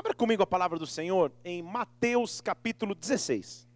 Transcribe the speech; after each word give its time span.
Abra 0.00 0.14
comigo 0.14 0.42
a 0.42 0.46
palavra 0.46 0.78
do 0.78 0.86
Senhor 0.86 1.30
em 1.44 1.62
Mateus 1.62 2.40
capítulo 2.40 2.94
16. 2.94 3.68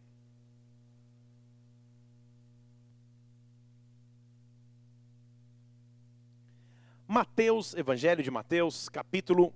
Mateus, 7.07 7.75
Evangelho 7.75 8.23
de 8.23 8.30
Mateus, 8.30 8.89
capítulo 8.89 9.52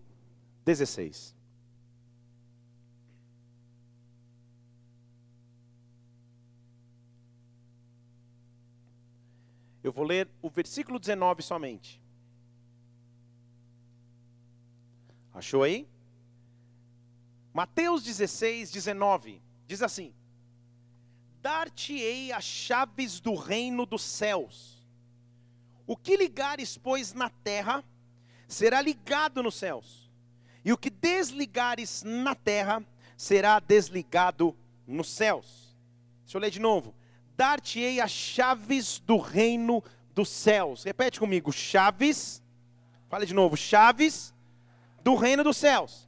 16. 0.66 1.34
Eu 9.82 9.90
vou 9.90 10.04
ler 10.04 10.28
o 10.42 10.50
versículo 10.50 10.98
19 10.98 11.40
somente. 11.40 11.98
Achou 15.32 15.62
aí? 15.62 15.88
Mateus 17.52 18.02
16, 18.02 18.70
19, 18.70 19.43
diz 19.66 19.83
assim: 19.83 20.15
Dar-te-ei 21.41 22.33
as 22.33 22.45
chaves 22.45 23.21
do 23.21 23.34
reino 23.34 23.87
dos 23.87 24.02
céus. 24.02 24.79
O 25.87 25.97
que 25.97 26.16
ligares, 26.16 26.77
pois, 26.77 27.15
na 27.15 27.30
terra, 27.30 27.83
será 28.47 28.80
ligado 28.80 29.43
nos 29.43 29.55
céus, 29.55 30.11
e 30.65 30.73
o 30.73 30.77
que 30.77 30.91
desligares 30.91 32.02
na 32.02 32.34
terra, 32.34 32.84
será 33.16 33.59
desligado 33.59 34.57
nos 34.87 35.10
céus. 35.10 35.77
Deixa 36.24 36.37
eu 36.37 36.41
ler 36.41 36.51
de 36.51 36.60
novo. 36.60 36.95
Dar-te-ei 37.37 38.01
as 38.01 38.10
chaves 38.10 38.99
do 38.99 39.16
reino 39.16 39.83
dos 40.15 40.29
céus. 40.29 40.85
Repete 40.85 41.21
comigo: 41.21 41.52
chaves. 41.52 42.43
Fale 43.09 43.27
de 43.27 43.35
novo: 43.35 43.57
chaves 43.57 44.35
do 45.02 45.15
reino 45.15 45.45
dos 45.45 45.57
céus. 45.57 46.07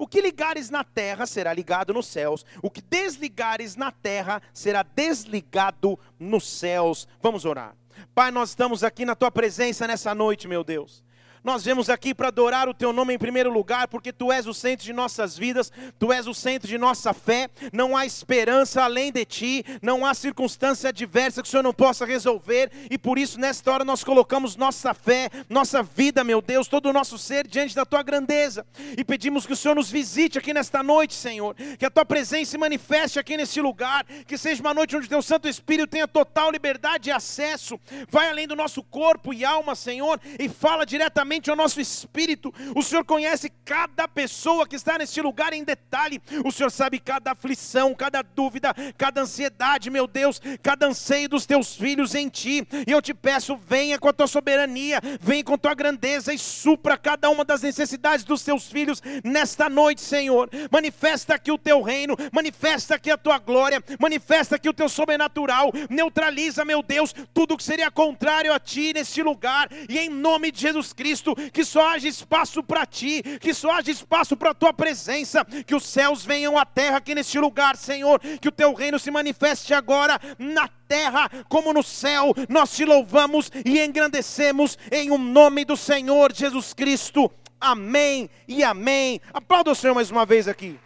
O 0.00 0.06
que 0.06 0.22
ligares 0.22 0.70
na 0.70 0.82
terra 0.82 1.26
será 1.26 1.52
ligado 1.52 1.92
nos 1.92 2.06
céus, 2.06 2.42
o 2.62 2.70
que 2.70 2.80
desligares 2.80 3.76
na 3.76 3.92
terra 3.92 4.40
será 4.50 4.82
desligado 4.82 5.98
nos 6.18 6.48
céus. 6.48 7.06
Vamos 7.20 7.44
orar. 7.44 7.76
Pai, 8.14 8.30
nós 8.30 8.48
estamos 8.48 8.82
aqui 8.82 9.04
na 9.04 9.14
tua 9.14 9.30
presença 9.30 9.86
nessa 9.86 10.14
noite, 10.14 10.48
meu 10.48 10.64
Deus. 10.64 11.04
Nós 11.42 11.64
viemos 11.64 11.88
aqui 11.88 12.14
para 12.14 12.28
adorar 12.28 12.68
o 12.68 12.74
teu 12.74 12.92
nome 12.92 13.14
em 13.14 13.18
primeiro 13.18 13.50
lugar, 13.50 13.88
porque 13.88 14.12
tu 14.12 14.30
és 14.30 14.46
o 14.46 14.52
centro 14.52 14.84
de 14.84 14.92
nossas 14.92 15.38
vidas, 15.38 15.72
tu 15.98 16.12
és 16.12 16.26
o 16.26 16.34
centro 16.34 16.68
de 16.68 16.76
nossa 16.76 17.14
fé. 17.14 17.48
Não 17.72 17.96
há 17.96 18.04
esperança 18.04 18.82
além 18.82 19.10
de 19.10 19.24
ti, 19.24 19.64
não 19.80 20.04
há 20.04 20.12
circunstância 20.12 20.90
adversa 20.90 21.40
que 21.40 21.48
o 21.48 21.50
Senhor 21.50 21.62
não 21.62 21.72
possa 21.72 22.04
resolver, 22.04 22.70
e 22.90 22.98
por 22.98 23.18
isso 23.18 23.40
nesta 23.40 23.72
hora 23.72 23.84
nós 23.86 24.04
colocamos 24.04 24.54
nossa 24.54 24.92
fé, 24.92 25.30
nossa 25.48 25.82
vida, 25.82 26.22
meu 26.22 26.42
Deus, 26.42 26.68
todo 26.68 26.90
o 26.90 26.92
nosso 26.92 27.16
ser 27.16 27.46
diante 27.46 27.74
da 27.74 27.86
tua 27.86 28.02
grandeza, 28.02 28.66
e 28.98 29.02
pedimos 29.02 29.46
que 29.46 29.54
o 29.54 29.56
Senhor 29.56 29.74
nos 29.74 29.90
visite 29.90 30.38
aqui 30.38 30.52
nesta 30.52 30.82
noite, 30.82 31.14
Senhor, 31.14 31.54
que 31.78 31.86
a 31.86 31.90
tua 31.90 32.04
presença 32.04 32.50
se 32.50 32.58
manifeste 32.58 33.18
aqui 33.18 33.38
nesse 33.38 33.62
lugar, 33.62 34.04
que 34.26 34.36
seja 34.36 34.60
uma 34.60 34.74
noite 34.74 34.94
onde 34.94 35.08
teu 35.08 35.22
Santo 35.22 35.48
Espírito 35.48 35.88
tenha 35.88 36.06
total 36.06 36.50
liberdade 36.50 37.08
e 37.08 37.12
acesso, 37.12 37.80
vai 38.10 38.28
além 38.28 38.46
do 38.46 38.54
nosso 38.54 38.82
corpo 38.82 39.32
e 39.32 39.42
alma, 39.42 39.74
Senhor, 39.74 40.20
e 40.38 40.46
fala 40.46 40.84
diretamente 40.84 41.29
ao 41.48 41.56
nosso 41.56 41.80
espírito. 41.80 42.52
O 42.74 42.82
Senhor 42.82 43.04
conhece 43.04 43.50
cada 43.64 44.08
pessoa 44.08 44.66
que 44.66 44.74
está 44.74 44.98
neste 44.98 45.20
lugar 45.20 45.52
em 45.52 45.62
detalhe. 45.62 46.20
O 46.44 46.50
Senhor 46.50 46.70
sabe 46.70 46.98
cada 46.98 47.32
aflição, 47.32 47.94
cada 47.94 48.20
dúvida, 48.22 48.74
cada 48.98 49.20
ansiedade, 49.20 49.90
meu 49.90 50.08
Deus, 50.08 50.40
cada 50.60 50.88
anseio 50.88 51.28
dos 51.28 51.46
teus 51.46 51.76
filhos 51.76 52.14
em 52.14 52.28
ti. 52.28 52.66
E 52.86 52.90
eu 52.90 53.00
te 53.00 53.14
peço, 53.14 53.56
venha 53.56 53.98
com 53.98 54.08
a 54.08 54.12
tua 54.12 54.26
soberania, 54.26 55.00
venha 55.20 55.44
com 55.44 55.54
a 55.54 55.58
tua 55.58 55.74
grandeza 55.74 56.34
e 56.34 56.38
supra 56.38 56.98
cada 56.98 57.30
uma 57.30 57.44
das 57.44 57.62
necessidades 57.62 58.24
dos 58.24 58.42
teus 58.42 58.66
filhos 58.66 59.00
nesta 59.22 59.68
noite, 59.68 60.00
Senhor. 60.00 60.50
Manifesta 60.70 61.34
aqui 61.34 61.52
o 61.52 61.58
teu 61.58 61.80
reino, 61.82 62.16
manifesta 62.32 62.96
aqui 62.96 63.10
a 63.10 63.16
tua 63.16 63.38
glória, 63.38 63.82
manifesta 64.00 64.56
aqui 64.56 64.68
o 64.68 64.74
teu 64.74 64.88
sobrenatural. 64.88 65.70
Neutraliza, 65.88 66.64
meu 66.64 66.82
Deus, 66.82 67.14
tudo 67.32 67.56
que 67.56 67.62
seria 67.62 67.90
contrário 67.90 68.52
a 68.52 68.58
ti 68.58 68.92
neste 68.92 69.22
lugar. 69.22 69.68
E 69.88 69.98
em 69.98 70.08
nome 70.08 70.50
de 70.50 70.60
Jesus 70.60 70.92
Cristo 70.92 71.19
Cristo, 71.20 71.34
que 71.52 71.64
só 71.64 71.88
haja 71.88 72.08
espaço 72.08 72.62
para 72.62 72.86
ti, 72.86 73.22
que 73.40 73.52
só 73.52 73.72
haja 73.72 73.90
espaço 73.90 74.36
para 74.36 74.50
a 74.50 74.54
tua 74.54 74.72
presença, 74.72 75.44
que 75.44 75.74
os 75.74 75.84
céus 75.84 76.24
venham 76.24 76.58
à 76.58 76.64
terra 76.64 76.96
aqui 76.96 77.14
neste 77.14 77.38
lugar, 77.38 77.76
Senhor, 77.76 78.18
que 78.40 78.48
o 78.48 78.52
teu 78.52 78.72
reino 78.74 78.98
se 78.98 79.10
manifeste 79.10 79.74
agora 79.74 80.18
na 80.38 80.68
terra 80.88 81.28
como 81.48 81.72
no 81.72 81.82
céu. 81.82 82.34
Nós 82.48 82.74
te 82.74 82.84
louvamos 82.84 83.50
e 83.64 83.80
engrandecemos 83.80 84.78
em 84.90 85.10
o 85.10 85.14
um 85.14 85.18
nome 85.18 85.64
do 85.64 85.76
Senhor 85.76 86.32
Jesus 86.32 86.72
Cristo. 86.72 87.30
Amém 87.60 88.30
e 88.48 88.64
amém. 88.64 89.20
Aplauda 89.32 89.70
o 89.70 89.74
Senhor 89.74 89.94
mais 89.94 90.10
uma 90.10 90.24
vez 90.24 90.48
aqui. 90.48 90.78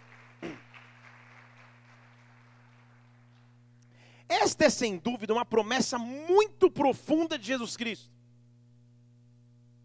Esta 4.28 4.64
é 4.64 4.70
sem 4.70 4.96
dúvida 4.96 5.32
uma 5.32 5.44
promessa 5.44 5.96
muito 5.96 6.68
profunda 6.68 7.38
de 7.38 7.46
Jesus 7.46 7.76
Cristo. 7.76 8.13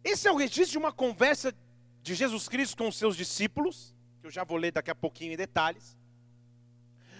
Esse 0.03 0.27
é 0.27 0.31
o 0.31 0.35
registro 0.35 0.71
de 0.71 0.77
uma 0.77 0.91
conversa 0.91 1.53
de 2.01 2.15
Jesus 2.15 2.47
Cristo 2.47 2.77
com 2.77 2.87
os 2.87 2.97
seus 2.97 3.15
discípulos, 3.15 3.93
que 4.21 4.27
eu 4.27 4.31
já 4.31 4.43
vou 4.43 4.57
ler 4.57 4.71
daqui 4.71 4.89
a 4.89 4.95
pouquinho 4.95 5.33
em 5.33 5.37
detalhes. 5.37 5.97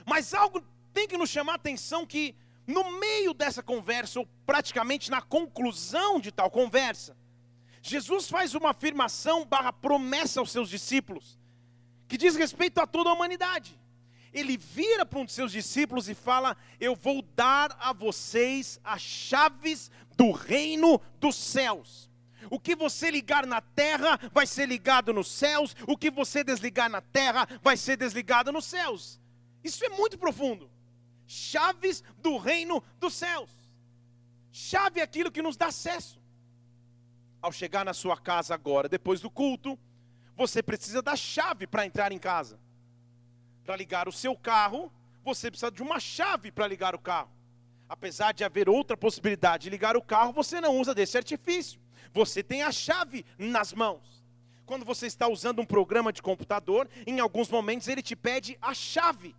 Mas 0.05 0.33
algo 0.33 0.63
tem 0.93 1.07
que 1.07 1.17
nos 1.17 1.29
chamar 1.29 1.53
a 1.53 1.55
atenção 1.55 2.05
que 2.05 2.35
no 2.65 2.99
meio 2.99 3.33
dessa 3.33 3.63
conversa, 3.63 4.19
ou 4.19 4.27
praticamente 4.45 5.09
na 5.09 5.21
conclusão 5.21 6.19
de 6.19 6.31
tal 6.31 6.51
conversa, 6.51 7.17
Jesus 7.81 8.29
faz 8.29 8.53
uma 8.53 8.71
afirmação 8.71 9.45
barra 9.45 9.73
promessa 9.73 10.39
aos 10.39 10.51
seus 10.51 10.69
discípulos, 10.69 11.39
que 12.07 12.17
diz 12.17 12.35
respeito 12.35 12.79
a 12.79 12.87
toda 12.87 13.09
a 13.09 13.13
humanidade. 13.13 13.79
Ele 14.33 14.57
vira 14.57 15.05
para 15.05 15.19
um 15.19 15.25
de 15.25 15.31
seus 15.31 15.51
discípulos 15.51 16.07
e 16.07 16.13
fala: 16.13 16.55
Eu 16.79 16.95
vou 16.95 17.21
dar 17.21 17.75
a 17.79 17.93
vocês 17.93 18.79
as 18.83 19.01
chaves 19.01 19.89
do 20.15 20.31
reino 20.31 21.01
dos 21.19 21.35
céus. 21.35 22.08
O 22.49 22.59
que 22.59 22.75
você 22.75 23.11
ligar 23.11 23.45
na 23.45 23.61
terra 23.61 24.19
vai 24.33 24.47
ser 24.47 24.67
ligado 24.67 25.13
nos 25.13 25.29
céus, 25.29 25.75
o 25.87 25.97
que 25.97 26.09
você 26.09 26.43
desligar 26.43 26.89
na 26.89 27.01
terra 27.01 27.47
vai 27.61 27.77
ser 27.77 27.97
desligado 27.97 28.51
nos 28.51 28.65
céus. 28.65 29.19
Isso 29.63 29.83
é 29.85 29.89
muito 29.89 30.17
profundo. 30.17 30.69
Chaves 31.27 32.03
do 32.17 32.37
reino 32.37 32.83
dos 32.99 33.13
céus. 33.13 33.49
Chave 34.51 34.99
é 34.99 35.03
aquilo 35.03 35.31
que 35.31 35.41
nos 35.41 35.55
dá 35.55 35.67
acesso. 35.67 36.19
Ao 37.41 37.51
chegar 37.51 37.85
na 37.85 37.93
sua 37.93 38.17
casa 38.17 38.53
agora, 38.53 38.89
depois 38.89 39.21
do 39.21 39.29
culto, 39.29 39.77
você 40.35 40.63
precisa 40.63 41.01
da 41.01 41.15
chave 41.15 41.67
para 41.67 41.85
entrar 41.85 42.11
em 42.11 42.17
casa. 42.17 42.59
Para 43.63 43.75
ligar 43.75 44.07
o 44.07 44.11
seu 44.11 44.35
carro, 44.35 44.91
você 45.23 45.51
precisa 45.51 45.71
de 45.71 45.83
uma 45.83 45.99
chave 45.99 46.51
para 46.51 46.67
ligar 46.67 46.95
o 46.95 46.99
carro. 46.99 47.29
Apesar 47.87 48.33
de 48.33 48.43
haver 48.43 48.69
outra 48.69 48.97
possibilidade 48.97 49.63
de 49.63 49.69
ligar 49.69 49.95
o 49.95 50.01
carro, 50.01 50.33
você 50.33 50.59
não 50.59 50.77
usa 50.77 50.95
desse 50.95 51.17
artifício. 51.17 51.79
Você 52.13 52.41
tem 52.43 52.61
a 52.61 52.71
chave 52.71 53.25
nas 53.37 53.73
mãos. 53.73 54.23
Quando 54.65 54.85
você 54.85 55.07
está 55.07 55.27
usando 55.27 55.61
um 55.61 55.65
programa 55.65 56.13
de 56.13 56.21
computador, 56.21 56.87
em 57.07 57.19
alguns 57.19 57.49
momentos 57.49 57.87
ele 57.87 58.01
te 58.01 58.15
pede 58.15 58.57
a 58.61 58.73
chave. 58.73 59.35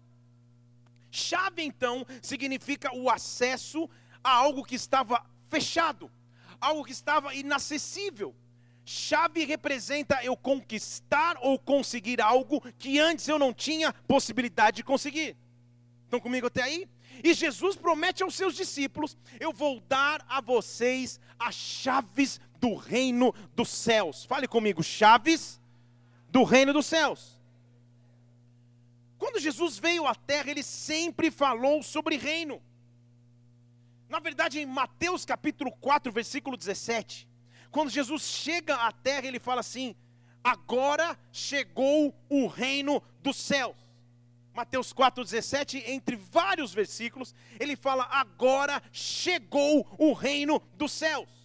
Chave, 1.10 1.62
então, 1.62 2.06
significa 2.22 2.94
o 2.94 3.09
acesso 3.09 3.88
a 4.22 4.31
algo 4.32 4.65
que 4.65 4.75
estava 4.75 5.25
fechado, 5.48 6.10
algo 6.60 6.84
que 6.84 6.93
estava 6.93 7.34
inacessível. 7.34 8.34
Chave 8.84 9.44
representa 9.44 10.25
eu 10.25 10.37
conquistar 10.37 11.37
ou 11.41 11.59
conseguir 11.59 12.21
algo 12.21 12.60
que 12.78 12.98
antes 12.98 13.28
eu 13.28 13.38
não 13.38 13.53
tinha 13.53 13.92
possibilidade 13.92 14.78
de 14.78 14.84
conseguir. 14.84 15.37
Estão 16.04 16.19
comigo 16.19 16.48
até 16.48 16.62
aí? 16.62 16.88
E 17.22 17.34
Jesus 17.34 17.77
promete 17.77 18.22
aos 18.22 18.34
seus 18.34 18.54
discípulos: 18.54 19.16
Eu 19.38 19.53
vou 19.53 19.81
dar 19.81 20.25
a 20.28 20.41
vocês 20.41 21.21
as 21.38 21.54
chaves 21.54 22.41
do 22.60 22.75
reino 22.75 23.34
dos 23.56 23.69
céus. 23.69 24.25
Fale 24.25 24.47
comigo, 24.47 24.82
chaves 24.82 25.60
do 26.28 26.45
reino 26.45 26.72
dos 26.72 26.86
céus. 26.86 27.41
Quando 29.18 29.41
Jesus 29.41 29.78
veio 29.78 30.07
à 30.07 30.15
terra, 30.15 30.51
ele 30.51 30.62
sempre 30.62 31.30
falou 31.30 31.83
sobre 31.83 32.16
reino. 32.16 32.62
Na 34.09 34.18
verdade, 34.18 34.59
em 34.59 34.66
Mateus 34.66 35.24
capítulo 35.24 35.71
4, 35.72 36.10
versículo 36.10 36.57
17, 36.57 37.28
quando 37.71 37.91
Jesus 37.91 38.22
chega 38.22 38.74
à 38.74 38.91
terra, 38.91 39.27
ele 39.27 39.39
fala 39.39 39.60
assim: 39.60 39.95
Agora 40.42 41.18
chegou 41.30 42.15
o 42.28 42.47
reino 42.47 43.03
dos 43.22 43.36
céus. 43.36 43.77
Mateus 44.53 44.92
4,17, 44.92 45.84
entre 45.86 46.16
vários 46.16 46.74
versículos, 46.74 47.34
ele 47.59 47.77
fala: 47.77 48.09
Agora 48.10 48.83
chegou 48.92 49.86
o 49.98 50.13
reino 50.13 50.60
dos 50.74 50.92
céus. 50.92 51.40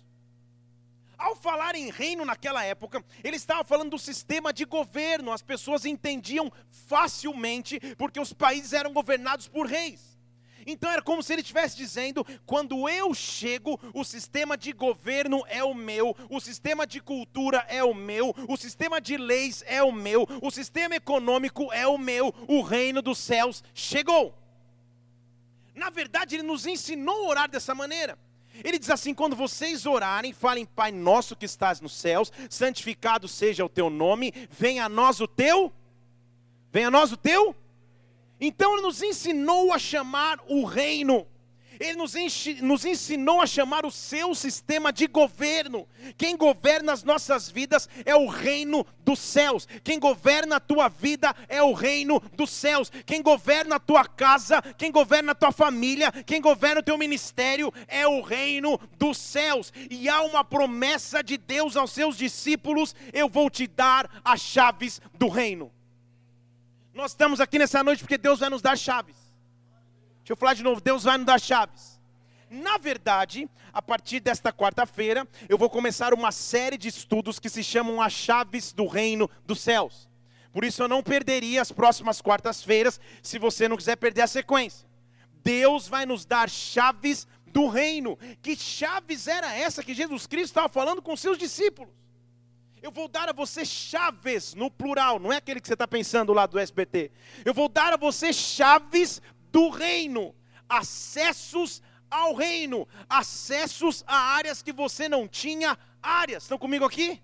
Ao 1.17 1.35
falar 1.35 1.75
em 1.75 1.89
reino 1.89 2.25
naquela 2.25 2.63
época, 2.63 3.03
ele 3.23 3.38
estava 3.38 3.63
falando 3.63 3.91
do 3.91 4.00
sistema 4.00 4.51
de 4.51 4.65
governo, 4.65 5.31
as 5.31 5.41
pessoas 5.41 5.85
entendiam 5.85 6.51
facilmente, 6.69 7.79
porque 7.97 8.19
os 8.19 8.33
países 8.33 8.73
eram 8.73 8.91
governados 8.94 9.47
por 9.47 9.65
reis. 9.65 10.15
Então 10.67 10.89
era 10.89 11.01
como 11.01 11.21
se 11.21 11.31
ele 11.31 11.41
estivesse 11.41 11.77
dizendo: 11.77 12.25
quando 12.45 12.89
eu 12.89 13.13
chego, 13.13 13.79
o 13.94 14.03
sistema 14.03 14.57
de 14.57 14.73
governo 14.73 15.44
é 15.47 15.63
o 15.63 15.73
meu, 15.73 16.15
o 16.29 16.39
sistema 16.39 16.88
de 16.88 17.00
cultura 17.00 17.65
é 17.69 17.83
o 17.83 17.94
meu, 17.94 18.33
o 18.47 18.57
sistema 18.57 19.00
de 19.00 19.15
leis 19.15 19.63
é 19.68 19.83
o 19.83 19.91
meu, 19.91 20.27
o 20.41 20.50
sistema 20.50 20.95
econômico 20.95 21.71
é 21.71 21.85
o 21.88 21.97
meu, 21.97 22.33
o 22.47 22.61
reino 22.61 23.01
dos 23.01 23.19
céus 23.19 23.63
chegou. 23.73 24.33
Na 25.75 25.89
verdade, 25.89 26.35
ele 26.35 26.44
nos 26.44 26.65
ensinou 26.65 27.25
a 27.25 27.29
orar 27.29 27.50
dessa 27.50 27.75
maneira. 27.75 28.18
Ele 28.63 28.80
diz 28.80 28.90
assim: 28.90 29.13
quando 29.13 29.36
vocês 29.36 29.86
orarem, 29.86 30.34
falem, 30.34 30.66
Pai 30.66 30.92
nosso 30.92 31.36
que 31.36 31.46
estás 31.46 31.81
nos 31.81 31.94
céus, 31.94 32.31
santificado 32.50 33.28
seja 33.28 33.66
o 33.66 33.69
teu 33.69 33.90
nome, 33.90 34.34
venha 34.50 34.86
a 34.86 34.90
nós 34.90 35.19
o 35.19 35.28
teu, 35.28 35.72
venha 36.72 36.88
a 36.88 36.92
nós 36.92 37.12
o 37.12 37.18
teu 37.18 37.56
então 38.40 38.74
ele 38.74 38.81
nos 38.81 39.02
ensinou 39.02 39.72
a 39.72 39.80
chamar 39.80 40.40
o 40.48 40.66
reino. 40.66 41.25
Ele 41.80 41.94
nos, 41.94 42.13
nos, 42.62 42.86
ensinou 42.86 43.42
a 43.42 43.48
chamar 43.48 43.86
o 43.86 43.92
seu 43.92 44.33
sistema 44.33 44.92
de 44.92 45.07
governo. 45.07 45.88
Quem 46.18 46.38
governa 46.38 46.94
as 46.94 47.04
nossas 47.04 47.50
vidas 47.50 47.89
é 48.06 48.16
o 48.16 48.27
reino 48.27 48.86
dos 49.00 49.19
céus. 49.19 49.68
Quem 49.83 50.00
governa 50.00 50.57
a 50.57 50.60
tua 50.60 50.88
vida 50.88 51.36
é 51.48 51.62
o 51.62 51.74
reino 51.74 52.19
dos 52.33 52.50
céus. 52.50 52.92
Quem 53.06 53.22
governa 53.22 53.75
a 53.75 53.80
tua 53.80 54.06
casa, 54.06 54.62
quem 54.77 54.92
governa 54.92 55.31
a 55.31 55.36
tua 55.36 55.51
família, 55.51 56.12
quem 56.25 56.42
governa 56.42 56.81
o 56.81 56.83
teu 56.83 56.98
ministério 56.98 57.74
é 57.88 58.07
o 58.07 58.21
reino 58.21 58.80
dos 58.98 59.18
céus. 59.18 59.74
E 59.89 60.07
há 60.07 60.21
uma 60.21 60.44
promessa 60.44 61.24
de 61.24 61.38
Deus 61.38 61.75
aos 61.75 61.92
seus 61.92 62.18
discípulos: 62.18 62.95
eu 63.13 63.28
vou 63.28 63.50
te 63.50 63.68
dar 63.68 64.21
as 64.24 64.42
chaves 64.42 65.01
do 65.13 65.28
reino. 65.28 65.71
Nós 66.94 67.12
estamos 67.12 67.42
aqui 67.42 67.60
nessa 67.60 67.83
noite 67.83 68.00
porque 68.00 68.18
Deus 68.18 68.39
vai 68.39 68.50
nos 68.50 68.62
dar 68.62 68.78
chaves. 68.78 69.25
Deixa 70.25 70.33
eu 70.33 70.38
falar 70.38 70.56
de 70.56 70.63
novo: 70.63 70.81
Deus 70.81 71.04
vai 71.04 71.19
nos 71.19 71.27
dar 71.27 71.39
chaves. 71.39 72.00
Na 72.50 72.80
verdade, 72.80 73.48
a 73.72 73.80
partir 73.80 74.19
desta 74.19 74.51
quarta-feira, 74.51 75.27
eu 75.48 75.56
vou 75.56 75.69
começar 75.69 76.16
uma 76.16 76.31
série 76.31 76.80
de 76.80 76.88
estudos 76.88 77.38
que 77.38 77.48
se 77.48 77.63
chamam 77.63 78.01
As 78.01 78.12
Chaves 78.12 78.74
do 78.74 78.88
Reino 78.88 79.30
dos 79.45 79.60
Céus. 79.60 80.10
Por 80.51 80.63
isso 80.63 80.81
eu 80.81 80.88
não 80.88 81.04
perderia 81.04 81.62
as 81.62 81.72
próximas 81.72 82.22
quartas-feiras, 82.22 83.00
se 83.22 83.38
você 83.38 83.68
não 83.68 83.77
quiser 83.77 83.98
perder 83.98 84.24
a 84.24 84.27
sequência. 84.27 84.88
Deus 85.44 85.88
vai 85.88 86.07
nos 86.07 86.25
dar 86.25 86.50
chaves 86.50 87.28
do 87.45 87.68
reino. 87.68 88.18
Que 88.42 88.56
chaves 88.56 89.28
era 89.28 89.54
essa 89.54 89.83
que 89.83 89.94
Jesus 89.94 90.25
Cristo 90.25 90.45
estava 90.45 90.69
falando 90.69 91.04
com 91.04 91.16
seus 91.16 91.38
discípulos? 91.38 91.94
Eu 92.81 92.92
vou 92.92 93.07
dar 93.07 93.30
a 93.30 93.33
você 93.33 93.66
chaves, 93.66 94.54
no 94.54 94.69
plural, 94.69 95.18
não 95.18 95.33
é 95.33 95.38
aquele 95.38 95.60
que 95.60 95.68
você 95.68 95.74
está 95.74 95.88
pensando 95.88 96.33
lá 96.33 96.45
do 96.45 96.60
SBT. 96.60 97.12
Eu 97.44 97.54
vou 97.54 97.68
dar 97.68 97.94
a 97.94 97.98
você 97.98 98.31
chaves 98.31 99.21
do 99.56 99.69
reino, 99.69 100.36
acessos 100.68 101.81
ao 102.12 102.36
reino, 102.36 102.86
acessos 103.10 104.04
a 104.06 104.18
áreas 104.18 104.62
que 104.62 104.74
você 104.74 105.07
não 105.07 105.30
tinha 105.30 105.78
áreas. 106.04 106.44
Estão 106.44 106.57
comigo 106.57 106.84
aqui? 106.84 107.22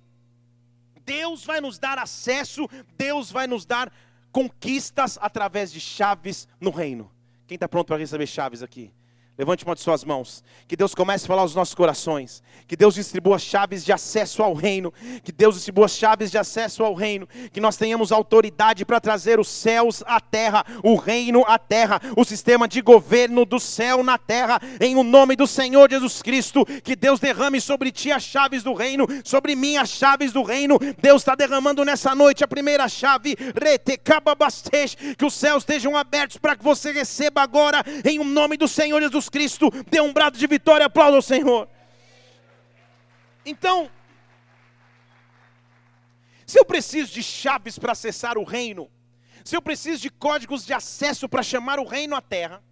Deus 1.03 1.43
vai 1.43 1.59
nos 1.59 1.77
dar 1.77 1.99
acesso, 1.99 2.69
Deus 2.97 3.29
vai 3.29 3.47
nos 3.47 3.65
dar 3.65 3.91
conquistas 4.31 5.17
através 5.21 5.73
de 5.73 5.81
chaves 5.81 6.47
no 6.57 6.69
reino. 6.71 7.11
Quem 7.45 7.55
está 7.55 7.67
pronto 7.67 7.87
para 7.87 7.97
receber 7.97 8.27
chaves 8.27 8.63
aqui? 8.63 8.93
Levante 9.37 9.63
uma 9.63 9.73
de 9.73 9.81
suas 9.81 10.03
mãos. 10.03 10.43
Que 10.67 10.75
Deus 10.75 10.93
comece 10.93 11.23
a 11.25 11.27
falar 11.27 11.41
aos 11.41 11.55
nossos 11.55 11.73
corações. 11.73 12.43
Que 12.67 12.75
Deus 12.75 12.95
distribua 12.95 13.39
chaves 13.39 13.83
de 13.83 13.91
acesso 13.91 14.43
ao 14.43 14.53
reino. 14.53 14.93
Que 15.23 15.31
Deus 15.31 15.55
distribua 15.55 15.87
chaves 15.87 16.29
de 16.29 16.37
acesso 16.37 16.83
ao 16.83 16.93
reino. 16.93 17.27
Que 17.51 17.61
nós 17.61 17.77
tenhamos 17.77 18.11
autoridade 18.11 18.85
para 18.85 18.99
trazer 18.99 19.39
os 19.39 19.47
céus 19.47 20.03
à 20.05 20.19
terra, 20.19 20.65
o 20.83 20.95
reino 20.95 21.43
à 21.47 21.57
terra, 21.57 22.01
o 22.15 22.25
sistema 22.25 22.67
de 22.67 22.81
governo 22.81 23.45
do 23.45 23.59
céu 23.59 24.03
na 24.03 24.17
terra. 24.17 24.59
Em 24.79 24.97
o 24.97 25.03
nome 25.03 25.35
do 25.35 25.47
Senhor 25.47 25.89
Jesus 25.89 26.21
Cristo. 26.21 26.65
Que 26.83 26.95
Deus 26.95 27.19
derrame 27.19 27.61
sobre 27.61 27.91
ti 27.91 28.11
as 28.11 28.23
chaves 28.23 28.63
do 28.63 28.73
reino, 28.73 29.07
sobre 29.23 29.55
mim 29.55 29.77
as 29.77 29.89
chaves 29.89 30.33
do 30.33 30.43
reino. 30.43 30.77
Deus 31.01 31.21
está 31.21 31.35
derramando 31.35 31.85
nessa 31.85 32.13
noite 32.13 32.43
a 32.43 32.47
primeira 32.47 32.87
chave. 32.89 33.35
Que 35.17 35.25
os 35.25 35.33
céus 35.33 35.63
estejam 35.63 35.95
abertos 35.95 36.37
para 36.37 36.55
que 36.55 36.63
você 36.63 36.91
receba 36.91 37.41
agora, 37.41 37.83
em 38.03 38.19
o 38.19 38.23
nome 38.23 38.57
do 38.57 38.67
Senhor 38.67 39.01
Jesus 39.01 39.20
Cristo, 39.29 39.69
dê 39.89 40.01
um 40.01 40.13
brado 40.13 40.37
de 40.37 40.47
vitória, 40.47 40.85
aplauda 40.85 41.17
ao 41.17 41.21
Senhor. 41.21 41.67
Então, 43.45 43.89
se 46.45 46.59
eu 46.59 46.65
preciso 46.65 47.11
de 47.11 47.23
chaves 47.23 47.79
para 47.79 47.93
acessar 47.93 48.37
o 48.37 48.43
reino, 48.43 48.91
se 49.43 49.55
eu 49.55 49.61
preciso 49.61 50.01
de 50.01 50.09
códigos 50.09 50.65
de 50.65 50.73
acesso 50.73 51.27
para 51.27 51.41
chamar 51.41 51.79
o 51.79 51.85
reino 51.85 52.15
à 52.15 52.21
terra, 52.21 52.63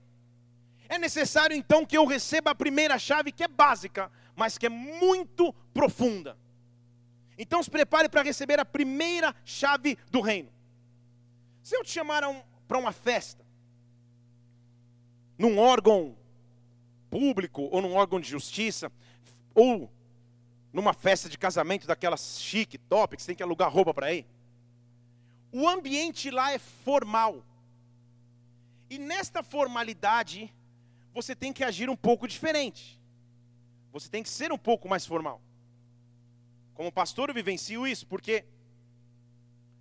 é 0.88 0.98
necessário 0.98 1.56
então 1.56 1.86
que 1.86 1.98
eu 1.98 2.06
receba 2.06 2.52
a 2.52 2.56
primeira 2.56 3.00
chave 3.00 3.32
que 3.32 3.44
é 3.44 3.48
básica, 3.48 4.12
mas 4.36 4.58
que 4.58 4.66
é 4.66 4.70
muito 4.70 5.54
profunda. 5.74 6.38
Então 7.38 7.64
se 7.64 7.72
prepare 7.72 8.10
para 8.10 8.22
receber 8.22 8.60
a 8.60 8.66
primeira 8.66 9.34
chave 9.46 9.98
do 10.12 10.20
reino. 10.20 10.52
Se 11.64 11.76
eu 11.76 11.84
te 11.84 11.92
chamar 11.92 12.24
um, 12.26 12.42
para 12.68 12.78
uma 12.78 12.92
festa, 12.92 13.46
num 15.38 15.58
órgão 15.58 16.18
público 17.10 17.64
ou 17.72 17.82
num 17.82 17.96
órgão 17.96 18.20
de 18.20 18.30
justiça, 18.30 18.92
ou 19.54 19.92
numa 20.72 20.94
festa 20.94 21.28
de 21.28 21.38
casamento 21.38 21.88
daquelas 21.88 22.40
chique, 22.40 22.78
top, 22.78 23.16
que 23.16 23.22
você 23.22 23.28
tem 23.28 23.36
que 23.36 23.44
alugar 23.44 23.72
roupa 23.72 23.94
para 23.94 24.14
ir. 24.14 24.26
O 25.52 25.68
ambiente 25.68 26.30
lá 26.30 26.52
é 26.52 26.60
formal. 26.60 27.44
E 28.90 28.98
nesta 28.98 29.42
formalidade, 29.42 30.54
você 31.14 31.36
tem 31.36 31.52
que 31.52 31.64
agir 31.64 31.90
um 31.90 31.96
pouco 31.96 32.28
diferente. 32.28 33.00
Você 33.92 34.10
tem 34.10 34.22
que 34.22 34.30
ser 34.30 34.52
um 34.52 34.58
pouco 34.58 34.88
mais 34.88 35.06
formal. 35.06 35.42
Como 36.74 36.92
pastor, 36.92 37.30
eu 37.30 37.36
vivencio 37.36 37.88
isso, 37.88 38.06
porque 38.08 38.46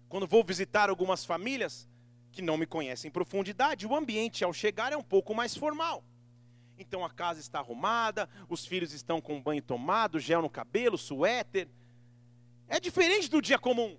quando 0.09 0.27
vou 0.27 0.43
visitar 0.43 0.89
algumas 0.89 1.25
famílias 1.25 1.87
que 2.33 2.43
não 2.43 2.57
me 2.57 2.67
conhecem 2.67 3.09
em 3.09 3.13
profundidade, 3.13 3.87
o 3.87 3.95
ambiente 3.95 4.43
ao 4.43 4.53
chegar 4.53 4.93
é 4.93 4.97
um 4.97 5.03
pouco 5.03 5.35
mais 5.35 5.57
formal. 5.57 6.03
Então 6.79 7.05
a 7.05 7.11
casa 7.11 7.41
está 7.41 7.59
arrumada, 7.59 8.29
os 8.49 8.65
filhos 8.65 8.93
estão 8.93 9.21
com 9.21 9.43
banho 9.43 9.61
tomado, 9.61 10.21
gel 10.21 10.41
no 10.41 10.49
cabelo, 10.49 10.97
suéter. 10.97 11.69
É 12.69 12.79
diferente 12.79 13.29
do 13.29 13.43
dia 13.43 13.59
comum. 13.59 13.97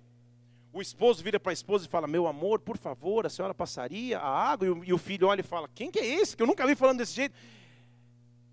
O 0.72 0.80
esposo 0.80 1.22
vira 1.22 1.38
para 1.38 1.50
a 1.50 1.52
esposa 1.52 1.84
e 1.84 1.88
fala: 1.88 2.06
Meu 2.06 2.26
amor, 2.26 2.60
por 2.60 2.78
favor, 2.78 3.26
a 3.26 3.28
senhora 3.28 3.52
passaria 3.52 4.18
a 4.18 4.28
água? 4.28 4.66
E 4.66 4.92
o, 4.92 4.94
o 4.94 4.98
filho 4.98 5.26
olha 5.26 5.40
e 5.40 5.44
fala: 5.44 5.68
Quem 5.74 5.90
que 5.90 5.98
é 5.98 6.06
esse? 6.06 6.36
Que 6.36 6.42
eu 6.42 6.46
nunca 6.46 6.66
vi 6.66 6.74
falando 6.74 6.98
desse 6.98 7.14
jeito. 7.14 7.34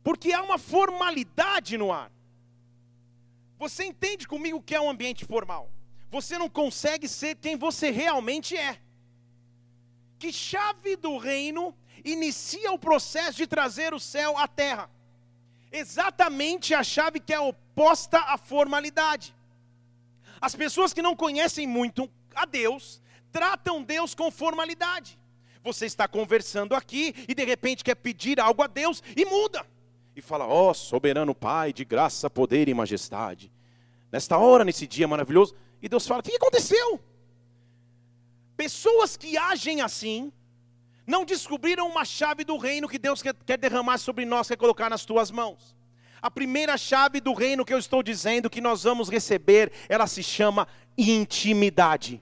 Porque 0.03 0.33
há 0.33 0.41
uma 0.41 0.57
formalidade 0.57 1.77
no 1.77 1.91
ar. 1.91 2.11
Você 3.57 3.85
entende 3.85 4.27
comigo 4.27 4.61
que 4.61 4.75
é 4.75 4.81
um 4.81 4.89
ambiente 4.89 5.25
formal? 5.25 5.71
Você 6.09 6.37
não 6.37 6.49
consegue 6.49 7.07
ser 7.07 7.35
quem 7.35 7.55
você 7.55 7.91
realmente 7.91 8.57
é. 8.57 8.79
Que 10.17 10.33
chave 10.33 10.95
do 10.95 11.17
reino 11.17 11.75
inicia 12.03 12.71
o 12.71 12.79
processo 12.79 13.37
de 13.37 13.47
trazer 13.47 13.93
o 13.93 13.99
céu 13.99 14.37
à 14.37 14.47
terra. 14.47 14.89
Exatamente 15.71 16.73
a 16.73 16.83
chave 16.83 17.19
que 17.19 17.33
é 17.33 17.39
oposta 17.39 18.19
à 18.19 18.37
formalidade. 18.37 19.35
As 20.39 20.55
pessoas 20.55 20.93
que 20.93 21.01
não 21.01 21.15
conhecem 21.15 21.67
muito 21.67 22.09
a 22.35 22.45
Deus, 22.45 23.01
tratam 23.31 23.83
Deus 23.83 24.13
com 24.13 24.31
formalidade. 24.31 25.17
Você 25.63 25.85
está 25.85 26.07
conversando 26.07 26.73
aqui 26.75 27.13
e 27.27 27.33
de 27.33 27.43
repente 27.43 27.83
quer 27.83 27.95
pedir 27.95 28.39
algo 28.39 28.61
a 28.61 28.67
Deus 28.67 29.03
e 29.15 29.25
muda. 29.25 29.65
E 30.15 30.21
fala: 30.21 30.45
Ó 30.45 30.69
oh, 30.69 30.73
soberano 30.73 31.35
Pai, 31.35 31.73
de 31.73 31.83
graça, 31.83 32.29
poder 32.29 32.69
e 32.69 32.73
majestade. 32.73 33.51
Nesta 34.11 34.37
hora, 34.37 34.63
nesse 34.63 34.87
dia 34.87 35.07
maravilhoso. 35.07 35.55
E 35.81 35.89
Deus 35.89 36.07
fala: 36.07 36.21
O 36.21 36.23
que 36.23 36.35
aconteceu? 36.35 36.99
Pessoas 38.55 39.17
que 39.17 39.37
agem 39.37 39.81
assim, 39.81 40.31
não 41.07 41.23
descobriram 41.23 41.87
uma 41.87 42.03
chave 42.03 42.43
do 42.43 42.57
reino 42.57 42.89
que 42.89 42.99
Deus 42.99 43.23
quer, 43.23 43.57
derramar 43.57 43.97
sobre 43.97 44.25
nós, 44.25 44.49
quer 44.49 44.57
colocar 44.57 44.89
nas 44.89 45.05
tuas 45.05 45.31
mãos. 45.31 45.73
A 46.21 46.29
primeira 46.29 46.77
chave 46.77 47.21
do 47.21 47.33
reino 47.33 47.63
que 47.63 47.73
eu 47.73 47.79
estou 47.79 48.03
dizendo 48.03 48.49
que 48.49 48.59
nós 48.59 48.83
vamos 48.83 49.07
receber, 49.07 49.71
ela 49.87 50.05
se 50.05 50.21
chama 50.21 50.67
intimidade. 50.97 52.21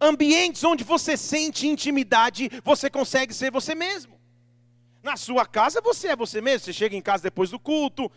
Ambientes 0.00 0.62
onde 0.62 0.84
você 0.84 1.16
sente 1.16 1.66
intimidade, 1.66 2.48
você 2.62 2.88
consegue 2.88 3.34
ser 3.34 3.50
você 3.50 3.74
mesmo. 3.74 4.18
Na 5.02 5.16
sua 5.16 5.44
casa 5.44 5.80
você 5.80 6.08
é 6.08 6.16
você 6.16 6.40
mesmo. 6.40 6.66
Você 6.66 6.72
chega 6.72 6.94
em 6.94 7.02
casa 7.02 7.24
depois 7.24 7.50
do 7.50 7.58
culto, 7.58 8.10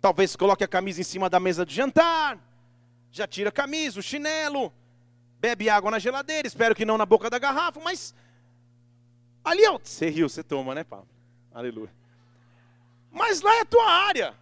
talvez 0.00 0.34
coloque 0.34 0.64
a 0.64 0.68
camisa 0.68 1.02
em 1.02 1.04
cima 1.04 1.28
da 1.28 1.38
mesa 1.38 1.66
de 1.66 1.74
jantar, 1.74 2.38
já 3.10 3.26
tira 3.26 3.50
a 3.50 3.52
camisa, 3.52 4.00
o 4.00 4.02
chinelo, 4.02 4.72
bebe 5.38 5.68
água 5.68 5.90
na 5.90 5.98
geladeira, 5.98 6.48
espero 6.48 6.74
que 6.74 6.86
não 6.86 6.96
na 6.96 7.04
boca 7.04 7.28
da 7.28 7.38
garrafa, 7.38 7.78
mas 7.80 8.14
Ali 9.44 9.64
é 9.64 9.70
Você 9.70 10.08
riu, 10.08 10.28
você 10.28 10.42
toma, 10.42 10.74
né, 10.74 10.82
Pablo? 10.82 11.08
Aleluia. 11.52 11.92
Mas 13.12 13.42
lá 13.42 13.54
é 13.56 13.60
a 13.60 13.64
tua 13.64 13.88
área. 13.88 14.34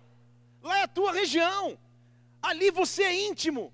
Lá 0.63 0.79
é 0.79 0.83
a 0.85 0.89
tua 0.89 1.13
região. 1.13 1.77
Ali 2.41 2.71
você 2.71 3.03
é 3.03 3.27
íntimo. 3.29 3.73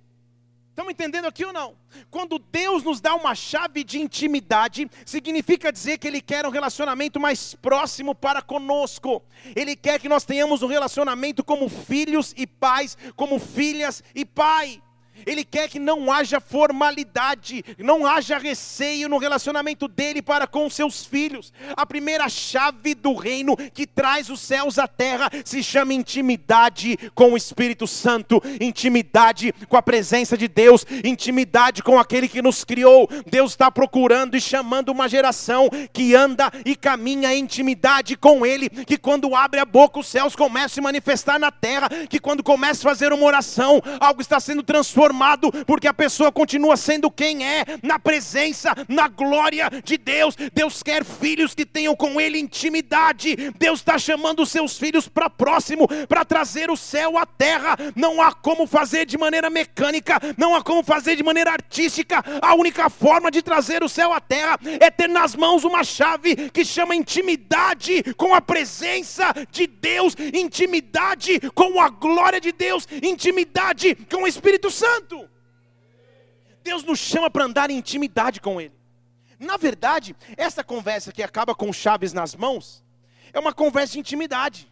Estamos 0.71 0.93
entendendo 0.93 1.27
aqui 1.27 1.45
ou 1.45 1.53
não? 1.53 1.77
Quando 2.09 2.39
Deus 2.39 2.85
nos 2.85 3.01
dá 3.01 3.15
uma 3.17 3.35
chave 3.35 3.83
de 3.83 3.99
intimidade, 3.99 4.89
significa 5.05 5.73
dizer 5.73 5.99
que 5.99 6.07
Ele 6.07 6.21
quer 6.21 6.47
um 6.47 6.51
relacionamento 6.51 7.19
mais 7.19 7.53
próximo 7.57 8.15
para 8.15 8.41
conosco. 8.41 9.21
Ele 9.57 9.75
quer 9.75 9.99
que 9.99 10.09
nós 10.09 10.25
tenhamos 10.25 10.63
um 10.63 10.69
relacionamento 10.69 11.43
como 11.43 11.69
filhos 11.69 12.33
e 12.37 12.47
pais, 12.47 12.97
como 13.17 13.41
filhas 13.41 14.05
e 14.15 14.25
pai. 14.25 14.81
Ele 15.27 15.45
quer 15.45 15.69
que 15.69 15.79
não 15.79 16.13
haja 16.13 16.41
formalidade, 16.41 17.65
não 17.79 18.07
haja 18.07 18.39
receio 18.39 19.09
no 19.09 19.19
relacionamento 19.19 19.89
dele 19.89 20.23
para 20.23 20.47
com 20.47 20.69
seus 20.71 21.05
filhos. 21.05 21.53
A 21.77 21.85
primeira 21.85 22.29
chave 22.29 22.95
do 22.95 23.15
reino 23.15 23.57
que 23.57 23.87
traz 23.87 24.31
os 24.31 24.41
céus 24.41 24.79
à 24.79 24.87
terra 24.87 25.31
se 25.45 25.63
chama 25.63 25.95
intimidade 25.95 26.97
com 27.15 27.33
o 27.33 27.37
Espírito 27.37 27.87
Santo, 27.87 28.43
intimidade 28.61 29.53
com 29.69 29.77
a 29.77 29.83
presença 29.83 30.37
de 30.37 30.49
Deus, 30.49 30.85
intimidade 31.05 31.83
com 31.83 31.99
aquele 31.99 32.29
que 32.29 32.43
nos 32.43 32.65
criou. 32.65 33.09
Deus 33.31 33.53
está 33.53 33.71
procurando 33.71 34.37
e 34.37 34.41
chamando 34.41 34.91
uma 34.91 35.09
geração 35.09 35.69
que 35.93 36.15
anda 36.15 36.51
e 36.65 36.77
caminha 36.77 37.35
em 37.35 37.39
intimidade 37.49 38.17
com 38.17 38.45
Ele, 38.45 38.69
que 38.69 38.99
quando 38.99 39.35
abre 39.35 39.59
a 39.59 39.65
boca 39.65 40.01
os 40.01 40.07
céus 40.07 40.37
começam 40.37 40.67
a 40.67 40.69
se 40.69 40.81
manifestar 40.81 41.39
na 41.39 41.51
terra, 41.51 41.89
que 42.11 42.19
quando 42.19 42.43
começa 42.43 42.81
a 42.81 42.91
fazer 42.91 43.13
uma 43.13 43.25
oração, 43.25 43.81
algo 44.01 44.21
está 44.21 44.39
sendo 44.39 44.63
transformado 44.63 45.08
transformado, 45.09 45.51
porque 45.67 45.89
a 45.89 45.95
pessoa 45.95 46.31
continua 46.31 46.77
sendo 46.77 47.11
quem 47.11 47.47
é, 47.47 47.65
na 47.83 47.99
presença, 47.99 48.75
na 48.89 49.09
glória 49.09 49.71
de 49.83 49.97
Deus. 49.97 50.37
Deus 50.53 50.83
quer 50.83 51.05
filhos 51.05 51.55
que 51.55 51.65
tenham 51.65 51.97
com 51.97 52.21
Ele 52.21 52.39
intimidade. 52.39 53.35
Deus 53.59 53.81
está 53.81 53.99
chamando 53.99 54.43
os 54.43 54.51
seus 54.51 54.77
filhos 54.77 55.09
para 55.09 55.31
próximo, 55.31 55.89
para 56.07 56.25
trazer 56.25 56.71
o 56.71 56.77
céu 56.77 57.17
à 57.17 57.25
terra. 57.25 57.77
Não 57.97 58.21
há 58.21 58.33
como 58.33 58.67
fazer 58.67 59.07
de 59.07 59.17
maneira 59.17 59.49
mecânica, 59.49 60.21
não 60.37 60.55
há 60.55 60.63
como 60.63 60.83
fazer 60.83 61.17
de 61.17 61.23
maneira 61.23 61.53
artística. 61.53 62.23
A 62.43 62.55
única 62.55 62.91
forma 62.91 63.31
de 63.31 63.41
trazer 63.41 63.83
o 63.83 63.89
céu 63.89 64.13
à 64.13 64.21
terra 64.21 64.59
é 64.81 64.91
ter 64.91 65.09
nas 65.09 65.35
mãos 65.35 65.65
uma 65.65 65.83
chave 65.83 66.51
que 66.51 66.65
chama 66.65 66.95
intimidade 66.95 68.03
com 68.17 68.35
a 68.35 68.41
presença 68.41 69.33
de 69.51 69.67
Deus, 69.67 70.15
intimidade 70.35 71.41
com 71.55 71.81
a 71.81 71.89
glória 71.89 72.41
de 72.41 72.53
Deus, 72.53 72.87
intimidade 73.03 73.97
com 74.11 74.25
o 74.25 74.27
Espírito 74.27 74.71
Santo. 74.71 74.98
Santo. 74.99 75.31
Deus 76.63 76.83
nos 76.83 76.99
chama 76.99 77.31
para 77.31 77.45
andar 77.45 77.71
em 77.71 77.79
intimidade 77.79 78.41
com 78.41 78.61
Ele. 78.61 78.75
Na 79.39 79.57
verdade, 79.57 80.17
essa 80.37 80.65
conversa 80.65 81.13
que 81.13 81.23
acaba 81.23 81.55
com 81.55 81.73
chaves 81.73 82.13
nas 82.13 82.35
mãos, 82.35 82.85
é 83.33 83.39
uma 83.39 83.53
conversa 83.53 83.93
de 83.93 84.01
intimidade. 84.01 84.71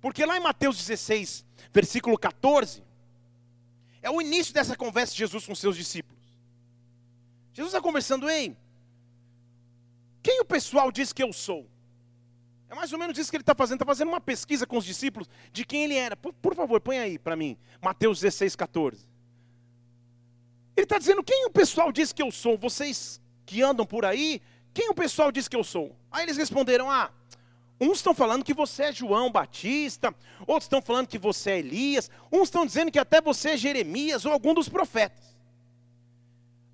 Porque 0.00 0.24
lá 0.24 0.36
em 0.36 0.40
Mateus 0.40 0.78
16, 0.78 1.44
versículo 1.72 2.18
14, 2.18 2.82
é 4.00 4.10
o 4.10 4.20
início 4.20 4.54
dessa 4.54 4.76
conversa 4.76 5.12
de 5.12 5.18
Jesus 5.18 5.46
com 5.46 5.54
seus 5.54 5.76
discípulos. 5.76 6.16
Jesus 7.52 7.72
está 7.72 7.82
conversando, 7.82 8.28
ei, 8.28 8.56
quem 10.22 10.40
o 10.40 10.44
pessoal 10.44 10.90
diz 10.90 11.12
que 11.12 11.22
eu 11.22 11.32
sou? 11.32 11.68
É 12.68 12.74
mais 12.74 12.92
ou 12.92 12.98
menos 12.98 13.16
isso 13.16 13.30
que 13.30 13.36
ele 13.36 13.42
está 13.42 13.54
fazendo, 13.54 13.76
está 13.76 13.86
fazendo 13.86 14.08
uma 14.08 14.20
pesquisa 14.20 14.66
com 14.66 14.76
os 14.76 14.84
discípulos 14.84 15.28
de 15.52 15.64
quem 15.64 15.84
ele 15.84 15.94
era. 15.94 16.16
Por, 16.16 16.32
por 16.32 16.54
favor, 16.54 16.80
põe 16.80 16.98
aí 16.98 17.18
para 17.18 17.36
mim, 17.36 17.56
Mateus 17.80 18.20
16, 18.20 18.56
14. 18.56 19.15
Ele 20.76 20.84
está 20.84 20.98
dizendo: 20.98 21.24
quem 21.24 21.46
o 21.46 21.50
pessoal 21.50 21.90
diz 21.90 22.12
que 22.12 22.22
eu 22.22 22.30
sou? 22.30 22.58
Vocês 22.58 23.20
que 23.46 23.62
andam 23.62 23.86
por 23.86 24.04
aí, 24.04 24.42
quem 24.74 24.90
o 24.90 24.94
pessoal 24.94 25.32
diz 25.32 25.48
que 25.48 25.56
eu 25.56 25.64
sou? 25.64 25.96
Aí 26.12 26.24
eles 26.24 26.36
responderam: 26.36 26.90
ah, 26.90 27.10
uns 27.80 27.98
estão 27.98 28.14
falando 28.14 28.44
que 28.44 28.52
você 28.52 28.84
é 28.84 28.92
João 28.92 29.32
Batista, 29.32 30.14
outros 30.46 30.64
estão 30.64 30.82
falando 30.82 31.06
que 31.06 31.18
você 31.18 31.52
é 31.52 31.58
Elias, 31.58 32.10
uns 32.30 32.44
estão 32.44 32.66
dizendo 32.66 32.92
que 32.92 32.98
até 32.98 33.20
você 33.20 33.50
é 33.50 33.56
Jeremias 33.56 34.26
ou 34.26 34.32
algum 34.32 34.52
dos 34.52 34.68
profetas. 34.68 35.34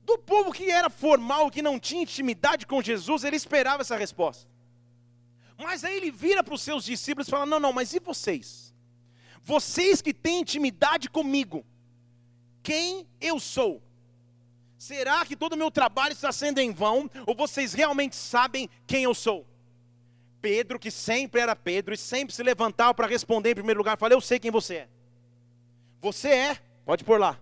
Do 0.04 0.18
povo 0.18 0.52
que 0.52 0.68
era 0.68 0.90
formal, 0.90 1.48
que 1.48 1.62
não 1.62 1.78
tinha 1.78 2.02
intimidade 2.02 2.66
com 2.66 2.82
Jesus, 2.82 3.22
ele 3.22 3.36
esperava 3.36 3.82
essa 3.82 3.96
resposta. 3.96 4.50
Mas 5.56 5.84
aí 5.84 5.96
ele 5.96 6.10
vira 6.10 6.42
para 6.42 6.54
os 6.54 6.62
seus 6.62 6.84
discípulos 6.84 7.28
e 7.28 7.30
fala: 7.30 7.46
Não, 7.46 7.60
não, 7.60 7.72
mas 7.72 7.94
e 7.94 8.00
vocês? 8.00 8.74
Vocês 9.44 10.02
que 10.02 10.12
têm 10.12 10.40
intimidade 10.40 11.08
comigo, 11.08 11.64
quem 12.64 13.06
eu 13.20 13.38
sou? 13.38 13.80
Será 14.82 15.24
que 15.24 15.36
todo 15.36 15.52
o 15.52 15.56
meu 15.56 15.70
trabalho 15.70 16.12
está 16.12 16.32
sendo 16.32 16.58
em 16.58 16.72
vão? 16.72 17.08
Ou 17.24 17.36
vocês 17.36 17.72
realmente 17.72 18.16
sabem 18.16 18.68
quem 18.84 19.04
eu 19.04 19.14
sou? 19.14 19.46
Pedro, 20.40 20.76
que 20.76 20.90
sempre 20.90 21.40
era 21.40 21.54
Pedro 21.54 21.94
e 21.94 21.96
sempre 21.96 22.34
se 22.34 22.42
levantava 22.42 22.92
para 22.92 23.06
responder 23.06 23.50
em 23.50 23.54
primeiro 23.54 23.78
lugar, 23.78 23.96
falou: 23.96 24.16
Eu 24.16 24.20
sei 24.20 24.40
quem 24.40 24.50
você 24.50 24.74
é. 24.74 24.88
Você 26.00 26.30
é, 26.30 26.58
pode 26.84 27.04
pôr 27.04 27.20
lá. 27.20 27.38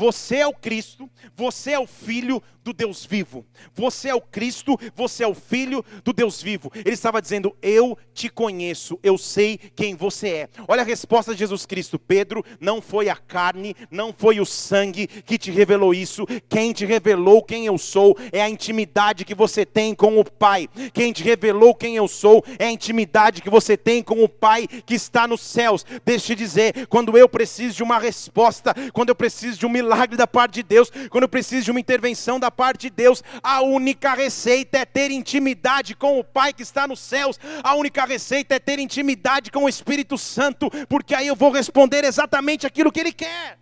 Você 0.00 0.36
é 0.36 0.46
o 0.46 0.54
Cristo, 0.54 1.10
você 1.36 1.72
é 1.72 1.78
o 1.78 1.86
Filho 1.86 2.42
do 2.62 2.72
Deus 2.72 3.04
vivo. 3.04 3.44
Você 3.74 4.08
é 4.08 4.14
o 4.14 4.20
Cristo, 4.20 4.78
você 4.94 5.24
é 5.24 5.26
o 5.26 5.34
Filho 5.34 5.84
do 6.04 6.12
Deus 6.12 6.42
vivo. 6.42 6.70
Ele 6.74 6.94
estava 6.94 7.20
dizendo: 7.20 7.54
Eu 7.60 7.98
te 8.14 8.28
conheço, 8.28 8.98
eu 9.02 9.18
sei 9.18 9.58
quem 9.74 9.94
você 9.94 10.28
é. 10.28 10.48
Olha 10.66 10.82
a 10.82 10.84
resposta 10.84 11.32
de 11.32 11.38
Jesus 11.40 11.66
Cristo: 11.66 11.98
Pedro, 11.98 12.42
não 12.58 12.80
foi 12.80 13.08
a 13.08 13.16
carne, 13.16 13.74
não 13.90 14.12
foi 14.16 14.40
o 14.40 14.46
sangue 14.46 15.06
que 15.06 15.36
te 15.36 15.50
revelou 15.50 15.94
isso. 15.94 16.26
Quem 16.48 16.72
te 16.72 16.86
revelou 16.86 17.42
quem 17.42 17.66
eu 17.66 17.76
sou 17.76 18.16
é 18.32 18.40
a 18.40 18.48
intimidade 18.48 19.24
que 19.24 19.34
você 19.34 19.66
tem 19.66 19.94
com 19.94 20.18
o 20.18 20.24
Pai. 20.24 20.68
Quem 20.92 21.12
te 21.12 21.22
revelou 21.22 21.74
quem 21.74 21.96
eu 21.96 22.08
sou 22.08 22.42
é 22.58 22.66
a 22.66 22.72
intimidade 22.72 23.42
que 23.42 23.50
você 23.50 23.76
tem 23.76 24.02
com 24.02 24.22
o 24.22 24.28
Pai 24.28 24.66
que 24.66 24.94
está 24.94 25.26
nos 25.26 25.42
céus. 25.42 25.84
Deixa 26.04 26.32
eu 26.32 26.36
te 26.36 26.42
dizer: 26.42 26.86
quando 26.86 27.18
eu 27.18 27.28
preciso 27.28 27.76
de 27.76 27.82
uma 27.82 27.98
resposta, 27.98 28.74
quando 28.92 29.10
eu 29.10 29.14
preciso 29.14 29.58
de 29.58 29.66
um 29.66 29.70
milagre 29.70 29.89
da 30.16 30.26
parte 30.26 30.54
de 30.54 30.62
Deus, 30.62 30.90
quando 31.10 31.24
eu 31.24 31.28
preciso 31.28 31.64
de 31.64 31.70
uma 31.70 31.80
intervenção 31.80 32.38
da 32.38 32.50
parte 32.50 32.82
de 32.82 32.90
Deus, 32.90 33.22
a 33.42 33.62
única 33.62 34.14
receita 34.14 34.78
é 34.78 34.84
ter 34.84 35.10
intimidade 35.10 35.94
com 35.94 36.18
o 36.18 36.24
Pai 36.24 36.52
que 36.52 36.62
está 36.62 36.86
nos 36.86 37.00
céus, 37.00 37.38
a 37.62 37.74
única 37.74 38.04
receita 38.04 38.54
é 38.54 38.58
ter 38.58 38.78
intimidade 38.78 39.50
com 39.50 39.64
o 39.64 39.68
Espírito 39.68 40.16
Santo, 40.16 40.70
porque 40.88 41.14
aí 41.14 41.26
eu 41.26 41.36
vou 41.36 41.50
responder 41.50 42.04
exatamente 42.04 42.66
aquilo 42.66 42.92
que 42.92 43.00
Ele 43.00 43.12
quer. 43.12 43.58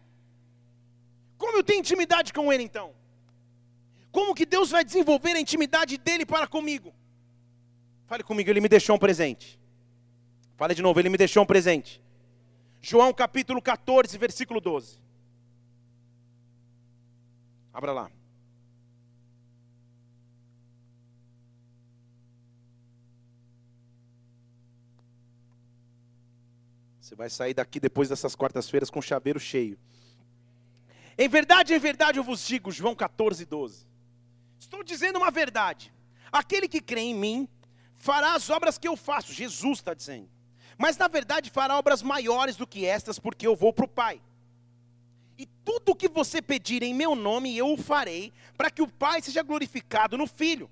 Como 1.37 1.57
eu 1.57 1.63
tenho 1.63 1.81
intimidade 1.81 2.33
com 2.33 2.53
Ele 2.53 2.65
então? 2.65 2.93
Como 4.11 4.35
que 4.35 4.45
Deus 4.45 4.71
vai 4.71 4.85
desenvolver 4.85 5.37
a 5.37 5.41
intimidade 5.41 5.97
dele 5.99 6.27
para 6.27 6.47
comigo? 6.47 6.93
Fale 8.07 8.23
comigo, 8.23 8.51
Ele 8.51 8.61
me 8.61 8.69
deixou 8.69 8.97
um 8.97 8.99
presente. 8.99 9.59
Fale 10.57 10.75
de 10.75 10.83
novo, 10.83 10.99
Ele 10.99 11.09
me 11.09 11.19
deixou 11.19 11.43
um 11.43 11.47
presente. 11.47 12.03
João 12.81 13.13
capítulo 13.13 13.61
14, 13.61 14.17
versículo 14.19 14.61
12. 14.61 15.08
Abra 17.79 17.93
lá. 17.93 18.11
Você 27.01 27.15
vai 27.15 27.31
sair 27.31 27.55
daqui 27.55 27.79
depois 27.79 28.09
dessas 28.09 28.35
quartas-feiras 28.35 28.91
com 28.91 28.99
o 28.99 29.03
chaveiro 29.03 29.39
cheio. 29.39 29.79
Em 31.17 31.29
verdade, 31.29 31.73
em 31.73 31.79
verdade 31.79 32.19
eu 32.19 32.25
vos 32.25 32.45
digo, 32.45 32.73
João 32.73 32.97
14, 32.97 33.45
12. 33.45 33.87
Estou 34.59 34.83
dizendo 34.83 35.21
uma 35.21 35.31
verdade. 35.31 35.95
Aquele 36.33 36.67
que 36.67 36.81
crê 36.81 37.03
em 37.03 37.15
mim 37.15 37.49
fará 37.95 38.35
as 38.35 38.51
obras 38.51 38.77
que 38.77 38.89
eu 38.89 38.97
faço. 38.97 39.33
Jesus 39.33 39.79
está 39.79 39.95
dizendo. 39.95 40.29
Mas 40.77 40.97
na 40.97 41.07
verdade 41.07 41.49
fará 41.49 41.79
obras 41.79 42.03
maiores 42.03 42.57
do 42.57 42.67
que 42.67 42.85
estas, 42.85 43.21
porque 43.21 43.47
eu 43.47 43.55
vou 43.55 43.73
para 43.73 43.85
o 43.85 43.89
Pai. 43.89 44.21
E 45.39 45.47
tudo 45.47 45.93
o 45.93 45.95
que 45.95 46.09
você 46.09 46.43
pedir 46.43 46.83
em 46.83 46.93
meu 46.93 47.15
nome, 47.15 47.57
eu 47.57 47.73
o 47.73 47.77
farei, 47.77 48.33
para 48.57 48.71
que 48.71 48.83
o 48.83 48.89
Pai 48.89 49.23
seja 49.23 49.43
glorificado 49.43 50.19
no 50.19 50.27
Filho. 50.27 50.69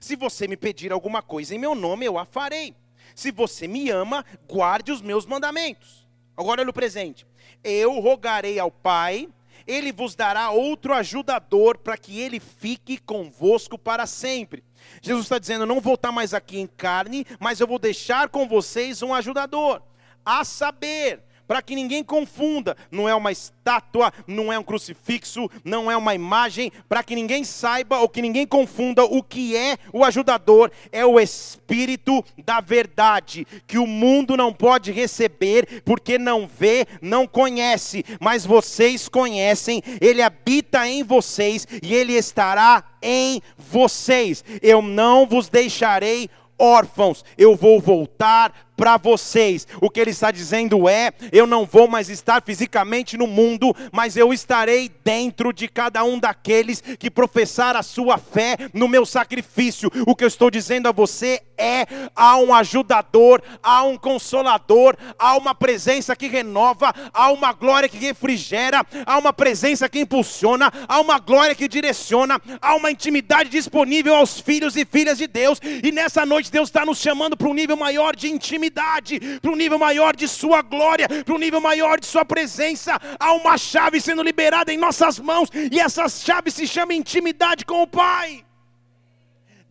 Se 0.00 0.16
você 0.16 0.48
me 0.48 0.56
pedir 0.56 0.90
alguma 0.90 1.20
coisa 1.20 1.54
em 1.54 1.58
meu 1.58 1.74
nome, 1.74 2.06
eu 2.06 2.18
a 2.18 2.24
farei. 2.24 2.74
Se 3.14 3.30
você 3.30 3.68
me 3.68 3.90
ama, 3.90 4.24
guarde 4.48 4.90
os 4.90 5.02
meus 5.02 5.26
mandamentos. 5.26 6.08
Agora 6.34 6.62
olha 6.62 6.70
o 6.70 6.72
presente. 6.72 7.26
Eu 7.62 8.00
rogarei 8.00 8.58
ao 8.58 8.70
Pai, 8.70 9.28
ele 9.66 9.92
vos 9.92 10.14
dará 10.14 10.50
outro 10.50 10.94
ajudador 10.94 11.76
para 11.76 11.98
que 11.98 12.18
ele 12.18 12.40
fique 12.40 12.96
convosco 12.98 13.76
para 13.76 14.06
sempre. 14.06 14.64
Jesus 15.02 15.26
está 15.26 15.38
dizendo: 15.38 15.66
não 15.66 15.80
vou 15.80 15.94
estar 15.94 16.12
mais 16.12 16.32
aqui 16.32 16.58
em 16.58 16.66
carne, 16.66 17.26
mas 17.38 17.60
eu 17.60 17.66
vou 17.66 17.78
deixar 17.78 18.28
com 18.28 18.48
vocês 18.48 19.02
um 19.02 19.12
ajudador. 19.12 19.82
A 20.24 20.44
saber, 20.44 21.22
para 21.46 21.62
que 21.62 21.74
ninguém 21.74 22.02
confunda. 22.02 22.76
Não 22.90 23.08
é 23.08 23.14
uma 23.14 23.32
estátua, 23.32 24.12
não 24.26 24.52
é 24.52 24.58
um 24.58 24.62
crucifixo, 24.62 25.50
não 25.64 25.90
é 25.90 25.96
uma 25.96 26.14
imagem, 26.14 26.72
para 26.88 27.02
que 27.02 27.14
ninguém 27.14 27.44
saiba 27.44 27.98
ou 27.98 28.08
que 28.08 28.22
ninguém 28.22 28.46
confunda 28.46 29.04
o 29.04 29.22
que 29.22 29.56
é 29.56 29.76
o 29.92 30.04
ajudador, 30.04 30.70
é 30.92 31.04
o 31.04 31.18
Espírito 31.20 32.24
da 32.44 32.60
verdade, 32.60 33.46
que 33.66 33.78
o 33.78 33.86
mundo 33.86 34.36
não 34.36 34.52
pode 34.52 34.90
receber, 34.92 35.82
porque 35.84 36.18
não 36.18 36.46
vê, 36.46 36.86
não 37.00 37.26
conhece, 37.26 38.04
mas 38.20 38.44
vocês 38.44 39.08
conhecem, 39.08 39.82
ele 40.00 40.22
habita 40.22 40.88
em 40.88 41.02
vocês 41.02 41.66
e 41.82 41.94
ele 41.94 42.14
estará 42.14 42.84
em 43.02 43.40
vocês. 43.56 44.44
Eu 44.62 44.82
não 44.82 45.26
vos 45.26 45.48
deixarei 45.48 46.28
órfãos, 46.58 47.24
eu 47.36 47.54
vou 47.54 47.80
voltar 47.80 48.65
para 48.76 48.96
vocês. 48.96 49.66
O 49.80 49.88
que 49.88 50.00
ele 50.00 50.10
está 50.10 50.30
dizendo 50.30 50.88
é: 50.88 51.12
eu 51.32 51.46
não 51.46 51.64
vou 51.64 51.88
mais 51.88 52.08
estar 52.08 52.42
fisicamente 52.42 53.16
no 53.16 53.26
mundo, 53.26 53.74
mas 53.92 54.16
eu 54.16 54.32
estarei 54.32 54.90
dentro 55.04 55.52
de 55.52 55.68
cada 55.68 56.04
um 56.04 56.18
daqueles 56.18 56.80
que 56.80 57.10
professar 57.10 57.76
a 57.76 57.82
sua 57.82 58.18
fé 58.18 58.56
no 58.72 58.86
meu 58.86 59.06
sacrifício. 59.06 59.90
O 60.06 60.14
que 60.14 60.24
eu 60.24 60.28
estou 60.28 60.50
dizendo 60.50 60.88
a 60.88 60.92
você 60.92 61.42
é: 61.56 61.86
há 62.14 62.36
um 62.36 62.54
ajudador, 62.54 63.42
há 63.62 63.82
um 63.82 63.96
consolador, 63.96 64.96
há 65.18 65.36
uma 65.36 65.54
presença 65.54 66.14
que 66.14 66.28
renova, 66.28 66.92
há 67.12 67.30
uma 67.30 67.52
glória 67.52 67.88
que 67.88 67.98
refrigera, 67.98 68.84
há 69.04 69.18
uma 69.18 69.32
presença 69.32 69.88
que 69.88 70.00
impulsiona, 70.00 70.72
há 70.88 71.00
uma 71.00 71.18
glória 71.18 71.54
que 71.54 71.68
direciona, 71.68 72.40
há 72.60 72.74
uma 72.74 72.90
intimidade 72.90 73.48
disponível 73.48 74.14
aos 74.14 74.40
filhos 74.40 74.76
e 74.76 74.84
filhas 74.84 75.18
de 75.18 75.26
Deus. 75.26 75.60
E 75.82 75.90
nessa 75.90 76.26
noite 76.26 76.50
Deus 76.50 76.68
está 76.68 76.84
nos 76.84 76.98
chamando 76.98 77.36
para 77.36 77.48
um 77.48 77.54
nível 77.54 77.76
maior 77.76 78.14
de 78.14 78.28
intimidade, 78.66 79.38
para 79.40 79.50
um 79.50 79.56
nível 79.56 79.78
maior 79.78 80.14
de 80.14 80.28
Sua 80.28 80.62
glória, 80.62 81.08
para 81.08 81.34
um 81.34 81.38
nível 81.38 81.60
maior 81.60 81.98
de 81.98 82.06
Sua 82.06 82.24
presença. 82.24 82.98
Há 83.18 83.32
uma 83.32 83.56
chave 83.56 84.00
sendo 84.00 84.22
liberada 84.22 84.72
em 84.72 84.76
nossas 84.76 85.18
mãos, 85.18 85.48
e 85.70 85.80
essa 85.80 86.08
chave 86.08 86.50
se 86.50 86.66
chama 86.66 86.94
intimidade 86.94 87.64
com 87.64 87.82
o 87.82 87.86
Pai. 87.86 88.44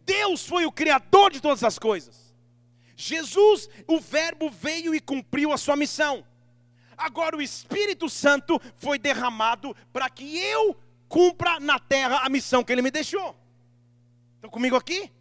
Deus 0.06 0.48
foi 0.48 0.66
o 0.66 0.72
Criador 0.72 1.32
de 1.32 1.42
todas 1.42 1.64
as 1.64 1.80
coisas. 1.80 2.34
Jesus, 2.96 3.70
o 3.88 4.00
Verbo, 4.00 4.50
veio 4.50 4.96
e 4.96 5.00
cumpriu 5.00 5.52
a 5.52 5.58
sua 5.58 5.76
missão. 5.76 6.24
Agora 6.98 7.36
o 7.36 7.42
Espírito 7.42 8.10
Santo 8.10 8.62
foi 8.78 8.98
derramado 8.98 9.76
para 9.92 10.10
que 10.10 10.38
eu 10.38 10.78
cumpra 11.10 11.60
na 11.60 11.78
terra 11.78 12.22
a 12.24 12.30
missão 12.30 12.64
que 12.64 12.72
ele 12.72 12.82
me 12.82 12.92
deixou. 12.92 13.36
Estão 14.36 14.50
comigo 14.50 14.78
aqui? 14.78 15.12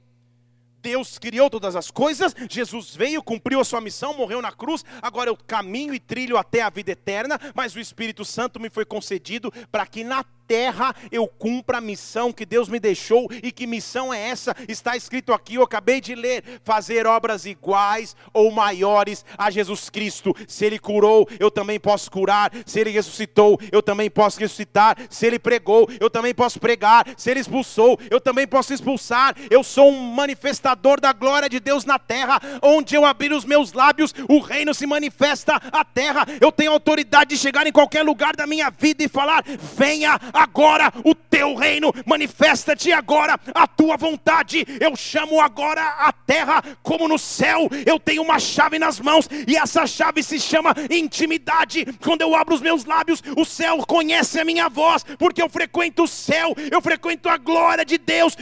Deus 0.85 1.19
criou 1.19 1.49
todas 1.49 1.75
as 1.75 1.91
coisas, 1.91 2.37
Jesus 2.51 2.95
veio, 2.95 3.23
cumpriu 3.23 3.59
a 3.59 3.65
sua 3.65 3.81
missão, 3.81 4.13
morreu 4.13 4.43
na 4.43 4.53
cruz, 4.53 4.85
agora 5.01 5.31
eu 5.31 5.37
caminho 5.47 5.95
e 5.95 5.99
trilho 5.99 6.37
até 6.37 6.61
a 6.61 6.69
vida 6.69 6.93
eterna, 6.93 7.41
mas 7.55 7.75
o 7.75 7.81
Espírito 7.81 8.23
Santo 8.23 8.61
me 8.61 8.69
foi 8.69 8.85
concedido 8.85 9.51
para 9.73 9.87
que 9.87 10.05
na 10.05 10.23
terra 10.47 10.95
eu 11.11 11.27
cumpra 11.27 11.79
a 11.79 11.81
missão 11.81 12.33
que 12.33 12.47
Deus 12.47 12.69
me 12.69 12.79
deixou. 12.79 13.29
E 13.43 13.51
que 13.51 13.67
missão 13.67 14.13
é 14.13 14.29
essa? 14.29 14.55
Está 14.69 14.97
escrito 14.97 15.33
aqui, 15.33 15.57
eu 15.57 15.63
acabei 15.63 16.01
de 16.01 16.15
ler: 16.15 16.61
fazer 16.63 17.07
obras 17.07 17.47
iguais 17.47 18.17
ou 18.33 18.51
maiores 18.51 19.25
a 19.37 19.51
Jesus 19.51 19.91
Cristo. 19.91 20.35
Se 20.47 20.65
ele 20.65 20.79
curou, 20.79 21.29
eu 21.39 21.51
também 21.51 21.79
posso 21.79 22.11
curar. 22.11 22.53
Se 22.67 22.81
ele 22.81 22.91
ressuscitou, 22.91 23.59
eu 23.73 23.83
também 23.83 24.11
posso 24.11 24.39
ressuscitar. 24.39 24.97
Se 25.09 25.27
ele 25.27 25.39
pregou, 25.39 25.89
eu 26.01 26.11
também 26.11 26.35
posso 26.35 26.59
pregar. 26.61 27.07
Se 27.17 27.31
ele 27.31 27.41
expulsou, 27.41 27.99
eu 28.11 28.21
também 28.21 28.47
posso 28.47 28.73
expulsar. 28.73 29.35
Eu 29.51 29.63
sou 29.63 29.91
um 29.91 30.13
manifestador 30.15 31.01
da 31.01 31.13
glória 31.13 31.49
de 31.49 31.61
Deus 31.61 31.85
na 31.85 31.99
terra. 31.99 32.41
Onde 32.63 32.95
eu 32.95 33.05
abrir 33.05 33.33
os 33.33 33.45
meus 33.45 33.73
lábios, 33.73 34.15
o 34.29 34.39
reino 34.39 34.75
se 34.75 34.87
manifesta 34.87 35.61
à 35.73 35.85
terra. 35.85 36.27
Eu 36.41 36.53
tenho 36.53 36.73
autoridade 36.73 37.31
de 37.31 37.39
chegar 37.39 37.67
em 37.67 37.73
qualquer 37.73 38.03
lugar 38.03 38.37
da 38.37 38.47
minha 38.47 38.71
vida 38.71 39.05
e 39.05 39.09
falar: 39.09 39.45
venha 39.77 40.19
agora 40.35 40.93
o 41.05 41.15
teu 41.15 41.55
reino, 41.55 41.93
manifesta-te 42.05 42.93
agora 42.93 43.39
a 43.55 43.67
tua 43.67 43.97
vontade. 43.97 44.67
Eu 44.81 44.97
chamo 44.97 45.41
agora 45.41 45.83
a 45.83 46.13
terra 46.13 46.63
como 46.83 47.07
no 47.07 47.19
céu. 47.19 47.69
Eu 47.87 47.99
tenho 48.01 48.23
uma 48.23 48.41
chave 48.41 48.79
nas 48.79 48.99
mãos 48.99 49.29
e 49.47 49.57
essa 49.57 49.87
chave 49.87 50.23
se 50.23 50.41
chama 50.41 50.75
intimidade. 50.91 51.87
Quando 52.03 52.23
eu 52.23 52.35
abro 52.35 52.55
os 52.55 52.61
meus 52.61 52.85
lábios, 52.85 53.23
o 53.37 53.45
céu 53.45 53.79
conhece 53.87 54.41
a 54.41 54.45
minha 54.45 54.69
voz, 54.69 55.05
porque 55.19 55.41
eu 55.41 55.49
frequento 55.49 56.03
o 56.03 56.09
céu, 56.09 56.55
eu 56.71 56.83
frequento 56.83 57.29
a 57.29 57.37
glória 57.37 57.85
de 57.85 57.97
Deus. 57.97 58.37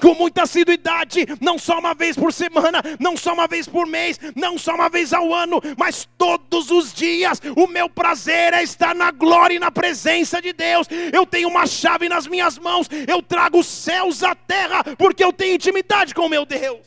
Com 0.00 0.14
muita 0.14 0.44
assiduidade, 0.44 1.26
não 1.40 1.58
só 1.58 1.80
uma 1.80 1.92
vez 1.92 2.16
por 2.16 2.32
semana, 2.32 2.80
não 3.00 3.16
só 3.16 3.32
uma 3.32 3.48
vez 3.48 3.66
por 3.66 3.84
mês, 3.84 4.20
não 4.36 4.56
só 4.56 4.76
uma 4.76 4.88
vez 4.88 5.12
ao 5.12 5.34
ano, 5.34 5.60
mas 5.76 6.08
todos 6.16 6.70
os 6.70 6.92
dias. 6.92 7.42
O 7.56 7.66
meu 7.66 7.88
prazer 7.88 8.54
é 8.54 8.62
estar 8.62 8.94
na 8.94 9.10
glória 9.10 9.56
e 9.56 9.58
na 9.58 9.72
presença 9.72 10.19
presença 10.20 10.42
de 10.42 10.52
Deus, 10.52 10.86
eu 11.12 11.26
tenho 11.26 11.48
uma 11.48 11.66
chave 11.66 12.08
nas 12.08 12.26
minhas 12.26 12.58
mãos, 12.58 12.88
eu 13.08 13.22
trago 13.22 13.58
os 13.58 13.66
céus 13.66 14.22
à 14.22 14.34
terra, 14.34 14.84
porque 14.96 15.24
eu 15.24 15.32
tenho 15.32 15.54
intimidade 15.54 16.14
com 16.14 16.26
o 16.26 16.28
meu 16.28 16.44
Deus. 16.44 16.86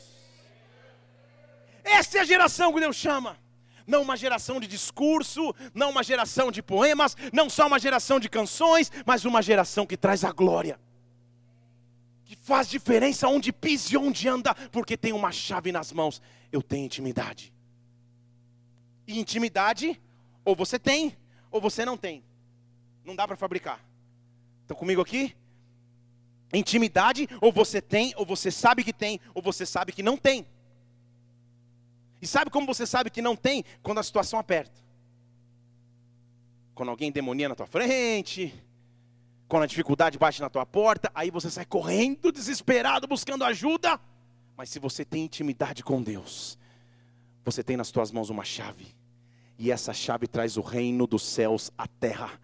Essa 1.82 2.18
é 2.18 2.20
a 2.20 2.24
geração 2.24 2.72
que 2.72 2.80
Deus 2.80 2.96
chama. 2.96 3.38
Não 3.86 4.00
uma 4.00 4.16
geração 4.16 4.58
de 4.58 4.66
discurso, 4.66 5.54
não 5.74 5.90
uma 5.90 6.02
geração 6.02 6.50
de 6.50 6.62
poemas, 6.62 7.14
não 7.32 7.50
só 7.50 7.66
uma 7.66 7.78
geração 7.78 8.18
de 8.18 8.30
canções, 8.30 8.90
mas 9.04 9.24
uma 9.24 9.42
geração 9.42 9.84
que 9.84 9.96
traz 9.96 10.24
a 10.24 10.32
glória. 10.32 10.80
Que 12.24 12.34
faz 12.36 12.68
diferença 12.68 13.28
onde 13.28 13.52
pisa 13.52 13.92
e 13.92 13.96
onde 13.96 14.26
anda, 14.26 14.54
porque 14.72 14.96
tem 14.96 15.12
uma 15.12 15.30
chave 15.30 15.70
nas 15.70 15.92
mãos. 15.92 16.22
Eu 16.50 16.62
tenho 16.62 16.86
intimidade. 16.86 17.52
E 19.06 19.18
intimidade, 19.18 20.00
ou 20.42 20.56
você 20.56 20.78
tem, 20.78 21.14
ou 21.50 21.60
você 21.60 21.84
não 21.84 21.98
tem. 21.98 22.24
Não 23.04 23.14
dá 23.14 23.26
para 23.26 23.36
fabricar. 23.36 23.84
Estão 24.62 24.76
comigo 24.76 25.00
aqui? 25.00 25.36
Intimidade, 26.52 27.28
ou 27.40 27.52
você 27.52 27.82
tem, 27.82 28.14
ou 28.16 28.24
você 28.24 28.50
sabe 28.50 28.82
que 28.84 28.92
tem, 28.92 29.20
ou 29.34 29.42
você 29.42 29.66
sabe 29.66 29.92
que 29.92 30.02
não 30.02 30.16
tem. 30.16 30.46
E 32.22 32.26
sabe 32.26 32.50
como 32.50 32.66
você 32.66 32.86
sabe 32.86 33.10
que 33.10 33.20
não 33.20 33.36
tem? 33.36 33.64
Quando 33.82 33.98
a 33.98 34.02
situação 34.02 34.38
aperta. 34.38 34.82
Quando 36.74 36.88
alguém 36.88 37.12
demonia 37.12 37.48
na 37.48 37.54
tua 37.54 37.66
frente, 37.66 38.54
quando 39.46 39.64
a 39.64 39.66
dificuldade 39.66 40.18
bate 40.18 40.40
na 40.40 40.48
tua 40.48 40.64
porta, 40.64 41.10
aí 41.14 41.30
você 41.30 41.50
sai 41.50 41.64
correndo, 41.66 42.32
desesperado, 42.32 43.06
buscando 43.06 43.44
ajuda. 43.44 44.00
Mas 44.56 44.70
se 44.70 44.78
você 44.78 45.04
tem 45.04 45.24
intimidade 45.24 45.82
com 45.82 46.02
Deus, 46.02 46.58
você 47.44 47.62
tem 47.62 47.76
nas 47.76 47.90
tuas 47.90 48.10
mãos 48.10 48.30
uma 48.30 48.44
chave. 48.44 48.86
E 49.58 49.70
essa 49.70 49.92
chave 49.92 50.26
traz 50.26 50.56
o 50.56 50.62
reino 50.62 51.06
dos 51.06 51.22
céus 51.22 51.70
à 51.76 51.86
terra. 51.86 52.40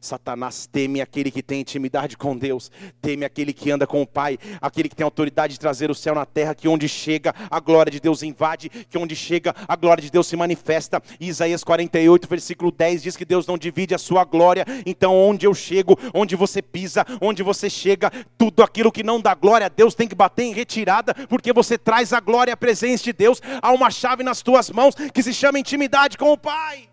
Satanás 0.00 0.66
teme 0.66 1.00
aquele 1.00 1.30
que 1.30 1.42
tem 1.42 1.60
intimidade 1.60 2.16
com 2.16 2.36
Deus, 2.36 2.70
teme 3.00 3.24
aquele 3.24 3.52
que 3.52 3.70
anda 3.70 3.86
com 3.86 4.00
o 4.00 4.06
Pai, 4.06 4.38
aquele 4.60 4.88
que 4.88 4.96
tem 4.96 5.04
autoridade 5.04 5.54
de 5.54 5.60
trazer 5.60 5.90
o 5.90 5.94
céu 5.94 6.14
na 6.14 6.24
terra, 6.24 6.54
que 6.54 6.66
onde 6.66 6.88
chega 6.88 7.34
a 7.50 7.60
glória 7.60 7.90
de 7.90 8.00
Deus 8.00 8.22
invade, 8.22 8.68
que 8.68 8.96
onde 8.96 9.14
chega 9.14 9.54
a 9.66 9.76
glória 9.76 10.02
de 10.02 10.10
Deus 10.10 10.26
se 10.26 10.36
manifesta. 10.36 11.02
Isaías 11.20 11.62
48, 11.62 12.28
versículo 12.28 12.72
10 12.72 13.02
diz 13.02 13.16
que 13.16 13.24
Deus 13.24 13.46
não 13.46 13.58
divide 13.58 13.94
a 13.94 13.98
sua 13.98 14.24
glória, 14.24 14.64
então 14.86 15.14
onde 15.14 15.46
eu 15.46 15.54
chego, 15.54 15.98
onde 16.14 16.34
você 16.34 16.62
pisa, 16.62 17.04
onde 17.20 17.42
você 17.42 17.68
chega, 17.68 18.10
tudo 18.36 18.62
aquilo 18.62 18.90
que 18.90 19.02
não 19.02 19.20
dá 19.20 19.34
glória 19.34 19.66
a 19.66 19.70
Deus 19.70 19.94
tem 19.94 20.08
que 20.08 20.14
bater 20.14 20.44
em 20.44 20.52
retirada, 20.52 21.14
porque 21.28 21.52
você 21.52 21.76
traz 21.76 22.12
a 22.12 22.20
glória 22.20 22.50
e 22.50 22.54
a 22.54 22.56
presença 22.56 23.04
de 23.04 23.12
Deus, 23.12 23.40
há 23.60 23.72
uma 23.72 23.90
chave 23.90 24.22
nas 24.22 24.42
tuas 24.42 24.70
mãos 24.70 24.94
que 24.94 25.22
se 25.22 25.34
chama 25.34 25.58
intimidade 25.58 26.16
com 26.16 26.32
o 26.32 26.38
Pai. 26.38 26.88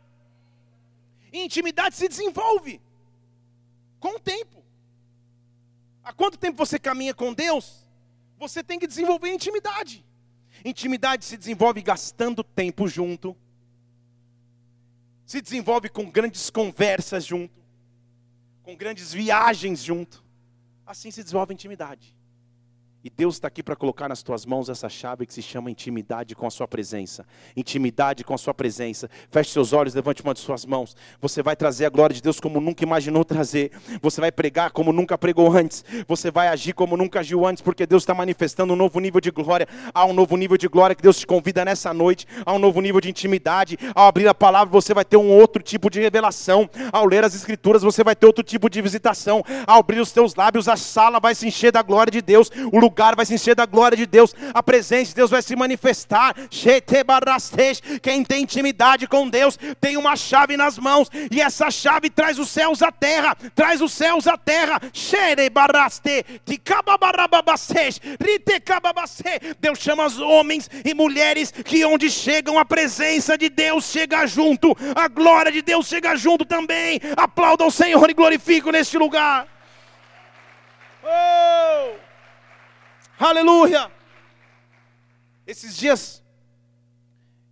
Intimidade 1.43 1.95
se 1.95 2.08
desenvolve 2.08 2.82
com 4.00 4.15
o 4.15 4.19
tempo. 4.19 4.63
Há 6.04 6.13
quanto 6.13 6.38
tempo 6.38 6.58
você 6.58 6.80
caminha 6.80 7.13
com 7.13 7.34
Deus? 7.34 7.86
Você 8.38 8.63
tem 8.63 8.80
que 8.80 8.88
desenvolver 8.88 9.30
intimidade. 9.30 10.06
Intimidade 10.63 11.26
se 11.26 11.36
desenvolve 11.36 11.82
gastando 11.82 12.43
tempo 12.43 12.88
junto, 12.88 13.36
se 15.26 15.41
desenvolve 15.41 15.89
com 15.89 16.10
grandes 16.10 16.50
conversas 16.50 17.26
junto, 17.26 17.62
com 18.63 18.76
grandes 18.76 19.12
viagens 19.12 19.84
junto. 19.84 20.24
Assim 20.86 21.12
se 21.12 21.21
desenvolve 21.24 21.54
intimidade. 21.54 22.14
E 23.05 23.09
Deus 23.15 23.35
está 23.35 23.47
aqui 23.47 23.61
para 23.61 23.75
colocar 23.75 24.09
nas 24.09 24.23
tuas 24.23 24.47
mãos 24.47 24.67
essa 24.67 24.89
chave 24.89 25.27
que 25.27 25.33
se 25.35 25.39
chama 25.39 25.69
intimidade 25.69 26.33
com 26.33 26.47
a 26.47 26.49
sua 26.49 26.67
presença. 26.67 27.23
Intimidade 27.55 28.23
com 28.23 28.33
a 28.33 28.37
sua 28.39 28.51
presença. 28.51 29.07
Feche 29.29 29.51
seus 29.51 29.73
olhos, 29.73 29.93
levante 29.93 30.23
uma 30.23 30.33
de 30.33 30.39
suas 30.39 30.65
mãos. 30.65 30.95
Você 31.21 31.43
vai 31.43 31.55
trazer 31.55 31.85
a 31.85 31.89
glória 31.89 32.15
de 32.15 32.19
Deus 32.19 32.39
como 32.39 32.59
nunca 32.59 32.83
imaginou 32.83 33.23
trazer. 33.23 33.71
Você 34.01 34.19
vai 34.19 34.31
pregar 34.31 34.71
como 34.71 34.91
nunca 34.91 35.19
pregou 35.19 35.55
antes. 35.55 35.85
Você 36.07 36.31
vai 36.31 36.47
agir 36.47 36.73
como 36.73 36.97
nunca 36.97 37.19
agiu 37.19 37.45
antes, 37.45 37.61
porque 37.61 37.85
Deus 37.85 38.01
está 38.01 38.15
manifestando 38.15 38.73
um 38.73 38.75
novo 38.75 38.99
nível 38.99 39.21
de 39.21 39.29
glória. 39.29 39.67
Há 39.93 40.03
um 40.03 40.11
novo 40.11 40.35
nível 40.35 40.57
de 40.57 40.67
glória 40.67 40.95
que 40.95 41.03
Deus 41.03 41.19
te 41.19 41.27
convida 41.27 41.63
nessa 41.63 41.93
noite. 41.93 42.25
Há 42.43 42.53
um 42.53 42.59
novo 42.59 42.81
nível 42.81 42.99
de 42.99 43.11
intimidade. 43.11 43.77
Ao 43.93 44.07
abrir 44.07 44.27
a 44.27 44.33
palavra, 44.33 44.71
você 44.71 44.95
vai 44.95 45.05
ter 45.05 45.17
um 45.17 45.29
outro 45.29 45.61
tipo 45.61 45.91
de 45.91 46.01
revelação. 46.01 46.67
Ao 46.91 47.05
ler 47.05 47.23
as 47.23 47.35
escrituras, 47.35 47.83
você 47.83 48.03
vai 48.03 48.15
ter 48.15 48.25
outro 48.25 48.43
tipo 48.43 48.67
de 48.67 48.81
visitação. 48.81 49.43
Ao 49.67 49.81
abrir 49.81 49.99
os 49.99 50.11
teus 50.11 50.33
lábios, 50.33 50.67
a 50.67 50.75
sala 50.75 51.19
vai 51.19 51.35
se 51.35 51.47
encher 51.47 51.71
da 51.71 51.83
glória 51.83 52.09
de 52.09 52.19
Deus. 52.19 52.49
O 52.73 52.79
lugar 52.79 52.94
lugar 52.95 53.13
vai 53.13 53.25
se 53.25 53.34
encher 53.34 53.55
da 53.55 53.65
glória 53.65 53.97
de 53.97 54.05
Deus, 54.05 54.34
a 54.53 54.63
presença 54.63 55.10
de 55.10 55.15
Deus 55.15 55.29
vai 55.29 55.41
se 55.41 55.53
manifestar. 55.53 56.34
Quem 58.01 58.23
tem 58.23 58.43
intimidade 58.43 59.05
com 59.05 59.27
Deus 59.27 59.60
tem 59.81 59.97
uma 59.97 60.15
chave 60.15 60.55
nas 60.55 60.79
mãos, 60.79 61.10
e 61.29 61.41
essa 61.41 61.69
chave 61.69 62.10
traz 62.10 62.39
os 62.39 62.49
céus 62.49 62.81
à 62.81 62.93
terra, 62.93 63.36
traz 63.53 63.81
os 63.81 63.91
céus 63.91 64.27
à 64.27 64.38
terra. 64.38 64.79
Deus 69.60 69.79
chama 69.79 70.05
os 70.05 70.17
homens 70.17 70.69
e 70.86 70.93
mulheres 70.93 71.51
que 71.51 71.84
onde 71.84 72.10
chegam 72.10 72.58
a 72.58 72.63
presença 72.63 73.38
de 73.38 73.49
Deus 73.49 73.91
chega 73.91 74.25
junto, 74.25 74.73
a 74.95 75.10
glória 75.10 75.51
de 75.51 75.62
Deus 75.62 75.86
chega 75.86 76.15
junto 76.15 76.45
também. 76.45 77.01
Aplauda 77.17 77.65
o 77.65 77.71
Senhor 77.71 78.10
e 78.10 78.13
glorifique 78.13 78.71
neste 78.71 78.97
lugar. 78.97 79.47
Oh! 81.03 82.04
Aleluia! 83.17 83.89
Esses 85.47 85.78
dias 85.78 86.23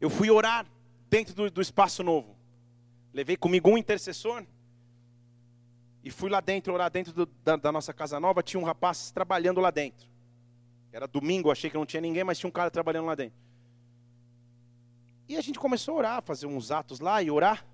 eu 0.01 0.09
fui 0.09 0.29
orar 0.29 0.65
dentro 1.09 1.33
do, 1.33 1.49
do 1.49 1.61
espaço 1.61 2.03
novo. 2.03 2.35
Levei 3.13 3.37
comigo 3.37 3.69
um 3.69 3.77
intercessor 3.77 4.45
e 6.03 6.11
fui 6.11 6.29
lá 6.29 6.41
dentro 6.41 6.73
orar 6.73 6.91
dentro 6.91 7.13
do, 7.13 7.25
da, 7.25 7.55
da 7.55 7.71
nossa 7.71 7.93
casa 7.93 8.19
nova. 8.19 8.43
Tinha 8.43 8.59
um 8.59 8.65
rapaz 8.65 9.11
trabalhando 9.11 9.61
lá 9.61 9.71
dentro. 9.71 10.05
Era 10.91 11.07
domingo, 11.07 11.49
achei 11.49 11.69
que 11.69 11.77
não 11.77 11.85
tinha 11.85 12.01
ninguém, 12.01 12.25
mas 12.25 12.37
tinha 12.37 12.49
um 12.49 12.51
cara 12.51 12.69
trabalhando 12.69 13.05
lá 13.05 13.15
dentro. 13.15 13.37
E 15.29 15.37
a 15.37 15.41
gente 15.41 15.57
começou 15.57 15.95
a 15.95 15.97
orar, 15.97 16.21
fazer 16.23 16.45
uns 16.45 16.71
atos 16.71 16.99
lá 16.99 17.23
e 17.23 17.31
orar. 17.31 17.65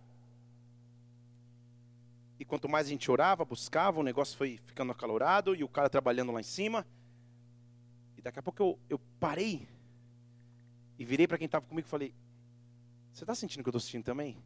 E 2.40 2.46
quanto 2.46 2.70
mais 2.70 2.86
a 2.86 2.90
gente 2.90 3.10
orava, 3.10 3.44
buscava, 3.44 4.00
o 4.00 4.04
negócio 4.04 4.38
foi 4.38 4.60
ficando 4.64 4.92
acalorado 4.92 5.56
e 5.56 5.64
o 5.64 5.68
cara 5.68 5.90
trabalhando 5.90 6.32
lá 6.32 6.40
em 6.40 6.44
cima. 6.44 6.86
E 8.20 8.22
daqui 8.22 8.38
a 8.38 8.44
pouco 8.44 8.62
eu, 8.62 8.80
eu 8.90 9.00
parei 9.18 9.66
e 10.98 11.06
virei 11.06 11.26
para 11.26 11.38
quem 11.38 11.46
estava 11.46 11.66
comigo 11.66 11.88
e 11.88 11.90
falei: 11.90 12.14
Você 13.14 13.24
está 13.24 13.34
sentindo 13.34 13.62
o 13.62 13.64
que 13.64 13.70
eu 13.70 13.72
estou 13.72 13.80
sentindo 13.80 14.04
também? 14.04 14.38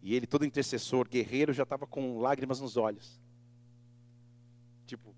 E 0.00 0.14
ele, 0.14 0.24
todo 0.24 0.44
intercessor, 0.44 1.08
guerreiro, 1.08 1.52
já 1.52 1.64
estava 1.64 1.84
com 1.84 2.20
lágrimas 2.20 2.60
nos 2.60 2.76
olhos. 2.76 3.20
Tipo, 4.86 5.12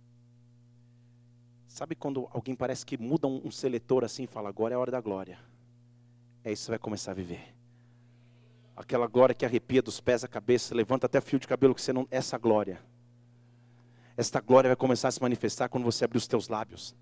sabe 1.69 1.95
quando 1.95 2.27
alguém 2.33 2.55
parece 2.55 2.87
que 2.87 2.97
muda 2.97 3.27
um, 3.27 3.51
seletor 3.51 4.03
assim 4.03 4.23
e 4.23 4.27
fala: 4.27 4.49
Agora 4.49 4.73
é 4.73 4.77
a 4.77 4.79
hora 4.79 4.91
da 4.91 5.01
glória. 5.03 5.39
É 6.43 6.51
isso 6.51 6.63
que 6.63 6.67
você 6.67 6.73
vai 6.73 6.79
começar 6.79 7.11
a 7.11 7.15
viver. 7.15 7.55
Aquela 8.75 9.07
glória 9.07 9.35
que 9.35 9.45
arrepia 9.45 9.83
dos 9.83 10.01
pés 10.01 10.25
à 10.25 10.29
cabeça, 10.29 10.75
levanta 10.75 11.05
até 11.05 11.21
fio 11.21 11.39
de 11.39 11.47
cabelo 11.47 11.75
que 11.75 11.83
você 11.83 11.93
não. 11.93 12.09
Essa 12.11 12.39
glória. 12.39 12.83
Esta 14.17 14.41
glória 14.41 14.69
vai 14.69 14.77
começar 14.77 15.09
a 15.09 15.11
se 15.11 15.21
manifestar 15.21 15.69
quando 15.69 15.85
você 15.85 16.05
abrir 16.05 16.17
os 16.17 16.27
teus 16.27 16.49
lábios. 16.49 16.95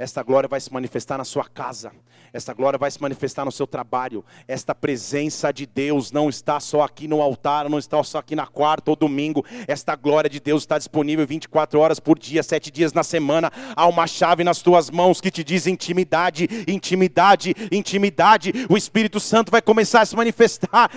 Esta 0.00 0.22
glória 0.22 0.48
vai 0.48 0.58
se 0.58 0.72
manifestar 0.72 1.18
na 1.18 1.24
sua 1.24 1.44
casa. 1.44 1.92
Esta 2.32 2.54
glória 2.54 2.78
vai 2.78 2.90
se 2.90 3.02
manifestar 3.02 3.44
no 3.44 3.52
seu 3.52 3.66
trabalho. 3.66 4.24
Esta 4.48 4.74
presença 4.74 5.52
de 5.52 5.66
Deus 5.66 6.10
não 6.10 6.30
está 6.30 6.58
só 6.58 6.80
aqui 6.80 7.06
no 7.06 7.20
altar, 7.20 7.68
não 7.68 7.78
está 7.78 8.02
só 8.02 8.16
aqui 8.16 8.34
na 8.34 8.46
quarta 8.46 8.90
ou 8.90 8.96
domingo. 8.96 9.44
Esta 9.68 9.94
glória 9.96 10.30
de 10.30 10.40
Deus 10.40 10.62
está 10.62 10.78
disponível 10.78 11.26
24 11.26 11.78
horas 11.78 12.00
por 12.00 12.18
dia, 12.18 12.42
sete 12.42 12.70
dias 12.70 12.94
na 12.94 13.02
semana. 13.02 13.52
Há 13.76 13.86
uma 13.86 14.06
chave 14.06 14.42
nas 14.42 14.62
tuas 14.62 14.88
mãos 14.88 15.20
que 15.20 15.30
te 15.30 15.44
diz 15.44 15.66
intimidade, 15.66 16.48
intimidade, 16.66 17.54
intimidade. 17.70 18.54
O 18.70 18.78
Espírito 18.78 19.20
Santo 19.20 19.52
vai 19.52 19.60
começar 19.60 20.00
a 20.00 20.06
se 20.06 20.16
manifestar. 20.16 20.90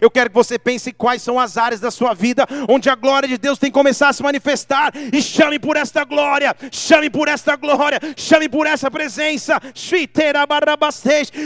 Eu 0.00 0.10
quero 0.10 0.30
que 0.30 0.34
você 0.34 0.58
pense 0.58 0.92
quais 0.92 1.20
são 1.20 1.38
as 1.38 1.58
áreas 1.58 1.80
da 1.80 1.90
sua 1.90 2.14
vida 2.14 2.46
onde 2.70 2.88
a 2.88 2.94
glória 2.94 3.28
de 3.28 3.36
Deus 3.36 3.58
tem 3.58 3.70
que 3.70 3.78
começar 3.78 4.08
a 4.08 4.12
se 4.14 4.22
manifestar. 4.22 4.92
E 5.12 5.20
chame 5.20 5.58
por 5.58 5.76
esta 5.76 6.04
glória, 6.04 6.56
chame 6.70 7.10
por 7.10 7.28
esta 7.28 7.49
esta 7.50 7.56
glória, 7.56 7.98
chame 8.16 8.48
por 8.48 8.66
essa 8.66 8.90
presença. 8.90 9.60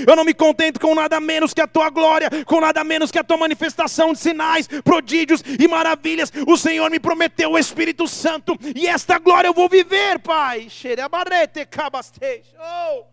Eu 0.06 0.16
não 0.16 0.24
me 0.24 0.34
contento 0.34 0.78
com 0.78 0.94
nada 0.94 1.18
menos 1.20 1.54
que 1.54 1.60
a 1.60 1.66
tua 1.66 1.88
glória, 1.88 2.28
com 2.44 2.60
nada 2.60 2.84
menos 2.84 3.10
que 3.10 3.18
a 3.18 3.24
tua 3.24 3.36
manifestação 3.36 4.12
de 4.12 4.18
sinais, 4.18 4.68
prodígios 4.82 5.42
e 5.58 5.66
maravilhas. 5.66 6.30
O 6.46 6.56
Senhor 6.56 6.90
me 6.90 7.00
prometeu 7.00 7.52
o 7.52 7.58
Espírito 7.58 8.06
Santo 8.06 8.58
e 8.74 8.86
esta 8.86 9.18
glória 9.18 9.48
eu 9.48 9.54
vou 9.54 9.68
viver, 9.68 10.18
Pai. 10.18 10.68
Oh, 12.58 13.04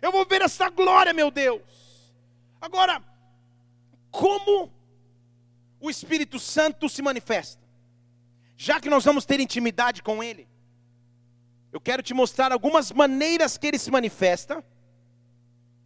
eu 0.00 0.10
vou 0.10 0.24
ver 0.24 0.42
esta 0.42 0.70
glória, 0.70 1.12
meu 1.12 1.30
Deus. 1.30 1.60
Agora, 2.60 3.02
como 4.10 4.72
o 5.80 5.90
Espírito 5.90 6.38
Santo 6.38 6.88
se 6.88 7.02
manifesta? 7.02 7.60
Já 8.56 8.78
que 8.78 8.90
nós 8.90 9.04
vamos 9.04 9.24
ter 9.24 9.40
intimidade 9.40 10.02
com 10.02 10.22
Ele, 10.22 10.49
eu 11.72 11.80
quero 11.80 12.02
te 12.02 12.12
mostrar 12.12 12.52
algumas 12.52 12.90
maneiras 12.90 13.56
que 13.56 13.66
ele 13.66 13.78
se 13.78 13.90
manifesta, 13.90 14.64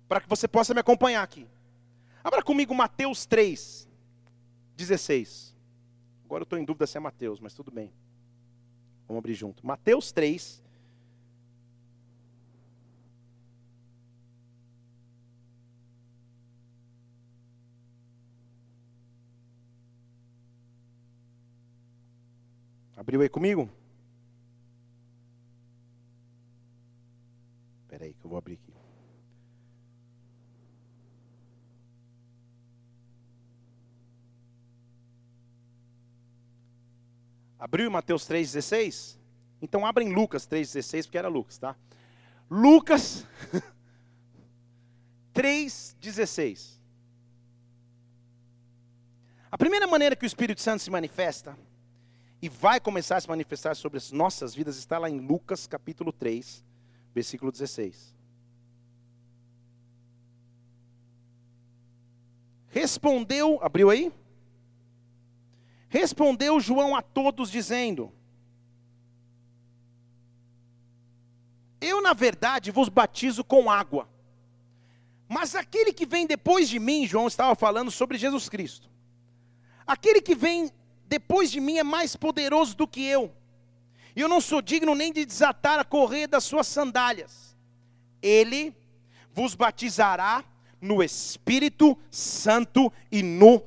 para 0.09 0.21
que 0.21 0.29
você 0.29 0.49
possa 0.49 0.73
me 0.73 0.81
acompanhar 0.81 1.23
aqui. 1.23 1.47
Abra 2.23 2.43
comigo 2.43 2.75
Mateus 2.75 3.27
3, 3.27 3.89
16. 4.77 5.55
Agora 6.25 6.43
eu 6.43 6.45
estou 6.45 6.59
em 6.59 6.65
dúvida 6.65 6.87
se 6.87 6.97
é 6.97 7.01
Mateus, 7.01 7.39
mas 7.39 7.53
tudo 7.53 7.71
bem. 7.71 7.93
Vamos 9.07 9.19
abrir 9.19 9.35
junto. 9.35 9.67
Mateus 9.67 10.11
3. 10.11 10.63
Abriu 22.97 23.21
aí 23.21 23.29
comigo? 23.29 23.69
Eu 28.25 28.31
vou 28.31 28.39
abrir 28.39 28.55
aqui. 28.55 28.73
Abriu 37.59 37.87
em 37.87 37.91
Mateus 37.91 38.29
3,16? 38.29 39.19
Então 39.63 39.87
abra 39.87 40.03
em 40.05 40.13
Lucas 40.13 40.47
3,16, 40.47 41.05
porque 41.05 41.19
era 41.19 41.29
Lucas, 41.29 41.59
tá? 41.59 41.77
Lucas 42.51 43.27
3,16. 45.33 46.79
A 49.51 49.57
primeira 49.57 49.87
maneira 49.87 50.17
que 50.17 50.25
o 50.25 50.27
Espírito 50.27 50.61
Santo 50.61 50.83
se 50.83 50.91
manifesta, 50.91 51.57
e 52.45 52.49
vai 52.51 52.79
começar 52.79 53.17
a 53.17 53.21
se 53.23 53.29
manifestar 53.29 53.75
sobre 53.75 53.97
as 53.97 54.13
nossas 54.13 54.55
vidas, 54.55 54.77
está 54.77 54.99
lá 54.99 55.09
em 55.09 55.19
Lucas 55.19 55.67
capítulo 55.67 56.13
3, 56.13 56.63
versículo 57.15 57.53
16. 57.53 58.13
Respondeu, 62.69 63.61
abriu 63.63 63.89
aí? 63.89 64.13
Respondeu 65.89 66.59
João 66.59 66.97
a 66.97 67.01
todos, 67.01 67.49
dizendo: 67.51 68.13
Eu, 71.81 72.03
na 72.03 72.13
verdade, 72.13 72.73
vos 72.73 72.89
batizo 72.89 73.45
com 73.45 73.71
água. 73.71 74.09
Mas 75.29 75.55
aquele 75.55 75.93
que 75.93 76.05
vem 76.05 76.27
depois 76.27 76.69
de 76.69 76.81
mim, 76.81 77.07
João 77.07 77.29
estava 77.29 77.55
falando 77.55 77.93
sobre 77.93 78.19
Jesus 78.19 78.49
Cristo. 78.49 78.91
Aquele 79.87 80.21
que 80.21 80.35
vem 80.35 80.73
depois 81.07 81.51
de 81.51 81.61
mim 81.61 81.79
é 81.79 81.85
mais 81.85 82.17
poderoso 82.17 82.77
do 82.77 82.89
que 82.89 83.05
eu 83.05 83.33
e 84.17 84.21
eu 84.21 84.29
não 84.29 84.41
sou 84.41 84.63
digno 84.63 84.95
nem 84.95 85.13
de 85.13 85.25
desatar 85.25 85.79
a 85.79 85.85
correia 85.85 86.29
das 86.29 86.45
suas 86.45 86.67
sandálias. 86.67 87.57
Ele 88.23 88.75
vos 89.33 89.55
batizará 89.55 90.45
no 90.81 91.03
Espírito 91.03 91.99
Santo 92.11 92.93
e 93.11 93.23
no 93.23 93.63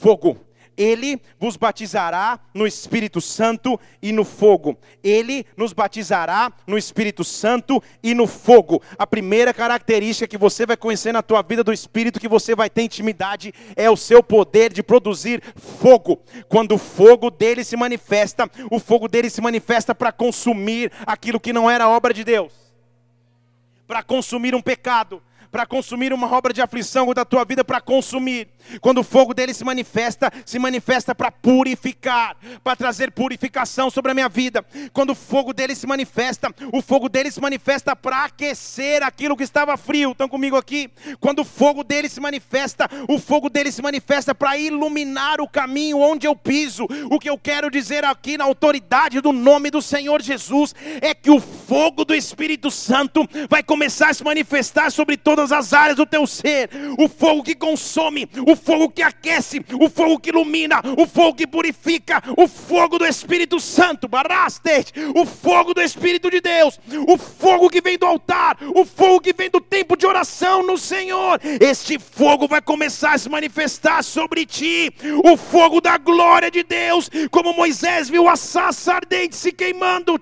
fogo. 0.00 0.45
Ele 0.76 1.20
vos 1.38 1.56
batizará 1.56 2.38
no 2.52 2.66
Espírito 2.66 3.20
Santo 3.20 3.80
e 4.02 4.12
no 4.12 4.24
fogo. 4.24 4.76
Ele 5.02 5.46
nos 5.56 5.72
batizará 5.72 6.52
no 6.66 6.76
Espírito 6.76 7.24
Santo 7.24 7.82
e 8.02 8.14
no 8.14 8.26
fogo. 8.26 8.82
A 8.98 9.06
primeira 9.06 9.54
característica 9.54 10.28
que 10.28 10.36
você 10.36 10.66
vai 10.66 10.76
conhecer 10.76 11.12
na 11.12 11.22
tua 11.22 11.42
vida 11.42 11.64
do 11.64 11.72
Espírito, 11.72 12.20
que 12.20 12.28
você 12.28 12.54
vai 12.54 12.68
ter 12.68 12.82
intimidade, 12.82 13.54
é 13.74 13.88
o 13.88 13.96
seu 13.96 14.22
poder 14.22 14.72
de 14.72 14.82
produzir 14.82 15.42
fogo. 15.56 16.20
Quando 16.48 16.72
o 16.72 16.78
fogo 16.78 17.30
dele 17.30 17.64
se 17.64 17.76
manifesta, 17.76 18.50
o 18.70 18.78
fogo 18.78 19.08
dele 19.08 19.30
se 19.30 19.40
manifesta 19.40 19.94
para 19.94 20.12
consumir 20.12 20.92
aquilo 21.06 21.40
que 21.40 21.52
não 21.52 21.70
era 21.70 21.88
obra 21.88 22.12
de 22.12 22.22
Deus, 22.22 22.52
para 23.86 24.02
consumir 24.02 24.54
um 24.54 24.60
pecado, 24.60 25.22
para 25.56 25.64
consumir 25.64 26.12
uma 26.12 26.30
obra 26.30 26.52
de 26.52 26.60
aflição 26.60 27.14
da 27.14 27.24
tua 27.24 27.42
vida 27.42 27.64
para 27.64 27.80
consumir. 27.80 28.46
Quando 28.82 28.98
o 28.98 29.02
fogo 29.02 29.32
dele 29.32 29.54
se 29.54 29.64
manifesta, 29.64 30.30
se 30.44 30.58
manifesta 30.58 31.14
para 31.14 31.32
purificar, 31.32 32.36
para 32.62 32.76
trazer 32.76 33.10
purificação 33.10 33.88
sobre 33.88 34.10
a 34.10 34.14
minha 34.14 34.28
vida. 34.28 34.62
Quando 34.92 35.10
o 35.10 35.14
fogo 35.14 35.54
dele 35.54 35.74
se 35.74 35.86
manifesta, 35.86 36.54
o 36.70 36.82
fogo 36.82 37.08
dele 37.08 37.30
se 37.30 37.40
manifesta 37.40 37.96
para 37.96 38.24
aquecer 38.24 39.02
aquilo 39.02 39.34
que 39.34 39.44
estava 39.44 39.78
frio. 39.78 40.10
Estão 40.10 40.28
comigo 40.28 40.58
aqui? 40.58 40.90
Quando 41.20 41.38
o 41.38 41.44
fogo 41.44 41.82
dele 41.82 42.10
se 42.10 42.20
manifesta, 42.20 42.86
o 43.08 43.18
fogo 43.18 43.48
dele 43.48 43.72
se 43.72 43.80
manifesta 43.80 44.34
para 44.34 44.58
iluminar 44.58 45.40
o 45.40 45.48
caminho 45.48 46.00
onde 46.00 46.26
eu 46.26 46.36
piso. 46.36 46.86
O 47.08 47.18
que 47.18 47.30
eu 47.30 47.38
quero 47.38 47.70
dizer 47.70 48.04
aqui 48.04 48.36
na 48.36 48.44
autoridade 48.44 49.22
do 49.22 49.32
nome 49.32 49.70
do 49.70 49.80
Senhor 49.80 50.20
Jesus 50.20 50.74
é 51.00 51.14
que 51.14 51.30
o 51.30 51.40
fogo 51.40 52.04
do 52.04 52.14
Espírito 52.14 52.70
Santo 52.70 53.26
vai 53.48 53.62
começar 53.62 54.10
a 54.10 54.14
se 54.14 54.22
manifestar 54.22 54.90
sobre 54.90 55.16
todas 55.16 55.45
todas 55.46 55.52
as 55.52 55.72
áreas 55.72 55.96
do 55.96 56.04
teu 56.04 56.26
ser. 56.26 56.68
O 56.98 57.08
fogo 57.08 57.42
que 57.42 57.54
consome, 57.54 58.28
o 58.46 58.56
fogo 58.56 58.90
que 58.90 59.02
aquece, 59.02 59.64
o 59.80 59.88
fogo 59.88 60.18
que 60.18 60.30
ilumina, 60.30 60.80
o 60.98 61.06
fogo 61.06 61.34
que 61.34 61.46
purifica, 61.46 62.22
o 62.36 62.48
fogo 62.48 62.98
do 62.98 63.06
Espírito 63.06 63.60
Santo, 63.60 64.08
baraste, 64.08 64.92
o 65.14 65.24
fogo 65.24 65.72
do 65.72 65.80
Espírito 65.80 66.30
de 66.30 66.40
Deus, 66.40 66.80
o 67.06 67.16
fogo 67.16 67.70
que 67.70 67.80
vem 67.80 67.96
do 67.96 68.06
altar, 68.06 68.56
o 68.74 68.84
fogo 68.84 69.20
que 69.20 69.32
vem 69.32 69.48
do 69.50 69.60
tempo 69.60 69.96
de 69.96 70.06
oração 70.06 70.62
no 70.66 70.76
Senhor. 70.76 71.40
Este 71.60 71.98
fogo 71.98 72.48
vai 72.48 72.60
começar 72.60 73.12
a 73.12 73.18
se 73.18 73.28
manifestar 73.28 74.02
sobre 74.02 74.44
ti, 74.44 74.92
o 75.24 75.36
fogo 75.36 75.80
da 75.80 75.96
glória 75.98 76.50
de 76.50 76.62
Deus, 76.62 77.08
como 77.30 77.52
Moisés 77.52 78.08
viu 78.08 78.28
a 78.28 78.36
sassa 78.36 78.94
ardente 78.94 79.36
se 79.36 79.52
queimando, 79.52 80.20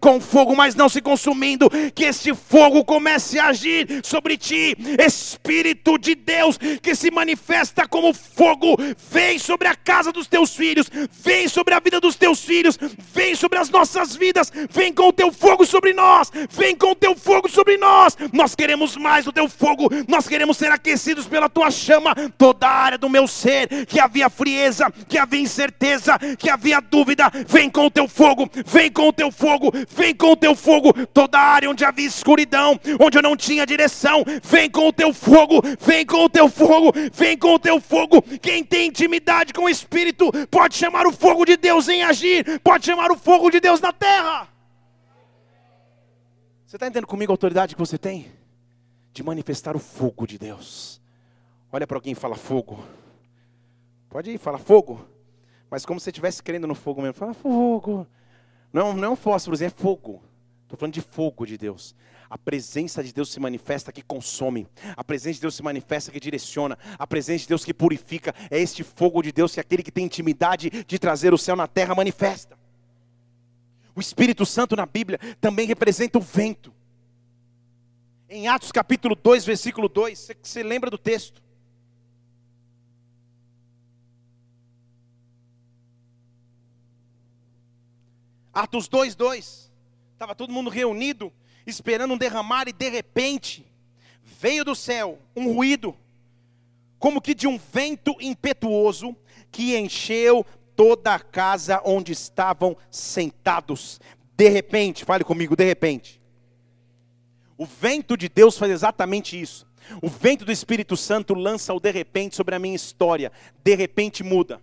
com 0.00 0.20
fogo, 0.20 0.56
mas 0.56 0.74
não 0.74 0.88
se 0.88 1.00
consumindo, 1.00 1.68
que 1.94 2.04
este 2.04 2.34
fogo 2.34 2.84
comece 2.84 3.38
a 3.38 3.52
agir 3.58 4.00
sobre 4.04 4.36
ti, 4.36 4.76
Espírito 5.04 5.98
de 5.98 6.14
Deus, 6.14 6.56
que 6.80 6.94
se 6.94 7.10
manifesta 7.10 7.86
como 7.88 8.14
fogo, 8.14 8.76
vem 9.10 9.38
sobre 9.38 9.66
a 9.66 9.74
casa 9.74 10.12
dos 10.12 10.28
teus 10.28 10.54
filhos, 10.54 10.88
vem 11.10 11.48
sobre 11.48 11.74
a 11.74 11.80
vida 11.80 12.00
dos 12.00 12.14
teus 12.14 12.40
filhos, 12.40 12.78
vem 13.12 13.34
sobre 13.34 13.58
as 13.58 13.68
nossas 13.68 14.14
vidas, 14.14 14.52
vem 14.70 14.92
com 14.92 15.08
o 15.08 15.12
teu 15.12 15.32
fogo 15.32 15.66
sobre 15.66 15.92
nós, 15.92 16.30
vem 16.50 16.76
com 16.76 16.92
o 16.92 16.94
teu 16.94 17.16
fogo 17.16 17.48
sobre 17.48 17.76
nós. 17.76 18.16
Nós 18.32 18.54
queremos 18.54 18.96
mais 18.96 19.24
do 19.24 19.32
teu 19.32 19.48
fogo, 19.48 19.88
nós 20.06 20.28
queremos 20.28 20.56
ser 20.56 20.70
aquecidos 20.70 21.26
pela 21.26 21.48
tua 21.48 21.70
chama, 21.70 22.14
toda 22.36 22.66
a 22.66 22.72
área 22.72 22.98
do 22.98 23.08
meu 23.08 23.26
ser, 23.26 23.86
que 23.86 23.98
havia 23.98 24.30
frieza, 24.30 24.90
que 25.08 25.18
havia 25.18 25.40
incerteza, 25.40 26.18
que 26.38 26.48
havia 26.48 26.80
dúvida, 26.80 27.30
vem 27.48 27.68
com 27.68 27.86
o 27.86 27.90
teu 27.90 28.06
fogo, 28.06 28.48
vem 28.66 28.90
com 28.90 29.08
o 29.08 29.12
teu 29.12 29.32
fogo, 29.32 29.72
vem 29.90 30.14
com 30.14 30.32
o 30.32 30.36
teu 30.36 30.54
fogo, 30.54 30.92
toda 31.06 31.38
a 31.38 31.42
área 31.42 31.70
onde 31.70 31.84
havia 31.84 32.06
escuridão, 32.06 32.78
onde 33.00 33.18
eu 33.18 33.22
não 33.22 33.36
tinha 33.38 33.64
direção, 33.64 34.22
vem 34.42 34.68
com 34.68 34.88
o 34.88 34.92
teu 34.92 35.14
fogo, 35.14 35.62
vem 35.80 36.04
com 36.04 36.24
o 36.24 36.28
teu 36.28 36.48
fogo, 36.48 36.92
vem 37.12 37.38
com 37.38 37.54
o 37.54 37.58
teu 37.58 37.80
fogo. 37.80 38.20
Quem 38.42 38.62
tem 38.62 38.88
intimidade 38.88 39.54
com 39.54 39.62
o 39.62 39.68
Espírito 39.68 40.30
pode 40.50 40.74
chamar 40.74 41.06
o 41.06 41.12
fogo 41.12 41.46
de 41.46 41.56
Deus 41.56 41.88
em 41.88 42.02
agir, 42.02 42.60
pode 42.60 42.84
chamar 42.84 43.10
o 43.10 43.16
fogo 43.16 43.50
de 43.50 43.60
Deus 43.60 43.80
na 43.80 43.92
terra. 43.92 44.48
Você 46.66 46.76
está 46.76 46.86
entendendo 46.86 47.06
comigo 47.06 47.32
a 47.32 47.34
autoridade 47.34 47.74
que 47.74 47.80
você 47.80 47.96
tem? 47.96 48.30
De 49.14 49.22
manifestar 49.22 49.74
o 49.74 49.78
fogo 49.78 50.26
de 50.26 50.36
Deus. 50.36 51.00
Olha 51.72 51.86
para 51.86 51.96
alguém 51.96 52.12
e 52.12 52.14
fala 52.14 52.36
fogo. 52.36 52.84
Pode 54.10 54.30
ir, 54.32 54.38
fala 54.38 54.58
fogo. 54.58 55.00
Mas 55.70 55.86
como 55.86 55.98
se 56.00 56.04
você 56.04 56.10
estivesse 56.10 56.42
crendo 56.42 56.66
no 56.66 56.74
fogo 56.74 57.00
mesmo. 57.00 57.14
Fala 57.14 57.32
fogo. 57.32 58.06
Não, 58.72 58.92
não 58.92 59.04
é 59.04 59.08
um 59.08 59.14
é 59.14 59.70
fogo. 59.70 60.22
Estou 60.62 60.78
falando 60.78 60.92
de 60.92 61.00
fogo 61.00 61.46
de 61.46 61.56
Deus. 61.56 61.94
A 62.30 62.36
presença 62.36 63.02
de 63.02 63.12
Deus 63.12 63.30
se 63.30 63.40
manifesta 63.40 63.90
que 63.90 64.02
consome. 64.02 64.66
A 64.96 65.02
presença 65.02 65.34
de 65.34 65.40
Deus 65.40 65.54
se 65.54 65.62
manifesta 65.62 66.10
que 66.10 66.20
direciona. 66.20 66.78
A 66.98 67.06
presença 67.06 67.42
de 67.42 67.48
Deus 67.48 67.64
que 67.64 67.72
purifica. 67.72 68.34
É 68.50 68.58
este 68.58 68.82
fogo 68.82 69.22
de 69.22 69.32
Deus 69.32 69.54
que 69.54 69.60
aquele 69.60 69.82
que 69.82 69.90
tem 69.90 70.04
intimidade 70.04 70.70
de 70.70 70.98
trazer 70.98 71.32
o 71.32 71.38
céu 71.38 71.56
na 71.56 71.66
terra 71.66 71.94
manifesta. 71.94 72.58
O 73.94 74.00
Espírito 74.00 74.44
Santo 74.44 74.76
na 74.76 74.84
Bíblia 74.84 75.18
também 75.40 75.66
representa 75.66 76.18
o 76.18 76.20
vento. 76.20 76.72
Em 78.28 78.46
Atos 78.46 78.70
capítulo 78.70 79.16
2, 79.16 79.46
versículo 79.46 79.88
2, 79.88 80.30
você, 80.42 80.62
lembra 80.62 80.90
do 80.90 80.98
texto? 80.98 81.42
Atos 88.52 88.86
2, 88.86 89.14
2. 89.14 89.72
Estava 90.12 90.34
todo 90.34 90.52
mundo 90.52 90.68
reunido 90.68 91.32
esperando 91.70 92.14
um 92.14 92.18
derramar, 92.18 92.68
e 92.68 92.72
de 92.72 92.88
repente 92.88 93.66
veio 94.22 94.64
do 94.64 94.74
céu 94.74 95.18
um 95.36 95.52
ruído, 95.52 95.96
como 96.98 97.20
que 97.20 97.34
de 97.34 97.46
um 97.46 97.58
vento 97.58 98.16
impetuoso, 98.20 99.16
que 99.50 99.76
encheu 99.76 100.44
toda 100.74 101.14
a 101.14 101.20
casa 101.20 101.80
onde 101.84 102.12
estavam 102.12 102.76
sentados. 102.90 104.00
De 104.36 104.48
repente, 104.48 105.04
fale 105.04 105.24
comigo, 105.24 105.56
de 105.56 105.64
repente. 105.64 106.20
O 107.56 107.66
vento 107.66 108.16
de 108.16 108.28
Deus 108.28 108.56
faz 108.56 108.70
exatamente 108.70 109.40
isso. 109.40 109.66
O 110.02 110.08
vento 110.08 110.44
do 110.44 110.52
Espírito 110.52 110.96
Santo 110.96 111.34
lança 111.34 111.74
o 111.74 111.80
de 111.80 111.90
repente 111.90 112.36
sobre 112.36 112.54
a 112.54 112.58
minha 112.58 112.76
história. 112.76 113.32
De 113.64 113.74
repente 113.74 114.22
muda. 114.22 114.60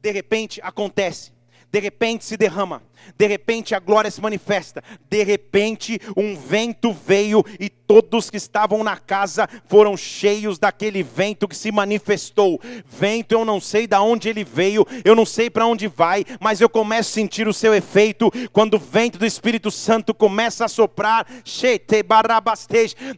De 0.00 0.10
repente 0.10 0.60
acontece 0.62 1.32
de 1.72 1.78
repente 1.78 2.24
se 2.24 2.36
derrama, 2.36 2.82
de 3.16 3.26
repente 3.26 3.74
a 3.74 3.78
glória 3.78 4.10
se 4.10 4.20
manifesta, 4.20 4.82
de 5.08 5.22
repente 5.22 6.00
um 6.16 6.36
vento 6.36 6.92
veio 6.92 7.44
e 7.60 7.68
todos 7.68 8.28
que 8.28 8.36
estavam 8.36 8.82
na 8.82 8.96
casa 8.96 9.48
foram 9.66 9.96
cheios 9.96 10.58
daquele 10.58 11.02
vento 11.02 11.46
que 11.46 11.56
se 11.56 11.70
manifestou. 11.70 12.60
Vento, 12.86 13.32
eu 13.32 13.44
não 13.44 13.60
sei 13.60 13.86
de 13.86 13.96
onde 13.96 14.28
ele 14.28 14.42
veio, 14.42 14.84
eu 15.04 15.14
não 15.14 15.24
sei 15.24 15.48
para 15.48 15.66
onde 15.66 15.86
vai, 15.86 16.24
mas 16.40 16.60
eu 16.60 16.68
começo 16.68 17.10
a 17.10 17.14
sentir 17.14 17.46
o 17.46 17.54
seu 17.54 17.72
efeito 17.74 18.30
quando 18.52 18.74
o 18.74 18.78
vento 18.78 19.18
do 19.18 19.26
Espírito 19.26 19.70
Santo 19.70 20.12
começa 20.12 20.64
a 20.64 20.68
soprar. 20.68 21.26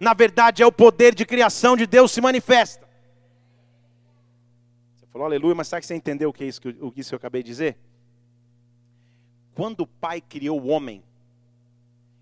Na 0.01 0.15
verdade, 0.15 0.63
é 0.63 0.67
o 0.67 0.73
poder 0.73 1.15
de 1.15 1.25
criação 1.25 1.77
de 1.77 1.87
Deus 1.87 2.13
se 2.13 2.21
manifesta. 2.21 2.87
Você 4.97 5.07
falou 5.07 5.27
aleluia, 5.27 5.55
mas 5.55 5.69
sabe 5.69 5.81
que 5.81 5.87
você 5.87 5.95
entendeu 5.95 6.29
o 6.29 6.33
que 6.33 6.45
é 6.45 6.47
isso 6.47 6.61
o 6.81 6.91
que 6.91 7.01
isso 7.01 7.15
eu 7.15 7.17
acabei 7.17 7.43
de 7.43 7.49
dizer? 7.49 7.77
Quando 9.55 9.81
o 9.81 9.87
Pai 9.87 10.21
criou 10.21 10.61
o 10.61 10.69
homem, 10.69 11.03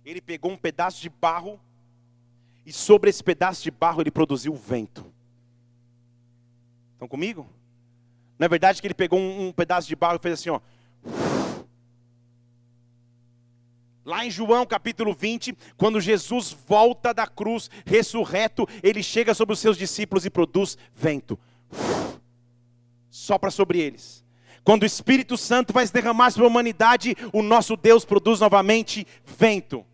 ele 0.04 0.20
pegou 0.20 0.50
um 0.50 0.56
pedaço 0.56 1.00
de 1.00 1.08
barro 1.08 1.60
e 2.66 2.72
sobre 2.72 3.10
esse 3.10 3.22
pedaço 3.22 3.62
de 3.62 3.70
barro 3.70 4.02
ele 4.02 4.10
produziu 4.10 4.52
o 4.52 4.56
vento. 4.56 5.12
Estão 6.94 7.08
comigo? 7.08 7.48
Na 8.38 8.46
é 8.46 8.48
verdade 8.48 8.80
que 8.80 8.86
ele 8.86 8.94
pegou 8.94 9.18
um, 9.18 9.48
um 9.48 9.52
pedaço 9.52 9.86
de 9.86 9.94
barro 9.94 10.16
e 10.16 10.18
fez 10.18 10.34
assim, 10.34 10.50
ó. 10.50 10.60
Lá 14.04 14.24
em 14.24 14.30
João 14.30 14.66
capítulo 14.66 15.14
20, 15.14 15.56
quando 15.76 16.00
Jesus 16.00 16.56
volta 16.66 17.12
da 17.12 17.26
cruz, 17.26 17.70
ressurreto, 17.84 18.66
ele 18.82 19.02
chega 19.02 19.34
sobre 19.34 19.52
os 19.52 19.60
seus 19.60 19.76
discípulos 19.76 20.24
e 20.24 20.30
produz 20.30 20.76
vento. 20.94 21.38
Sopra 23.10 23.50
sobre 23.50 23.78
eles. 23.78 24.24
Quando 24.64 24.82
o 24.82 24.86
Espírito 24.86 25.36
Santo 25.36 25.72
vai 25.72 25.86
se 25.86 25.92
derramar 25.92 26.30
sobre 26.30 26.46
a 26.46 26.50
humanidade, 26.50 27.16
o 27.32 27.42
nosso 27.42 27.76
Deus 27.76 28.04
produz 28.04 28.40
novamente 28.40 29.06
vento. 29.24 29.84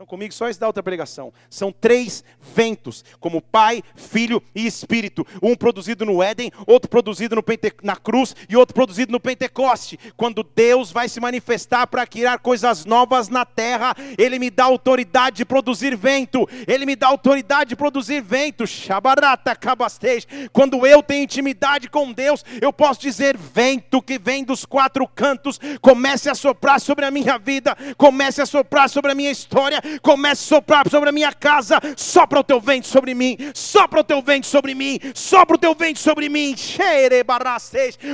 Então 0.00 0.06
comigo, 0.06 0.32
só 0.32 0.48
isso 0.48 0.58
da 0.58 0.66
outra 0.66 0.82
pregação. 0.82 1.30
São 1.50 1.70
três 1.70 2.24
ventos, 2.54 3.04
como 3.20 3.42
Pai, 3.42 3.82
Filho 3.94 4.42
e 4.54 4.66
Espírito. 4.66 5.26
Um 5.42 5.54
produzido 5.54 6.06
no 6.06 6.22
Éden, 6.22 6.50
outro 6.66 6.88
produzido 6.88 7.42
Pente... 7.42 7.70
na 7.82 7.94
cruz 7.94 8.34
e 8.48 8.56
outro 8.56 8.74
produzido 8.74 9.12
no 9.12 9.20
Pentecoste. 9.20 10.00
Quando 10.16 10.42
Deus 10.42 10.90
vai 10.90 11.06
se 11.06 11.20
manifestar 11.20 11.86
para 11.86 12.06
criar 12.06 12.38
coisas 12.38 12.86
novas 12.86 13.28
na 13.28 13.44
terra, 13.44 13.94
Ele 14.16 14.38
me 14.38 14.48
dá 14.48 14.64
autoridade 14.64 15.36
de 15.36 15.44
produzir 15.44 15.94
vento. 15.94 16.48
Ele 16.66 16.86
me 16.86 16.96
dá 16.96 17.08
autoridade 17.08 17.68
de 17.68 17.76
produzir 17.76 18.22
vento. 18.22 18.66
Shabarata 18.66 19.54
cabastej. 19.54 20.26
Quando 20.50 20.86
eu 20.86 21.02
tenho 21.02 21.24
intimidade 21.24 21.90
com 21.90 22.10
Deus, 22.10 22.42
eu 22.62 22.72
posso 22.72 23.02
dizer 23.02 23.36
vento 23.36 24.00
que 24.00 24.18
vem 24.18 24.44
dos 24.44 24.64
quatro 24.64 25.06
cantos, 25.06 25.60
comece 25.82 26.30
a 26.30 26.34
soprar 26.34 26.80
sobre 26.80 27.04
a 27.04 27.10
minha 27.10 27.36
vida, 27.36 27.76
comece 27.98 28.40
a 28.40 28.46
soprar 28.46 28.88
sobre 28.88 29.12
a 29.12 29.14
minha 29.14 29.30
história 29.30 29.89
comece 30.02 30.42
a 30.44 30.56
soprar 30.56 30.88
sobre 30.88 31.08
a 31.08 31.12
minha 31.12 31.32
casa, 31.32 31.80
sopra 31.96 32.40
o 32.40 32.44
teu 32.44 32.60
vento 32.60 32.86
sobre 32.86 33.14
mim, 33.14 33.36
sopra 33.54 34.00
o 34.00 34.04
teu 34.04 34.22
vento 34.22 34.46
sobre 34.46 34.74
mim, 34.74 34.98
sopra 35.14 35.56
o 35.56 35.58
teu 35.58 35.74
vento 35.74 35.98
sobre 35.98 36.28
mim, 36.28 36.54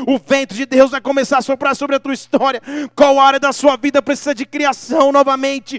o 0.07 0.19
vento 0.19 0.55
de 0.55 0.67
Deus 0.67 0.91
vai 0.91 1.01
começar 1.01 1.39
a 1.39 1.43
soprar 1.43 1.75
sobre 1.75 1.97
a 1.97 2.01
tua 2.01 2.15
história, 2.15 2.63
qual 2.95 3.21
área 3.21 3.39
da 3.39 3.53
sua 3.53 3.77
vida 3.77 4.01
precisa 4.03 4.35
de 4.35 4.47
criação 4.47 5.13
novamente, 5.13 5.79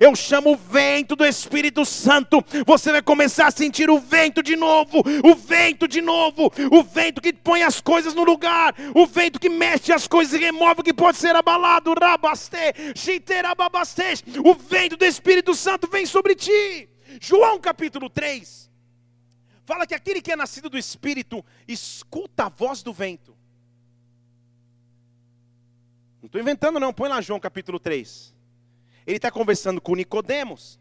eu 0.00 0.14
chamo 0.14 0.52
o 0.52 0.56
vento 0.56 1.16
do 1.16 1.24
Espírito 1.24 1.84
Santo, 1.84 2.44
você 2.66 2.92
vai 2.92 3.02
começar 3.02 3.46
a 3.46 3.50
sentir 3.50 3.90
o 3.90 3.98
vento 3.98 4.42
de 4.42 4.56
novo, 4.56 5.02
o 5.24 5.34
vento 5.34 5.86
de 5.88 6.00
novo, 6.00 6.52
o 6.70 6.82
vento 6.82 7.20
que 7.20 7.32
põe 7.32 7.62
as 7.62 7.80
coisas 7.80 8.14
no 8.14 8.24
lugar, 8.24 8.74
o 8.94 9.06
vento 9.06 9.38
que 9.38 9.48
mexe 9.48 9.92
as 9.92 10.06
coisas 10.06 10.34
e 10.34 10.38
remove 10.44 10.80
o 10.80 10.84
que 10.84 10.94
pode 10.94 11.18
ser 11.18 11.34
abalado, 11.34 11.94
rabaste, 11.98 12.56
shiterababaste, 14.14 14.40
o 14.40 14.54
vento 14.54 14.96
do 14.96 15.04
Espírito 15.04 15.54
Santo 15.54 15.88
vem 15.88 16.06
sobre 16.06 16.34
ti. 16.34 16.88
João 17.20 17.58
capítulo 17.58 18.08
3 18.08 18.66
fala 19.64 19.86
que 19.86 19.94
aquele 19.94 20.22
que 20.22 20.30
é 20.30 20.36
nascido 20.36 20.70
do 20.70 20.78
Espírito 20.78 21.44
escuta 21.66 22.44
a 22.44 22.48
voz 22.48 22.82
do 22.82 22.92
vento. 22.92 23.36
Não 26.22 26.26
estou 26.26 26.40
inventando 26.40 26.78
não, 26.78 26.92
põe 26.92 27.08
lá 27.08 27.20
João 27.20 27.40
capítulo 27.40 27.80
3. 27.80 28.34
Ele 29.06 29.16
está 29.16 29.30
conversando 29.30 29.80
com 29.80 29.96
Nicodemos. 29.96 30.78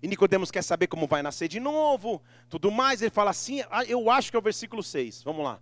E 0.00 0.06
Nicodemos 0.06 0.52
quer 0.52 0.62
saber 0.62 0.86
como 0.86 1.08
vai 1.08 1.22
nascer 1.22 1.48
de 1.48 1.58
novo, 1.58 2.22
tudo 2.48 2.70
mais. 2.70 3.02
Ele 3.02 3.10
fala 3.10 3.30
assim, 3.30 3.62
ah, 3.70 3.84
eu 3.84 4.08
acho 4.08 4.30
que 4.30 4.36
é 4.36 4.38
o 4.38 4.42
versículo 4.42 4.82
6. 4.82 5.24
Vamos 5.24 5.44
lá. 5.44 5.60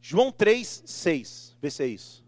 João 0.00 0.32
3, 0.32 0.84
6. 0.86 1.56
Vê 1.60 1.70
se 1.70 1.82
é 1.82 1.86
isso. 1.86 2.23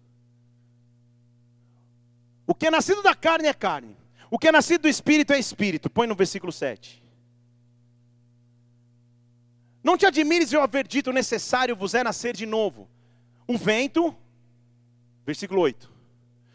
O 2.47 2.55
que 2.55 2.67
é 2.67 2.71
nascido 2.71 3.03
da 3.03 3.15
carne 3.15 3.49
é 3.49 3.55
carne. 3.55 3.97
O 4.31 4.39
que 4.39 4.49
é 4.49 4.53
nascido 4.53 4.83
do 4.83 4.89
Espírito 4.89 5.33
é 5.33 5.39
Espírito. 5.39 5.91
Põe 5.91 6.07
no 6.07 6.15
versículo 6.15 6.53
7. 6.53 7.03
Não 9.83 9.97
te 9.97 10.07
admires 10.07 10.53
eu 10.53 10.63
haver 10.63 10.87
dito 10.87 11.13
necessário 11.13 11.77
vos 11.77 11.95
é 11.95 12.03
nascer 12.03 12.35
de 12.37 12.45
novo. 12.45 12.89
O 13.47 13.57
vento, 13.57 14.15
versículo 15.25 15.61
8. 15.61 15.93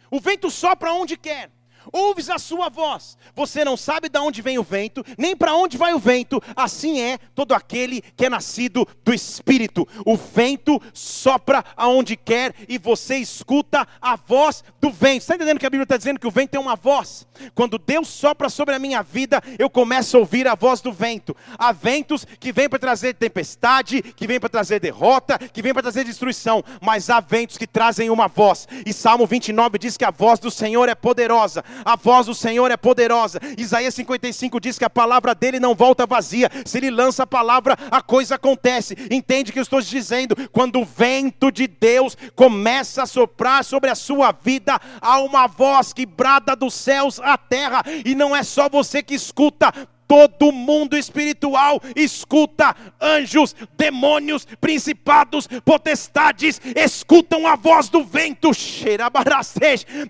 O 0.09 0.19
vento 0.19 0.51
sopra 0.51 0.93
onde 0.93 1.15
quer 1.15 1.49
ouves 1.91 2.29
a 2.29 2.37
sua 2.37 2.69
voz. 2.69 3.17
Você 3.35 3.63
não 3.63 3.77
sabe 3.77 4.09
de 4.09 4.19
onde 4.19 4.41
vem 4.41 4.57
o 4.57 4.63
vento, 4.63 5.03
nem 5.17 5.35
para 5.35 5.55
onde 5.55 5.77
vai 5.77 5.93
o 5.93 5.99
vento. 5.99 6.41
Assim 6.55 7.01
é 7.01 7.17
todo 7.33 7.53
aquele 7.53 8.01
que 8.15 8.25
é 8.25 8.29
nascido 8.29 8.87
do 9.03 9.13
Espírito. 9.13 9.87
O 10.05 10.15
vento 10.15 10.81
sopra 10.93 11.63
aonde 11.75 12.15
quer 12.15 12.53
e 12.67 12.77
você 12.77 13.17
escuta 13.17 13.87
a 14.01 14.15
voz 14.15 14.63
do 14.79 14.91
vento. 14.91 15.21
Está 15.21 15.35
entendendo 15.35 15.59
que 15.59 15.65
a 15.65 15.69
Bíblia 15.69 15.83
está 15.83 15.97
dizendo 15.97 16.19
que 16.19 16.27
o 16.27 16.31
vento 16.31 16.55
é 16.55 16.59
uma 16.59 16.75
voz? 16.75 17.27
Quando 17.55 17.77
Deus 17.77 18.07
sopra 18.07 18.49
sobre 18.49 18.75
a 18.75 18.79
minha 18.79 19.01
vida, 19.01 19.41
eu 19.57 19.69
começo 19.69 20.17
a 20.17 20.19
ouvir 20.19 20.47
a 20.47 20.55
voz 20.55 20.81
do 20.81 20.91
vento. 20.91 21.35
Há 21.57 21.71
ventos 21.71 22.25
que 22.39 22.51
vêm 22.51 22.69
para 22.69 22.79
trazer 22.79 23.13
tempestade, 23.15 24.01
que 24.01 24.27
vêm 24.27 24.39
para 24.39 24.49
trazer 24.49 24.79
derrota, 24.79 25.37
que 25.37 25.61
vêm 25.61 25.73
para 25.73 25.83
trazer 25.83 26.03
destruição, 26.03 26.63
mas 26.81 27.09
há 27.09 27.19
ventos 27.19 27.57
que 27.57 27.67
trazem 27.67 28.09
uma 28.09 28.27
voz. 28.27 28.67
E 28.85 28.93
Salmo 28.93 29.25
29 29.25 29.77
diz 29.77 29.97
que 29.97 30.05
a 30.05 30.11
voz 30.11 30.39
do 30.39 30.51
Senhor 30.51 30.87
é 30.87 30.95
poderosa 30.95 31.63
a 31.83 31.95
voz 31.95 32.27
do 32.27 32.35
Senhor 32.35 32.69
é 32.71 32.77
poderosa. 32.77 33.39
Isaías 33.57 33.93
55 33.95 34.59
diz 34.59 34.77
que 34.77 34.85
a 34.85 34.89
palavra 34.89 35.33
dele 35.35 35.59
não 35.59 35.75
volta 35.75 36.05
vazia. 36.05 36.49
Se 36.65 36.77
ele 36.77 36.89
lança 36.89 37.23
a 37.23 37.27
palavra, 37.27 37.77
a 37.89 38.01
coisa 38.01 38.35
acontece. 38.35 38.95
Entende 39.09 39.49
o 39.49 39.53
que 39.53 39.59
eu 39.59 39.63
estou 39.63 39.81
dizendo? 39.81 40.35
Quando 40.49 40.79
o 40.79 40.85
vento 40.85 41.51
de 41.51 41.67
Deus 41.67 42.17
começa 42.35 43.03
a 43.03 43.05
soprar 43.05 43.63
sobre 43.63 43.89
a 43.89 43.95
sua 43.95 44.31
vida, 44.31 44.79
há 44.99 45.19
uma 45.19 45.47
voz 45.47 45.93
que 45.93 46.05
brada 46.05 46.55
dos 46.55 46.73
céus 46.73 47.19
à 47.19 47.37
terra, 47.37 47.83
e 48.05 48.15
não 48.15 48.35
é 48.35 48.43
só 48.43 48.69
você 48.69 49.01
que 49.03 49.13
escuta, 49.13 49.71
todo 50.11 50.51
mundo 50.51 50.97
espiritual 50.97 51.81
escuta 51.95 52.75
anjos, 52.99 53.55
demônios, 53.77 54.45
principados, 54.59 55.47
potestades, 55.63 56.59
escutam 56.75 57.47
a 57.47 57.55
voz 57.55 57.87
do 57.87 58.03
vento. 58.03 58.51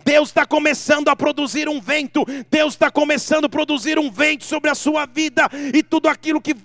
Deus 0.04 0.30
está 0.30 0.44
começando 0.44 1.10
a 1.10 1.16
produzir 1.16 1.70
um 1.70 1.80
vento, 1.80 2.26
Deus 2.50 2.74
está 2.74 2.90
começando 2.90 3.46
a 3.46 3.50
produzir 3.50 4.00
um 4.00 4.10
vento 4.10 4.44
sobre 4.44 4.72
a 4.72 4.76
sua 4.76 5.06
vida, 5.06 5.48
e 5.72 5.84
tudo 5.84 6.08
aquilo 6.08 6.42
que 6.42 6.56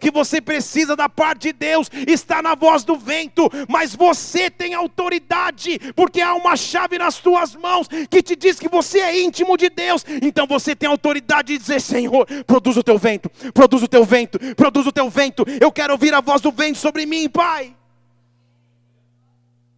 que 0.00 0.10
você 0.10 0.40
precisa 0.40 0.96
da 0.96 1.10
parte 1.10 1.48
de 1.48 1.52
Deus 1.52 1.90
está 2.06 2.40
na 2.40 2.54
voz 2.54 2.84
do 2.84 2.96
vento, 2.96 3.50
mas 3.68 3.94
você 3.94 4.48
tem 4.48 4.72
autoridade, 4.72 5.78
porque 5.94 6.22
há 6.22 6.32
uma 6.34 6.56
chave 6.56 6.96
nas 6.96 7.18
tuas 7.18 7.54
mãos 7.54 7.86
que 8.08 8.22
te 8.22 8.34
diz 8.34 8.58
que 8.58 8.68
você 8.68 9.00
é 9.00 9.20
íntimo 9.20 9.58
de 9.58 9.68
Deus, 9.68 10.06
então 10.22 10.46
você 10.46 10.74
tem 10.74 10.88
autoridade 10.88 11.48
de 11.48 11.58
dizer: 11.58 11.97
Senhor, 11.98 12.26
produz 12.44 12.76
o 12.76 12.82
teu 12.82 12.96
vento, 12.96 13.28
produz 13.52 13.82
o 13.82 13.88
teu 13.88 14.04
vento, 14.04 14.38
produz 14.54 14.86
o 14.86 14.92
teu 14.92 15.10
vento. 15.10 15.44
Eu 15.60 15.72
quero 15.72 15.92
ouvir 15.92 16.14
a 16.14 16.20
voz 16.20 16.40
do 16.40 16.52
vento 16.52 16.78
sobre 16.78 17.04
mim, 17.04 17.28
Pai. 17.28 17.76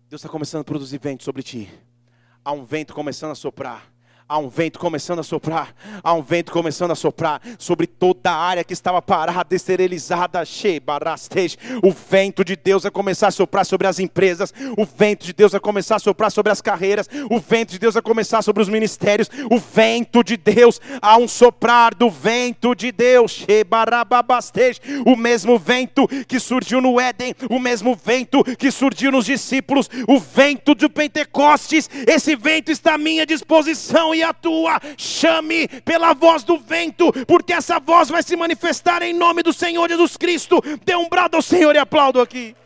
Deus 0.08 0.20
está 0.20 0.28
começando 0.28 0.60
a 0.60 0.64
produzir 0.64 0.98
vento 0.98 1.24
sobre 1.24 1.42
ti. 1.42 1.70
Há 2.44 2.52
um 2.52 2.64
vento 2.64 2.92
começando 2.92 3.30
a 3.30 3.34
soprar. 3.34 3.89
Há 4.30 4.38
um 4.38 4.48
vento 4.48 4.78
começando 4.78 5.18
a 5.18 5.24
soprar, 5.24 5.74
há 6.04 6.14
um 6.14 6.22
vento 6.22 6.52
começando 6.52 6.92
a 6.92 6.94
soprar 6.94 7.42
sobre 7.58 7.84
toda 7.84 8.30
a 8.30 8.36
área 8.36 8.62
que 8.62 8.72
estava 8.72 9.02
parada, 9.02 9.56
esterilizada, 9.56 10.44
O 11.82 11.90
vento 11.90 12.44
de 12.44 12.54
Deus 12.54 12.84
vai 12.84 12.92
começar 12.92 13.26
a 13.26 13.32
soprar 13.32 13.66
sobre 13.66 13.88
as 13.88 13.98
empresas, 13.98 14.54
o 14.78 14.84
vento 14.86 15.26
de 15.26 15.32
Deus 15.32 15.50
vai 15.50 15.60
começar 15.60 15.96
a 15.96 15.98
soprar 15.98 16.30
sobre 16.30 16.52
as 16.52 16.60
carreiras, 16.60 17.08
o 17.28 17.40
vento 17.40 17.72
de 17.72 17.80
Deus 17.80 17.94
vai 17.94 18.04
começar 18.04 18.40
sobre 18.42 18.62
os 18.62 18.68
ministérios, 18.68 19.28
o 19.50 19.58
vento 19.58 20.22
de 20.22 20.36
Deus, 20.36 20.80
há 21.02 21.16
um 21.16 21.26
soprar 21.26 21.92
do 21.92 22.08
vento 22.08 22.72
de 22.72 22.92
Deus, 22.92 23.44
O 25.04 25.16
mesmo 25.16 25.58
vento 25.58 26.06
que 26.28 26.38
surgiu 26.38 26.80
no 26.80 27.00
Éden, 27.00 27.34
o 27.50 27.58
mesmo 27.58 27.96
vento 27.96 28.44
que 28.44 28.70
surgiu 28.70 29.10
nos 29.10 29.24
discípulos, 29.24 29.90
o 30.06 30.20
vento 30.20 30.72
de 30.72 30.88
Pentecostes, 30.88 31.90
esse 32.06 32.36
vento 32.36 32.70
está 32.70 32.94
à 32.94 32.98
minha 32.98 33.26
disposição 33.26 34.14
e 34.14 34.19
a 34.22 34.32
tua. 34.32 34.80
Chame 34.96 35.68
pela 35.84 36.12
voz 36.14 36.44
do 36.44 36.58
vento, 36.58 37.12
porque 37.26 37.52
essa 37.52 37.78
voz 37.78 38.08
vai 38.08 38.22
se 38.22 38.36
manifestar 38.36 39.02
em 39.02 39.12
nome 39.12 39.42
do 39.42 39.52
Senhor 39.52 39.88
Jesus 39.88 40.16
Cristo. 40.16 40.60
Dê 40.84 40.94
um 40.94 41.08
brado 41.08 41.36
ao 41.36 41.42
Senhor 41.42 41.74
e 41.74 41.78
aplaudo 41.78 42.20
aqui. 42.20 42.56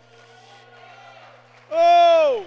Oh! 1.71 2.45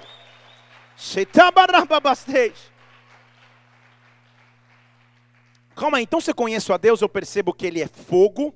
Calma 5.75 5.99
aí, 5.99 6.03
então 6.03 6.19
você 6.19 6.33
conhece 6.33 6.73
a 6.73 6.77
Deus, 6.77 7.01
eu 7.01 7.09
percebo 7.09 7.53
que 7.53 7.67
Ele 7.67 7.81
é 7.81 7.87
fogo, 7.87 8.53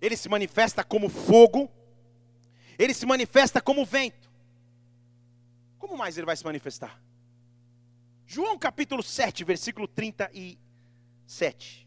Ele 0.00 0.16
se 0.16 0.30
manifesta 0.30 0.82
como 0.82 1.10
fogo, 1.10 1.70
Ele 2.78 2.94
se 2.94 3.04
manifesta 3.04 3.60
como 3.60 3.84
vento. 3.84 4.30
Como 5.78 5.96
mais 5.96 6.16
Ele 6.16 6.24
vai 6.24 6.36
se 6.36 6.44
manifestar? 6.44 6.98
João 8.34 8.58
capítulo 8.58 9.02
7, 9.02 9.44
versículo 9.44 9.86
37. 9.86 11.86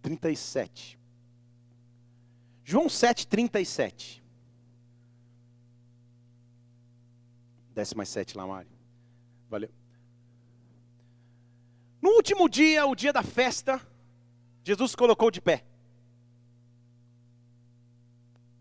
Trinta 0.00 0.30
e 0.30 0.36
sete. 0.36 0.96
João 2.62 2.88
sete, 2.88 3.26
trinta 3.26 3.60
e 3.60 3.66
sete. 3.66 4.22
Desce 7.74 7.96
mais 7.96 8.08
sete 8.08 8.36
lá, 8.36 8.46
Mário. 8.46 8.70
Valeu. 9.50 9.72
No 12.04 12.13
último 12.24 12.48
dia, 12.48 12.86
o 12.86 12.94
dia 12.94 13.12
da 13.12 13.22
festa, 13.22 13.78
Jesus 14.62 14.94
colocou 14.94 15.30
de 15.30 15.42
pé. 15.42 15.62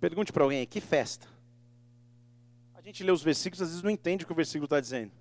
Pergunte 0.02 0.34
para 0.34 0.44
alguém, 0.44 0.68
que 0.68 0.82
festa? 0.82 1.30
A 2.76 2.82
gente 2.82 3.02
lê 3.06 3.10
os 3.10 3.24
versículos, 3.24 3.62
às 3.62 3.70
vezes 3.70 3.82
não 3.82 3.90
entende 3.90 4.26
o 4.26 4.28
que 4.28 4.34
o 4.34 4.36
versículo 4.36 4.66
está 4.66 4.82
dizendo. 4.82 5.14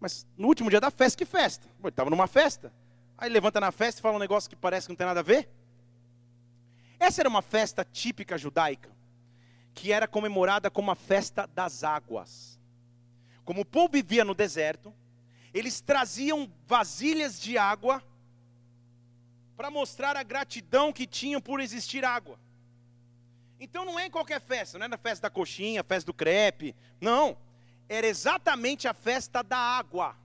Mas 0.00 0.26
no 0.36 0.48
último 0.48 0.70
dia 0.70 0.80
da 0.80 0.90
festa, 0.90 1.16
que 1.16 1.24
festa? 1.24 1.68
Ele 1.78 1.88
estava 1.88 2.10
numa 2.10 2.26
festa. 2.26 2.72
Aí 3.16 3.30
levanta 3.30 3.60
na 3.60 3.70
festa 3.70 4.00
e 4.00 4.02
fala 4.02 4.16
um 4.16 4.18
negócio 4.18 4.50
que 4.50 4.56
parece 4.56 4.88
que 4.88 4.92
não 4.92 4.96
tem 4.96 5.06
nada 5.06 5.20
a 5.20 5.22
ver. 5.22 5.48
Essa 6.98 7.22
era 7.22 7.28
uma 7.28 7.42
festa 7.42 7.84
típica 7.84 8.36
judaica, 8.36 8.90
que 9.72 9.92
era 9.92 10.08
comemorada 10.08 10.68
como 10.68 10.90
a 10.90 10.96
festa 10.96 11.46
das 11.46 11.84
águas. 11.84 12.58
Como 13.44 13.60
o 13.60 13.64
povo 13.64 13.92
vivia 13.92 14.24
no 14.24 14.34
deserto, 14.34 14.92
eles 15.52 15.80
traziam 15.80 16.50
vasilhas 16.66 17.40
de 17.40 17.58
água 17.58 18.02
para 19.56 19.70
mostrar 19.70 20.16
a 20.16 20.22
gratidão 20.22 20.92
que 20.92 21.06
tinham 21.06 21.40
por 21.40 21.60
existir 21.60 22.04
água. 22.04 22.38
Então 23.60 23.84
não 23.84 23.98
é 23.98 24.06
em 24.06 24.10
qualquer 24.10 24.40
festa, 24.40 24.78
não 24.78 24.86
é 24.86 24.88
na 24.88 24.98
festa 24.98 25.28
da 25.28 25.30
coxinha, 25.30 25.84
festa 25.84 26.06
do 26.06 26.14
crepe, 26.14 26.74
não. 27.00 27.36
Era 27.88 28.06
exatamente 28.06 28.88
a 28.88 28.94
festa 28.94 29.42
da 29.42 29.58
água. 29.58 30.16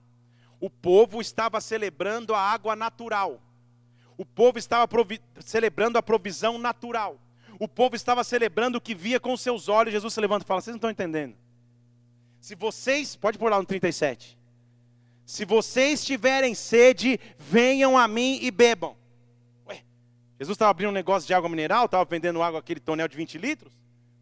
O 0.59 0.69
povo 0.69 1.21
estava 1.21 1.61
celebrando 1.61 2.33
a 2.33 2.39
água 2.39 2.75
natural. 2.75 3.41
O 4.17 4.25
povo 4.25 4.57
estava 4.57 4.89
celebrando 5.39 5.97
a 5.97 6.03
provisão 6.03 6.57
natural. 6.57 7.19
O 7.59 7.67
povo 7.67 7.95
estava 7.95 8.23
celebrando 8.23 8.77
o 8.77 8.81
que 8.81 8.95
via 8.95 9.19
com 9.19 9.35
seus 9.37 9.67
olhos. 9.67 9.91
Jesus 9.91 10.13
se 10.13 10.21
levanta 10.21 10.43
e 10.43 10.47
fala: 10.47 10.61
Vocês 10.61 10.73
não 10.73 10.77
estão 10.77 10.89
entendendo. 10.89 11.35
Se 12.39 12.55
vocês, 12.55 13.15
pode 13.15 13.37
pôr 13.37 13.51
lá 13.51 13.59
no 13.59 13.65
37. 13.65 14.37
Se 15.27 15.43
vocês 15.43 16.05
tiverem 16.05 16.55
sede, 16.55 17.19
venham 17.37 17.97
a 17.97 18.07
mim 18.07 18.39
e 18.41 18.49
bebam. 18.49 18.95
Ué, 19.67 19.83
Jesus 20.39 20.55
estava 20.55 20.71
abrindo 20.71 20.89
um 20.89 20.93
negócio 20.93 21.27
de 21.27 21.33
água 21.33 21.49
mineral, 21.49 21.83
estava 21.83 22.05
vendendo 22.05 22.41
água 22.41 22.61
aquele 22.61 22.79
tonel 22.79 23.09
de 23.09 23.17
20 23.17 23.37
litros? 23.37 23.73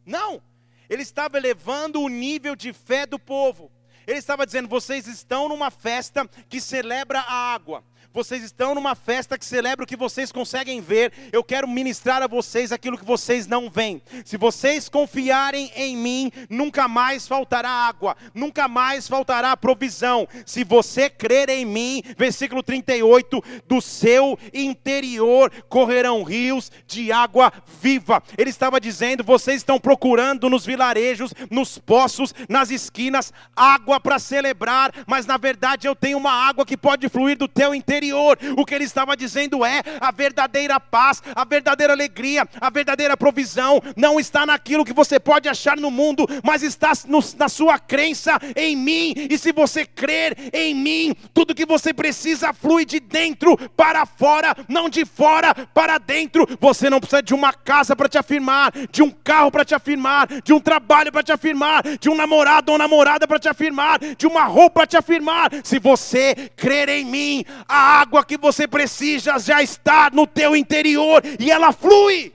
Não, 0.03 0.41
ele 0.89 1.03
estava 1.03 1.37
elevando 1.37 2.01
o 2.01 2.09
nível 2.09 2.55
de 2.55 2.73
fé 2.73 3.05
do 3.05 3.19
povo. 3.19 3.71
Ele 4.07 4.17
estava 4.17 4.47
dizendo: 4.47 4.67
vocês 4.67 5.05
estão 5.05 5.47
numa 5.47 5.69
festa 5.69 6.27
que 6.49 6.59
celebra 6.59 7.19
a 7.19 7.53
água 7.53 7.83
vocês 8.15 8.41
estão 8.43 8.73
numa 8.73 8.95
festa 8.95 9.37
que 9.37 9.43
celebra 9.43 9.83
o 9.83 9.87
que 9.87 9.97
vocês 9.97 10.31
conseguem 10.31 10.79
ver, 10.79 11.11
eu 11.33 11.43
quero 11.43 11.67
ministrar 11.67 12.23
a 12.23 12.27
vocês 12.27 12.71
aquilo 12.71 12.97
que 12.97 13.03
vocês 13.03 13.45
não 13.45 13.69
veem. 13.69 14.01
Se 14.23 14.37
vocês 14.37 14.87
confiarem 14.87 15.69
em 15.75 15.97
mim, 15.97 16.31
nunca 16.49 16.87
mais 16.87 17.27
faltará 17.27 17.69
água, 17.69 18.15
nunca 18.33 18.69
mais 18.69 19.05
faltará 19.05 19.57
provisão. 19.57 20.25
Se 20.45 20.63
você 20.63 21.09
crer 21.09 21.49
em 21.49 21.65
mim, 21.65 22.01
versículo 22.17 22.63
38, 22.63 23.43
do 23.67 23.81
seu 23.81 24.39
interior 24.53 25.51
correrão 25.67 26.23
rios 26.23 26.71
de 26.87 27.11
água 27.11 27.51
viva. 27.81 28.23
Ele 28.37 28.49
estava 28.49 28.79
dizendo: 28.79 29.25
vocês 29.25 29.57
estão 29.57 29.77
procurando 29.77 30.49
nos 30.49 30.65
vilarejos, 30.65 31.33
nos 31.51 31.77
poços, 31.77 32.33
nas 32.47 32.71
esquinas, 32.71 33.33
água 33.53 33.99
para 33.99 34.19
celebrar, 34.19 34.93
mas 35.05 35.25
na 35.25 35.35
verdade 35.35 35.85
eu 35.85 35.95
tenho 35.97 36.17
uma 36.17 36.31
água 36.31 36.65
que 36.65 36.77
pode 36.77 37.09
fluir 37.09 37.37
do 37.37 37.49
teu 37.49 37.75
interior. 37.75 38.04
O 38.13 38.65
que 38.65 38.75
ele 38.75 38.83
estava 38.83 39.17
dizendo 39.17 39.65
é: 39.65 39.81
a 39.99 40.11
verdadeira 40.11 40.79
paz, 40.79 41.21
a 41.35 41.43
verdadeira 41.43 41.93
alegria, 41.93 42.47
a 42.59 42.69
verdadeira 42.69 43.17
provisão 43.17 43.81
não 43.95 44.19
está 44.19 44.45
naquilo 44.45 44.85
que 44.85 44.93
você 44.93 45.19
pode 45.19 45.49
achar 45.49 45.77
no 45.77 45.89
mundo, 45.89 46.27
mas 46.43 46.63
está 46.63 46.91
no, 47.07 47.19
na 47.37 47.49
sua 47.49 47.79
crença 47.79 48.39
em 48.55 48.75
mim. 48.75 49.13
E 49.29 49.37
se 49.37 49.51
você 49.51 49.85
crer 49.85 50.37
em 50.53 50.75
mim, 50.75 51.15
tudo 51.33 51.55
que 51.55 51.65
você 51.65 51.93
precisa 51.93 52.53
flui 52.53 52.85
de 52.85 52.99
dentro 52.99 53.57
para 53.75 54.05
fora, 54.05 54.55
não 54.67 54.89
de 54.89 55.05
fora 55.05 55.53
para 55.73 55.97
dentro. 55.97 56.47
Você 56.59 56.89
não 56.89 56.99
precisa 56.99 57.23
de 57.23 57.33
uma 57.33 57.53
casa 57.53 57.95
para 57.95 58.07
te 58.07 58.17
afirmar, 58.17 58.71
de 58.91 59.01
um 59.01 59.09
carro 59.09 59.51
para 59.51 59.65
te 59.65 59.73
afirmar, 59.73 60.27
de 60.43 60.53
um 60.53 60.59
trabalho 60.59 61.11
para 61.11 61.23
te 61.23 61.31
afirmar, 61.31 61.83
de 61.99 62.09
um 62.09 62.15
namorado 62.15 62.71
ou 62.71 62.77
namorada 62.77 63.27
para 63.27 63.39
te 63.39 63.49
afirmar, 63.49 63.99
de 63.99 64.27
uma 64.27 64.43
roupa 64.43 64.75
para 64.75 64.87
te 64.87 64.97
afirmar. 64.97 65.49
Se 65.63 65.79
você 65.79 66.51
crer 66.55 66.89
em 66.89 67.05
mim, 67.05 67.45
a 67.67 67.94
água 68.01 68.25
que 68.25 68.37
você 68.37 68.67
precisa 68.67 69.39
já 69.39 69.61
está 69.61 70.09
no 70.11 70.27
teu 70.27 70.55
interior 70.55 71.21
e 71.39 71.49
ela 71.49 71.71
flui. 71.71 72.33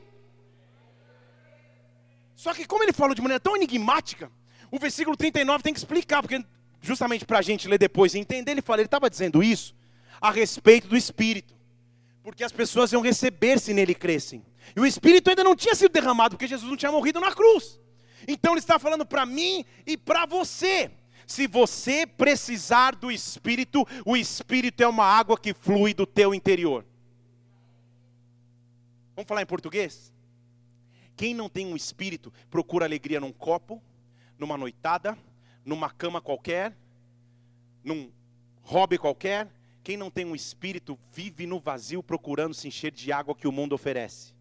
Só 2.35 2.55
que 2.55 2.65
como 2.65 2.83
ele 2.83 2.93
falou 2.93 3.15
de 3.15 3.21
maneira 3.21 3.41
tão 3.41 3.57
enigmática, 3.57 4.31
o 4.71 4.79
versículo 4.79 5.17
39 5.17 5.63
tem 5.63 5.75
que 5.75 5.81
explicar, 5.81 6.23
porque 6.23 6.43
justamente 6.81 7.25
para 7.25 7.39
a 7.39 7.43
gente 7.43 7.69
ler 7.69 7.79
depois 7.79 8.15
e 8.15 8.19
entender, 8.19 8.53
ele 8.53 8.63
fala, 8.63 8.81
ele 8.81 8.87
estava 8.87 9.11
dizendo 9.11 9.43
isso 9.43 9.75
a 10.21 10.31
respeito 10.31 10.89
do 10.89 10.97
Espírito, 10.97 11.55
porque 12.23 12.45
as 12.45 12.53
pessoas 12.53 12.93
iam 12.93 13.03
receber 13.03 13.59
se 13.59 13.75
nele 13.75 13.95
crescem. 13.95 14.45
E 14.75 14.81
o 14.81 14.87
Espírito 14.87 15.31
ainda 15.31 15.45
não 15.45 15.57
tinha 15.57 15.75
sido 15.75 15.93
derramado, 15.93 16.37
porque 16.37 16.47
Jesus 16.47 16.69
não 16.69 16.77
tinha 16.77 16.93
morrido 16.93 17.21
na 17.21 17.33
cruz. 17.33 17.81
Então 18.27 18.53
ele 18.53 18.61
está 18.61 18.79
falando 18.79 19.05
para 19.05 19.27
mim 19.27 19.65
e 19.87 19.97
para 19.97 20.27
você. 20.27 20.91
Se 21.31 21.47
você 21.47 22.05
precisar 22.05 22.97
do 22.97 23.09
Espírito, 23.09 23.87
o 24.05 24.17
Espírito 24.17 24.83
é 24.83 24.89
uma 24.89 25.05
água 25.05 25.39
que 25.39 25.55
flui 25.55 25.95
do 25.95 26.05
teu 26.05 26.35
interior. 26.35 26.85
Vamos 29.15 29.29
falar 29.29 29.41
em 29.41 29.47
português? 29.47 30.13
Quem 31.15 31.33
não 31.33 31.49
tem 31.49 31.69
um 31.69 31.77
Espírito 31.77 32.33
procura 32.51 32.85
alegria 32.85 33.21
num 33.21 33.31
copo, 33.31 33.81
numa 34.37 34.59
noitada, 34.59 35.17
numa 35.65 35.89
cama 35.89 36.21
qualquer, 36.21 36.77
num 37.85 38.11
hobby 38.63 38.99
qualquer. 38.99 39.49
Quem 39.85 39.97
não 39.97 40.11
tem 40.11 40.25
um 40.25 40.35
Espírito 40.35 40.99
vive 41.13 41.47
no 41.47 41.61
vazio 41.61 42.03
procurando 42.03 42.55
se 42.55 42.67
encher 42.67 42.91
de 42.91 43.13
água 43.13 43.37
que 43.37 43.47
o 43.47 43.53
mundo 43.53 43.73
oferece. 43.73 44.35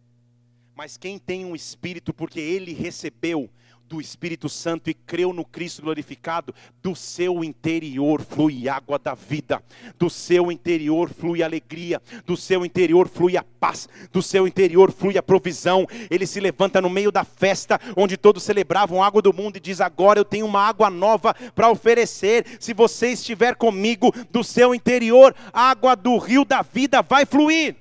Mas 0.76 0.98
quem 0.98 1.20
tem 1.20 1.46
um 1.46 1.56
Espírito, 1.56 2.12
porque 2.12 2.40
ele 2.40 2.74
recebeu 2.74 3.48
do 3.90 4.00
Espírito 4.00 4.48
Santo 4.48 4.88
e 4.88 4.94
creu 4.94 5.34
no 5.34 5.44
Cristo 5.44 5.82
glorificado, 5.82 6.54
do 6.82 6.96
seu 6.96 7.44
interior 7.44 8.22
flui 8.22 8.70
água 8.70 9.00
da 9.00 9.16
vida, 9.16 9.62
do 9.98 10.10
seu 10.12 10.52
interior 10.52 11.10
flui 11.10 11.42
alegria, 11.42 12.00
do 12.24 12.38
seu 12.38 12.64
interior 12.64 13.10
flui 13.10 13.36
a 13.36 13.44
paz, 13.44 13.90
do 14.12 14.22
seu 14.22 14.48
interior 14.48 14.92
flui 14.92 15.18
a 15.18 15.24
provisão. 15.24 15.88
Ele 16.12 16.28
se 16.28 16.40
levanta 16.40 16.80
no 16.80 16.90
meio 16.90 17.12
da 17.12 17.24
festa, 17.24 17.82
onde 17.98 18.16
todos 18.16 18.44
celebravam 18.44 19.02
a 19.02 19.08
água 19.08 19.24
do 19.24 19.34
mundo, 19.34 19.58
e 19.58 19.60
diz: 19.60 19.82
Agora 19.82 20.20
eu 20.20 20.26
tenho 20.26 20.46
uma 20.46 20.62
água 20.62 20.90
nova 20.92 21.34
para 21.56 21.72
oferecer. 21.72 22.46
Se 22.60 22.74
você 22.74 23.10
estiver 23.14 23.56
comigo, 23.56 24.14
do 24.30 24.44
seu 24.44 24.76
interior, 24.76 25.36
água 25.52 25.96
do 25.96 26.16
rio 26.20 26.46
da 26.46 26.62
vida 26.62 27.02
vai 27.02 27.26
fluir. 27.26 27.76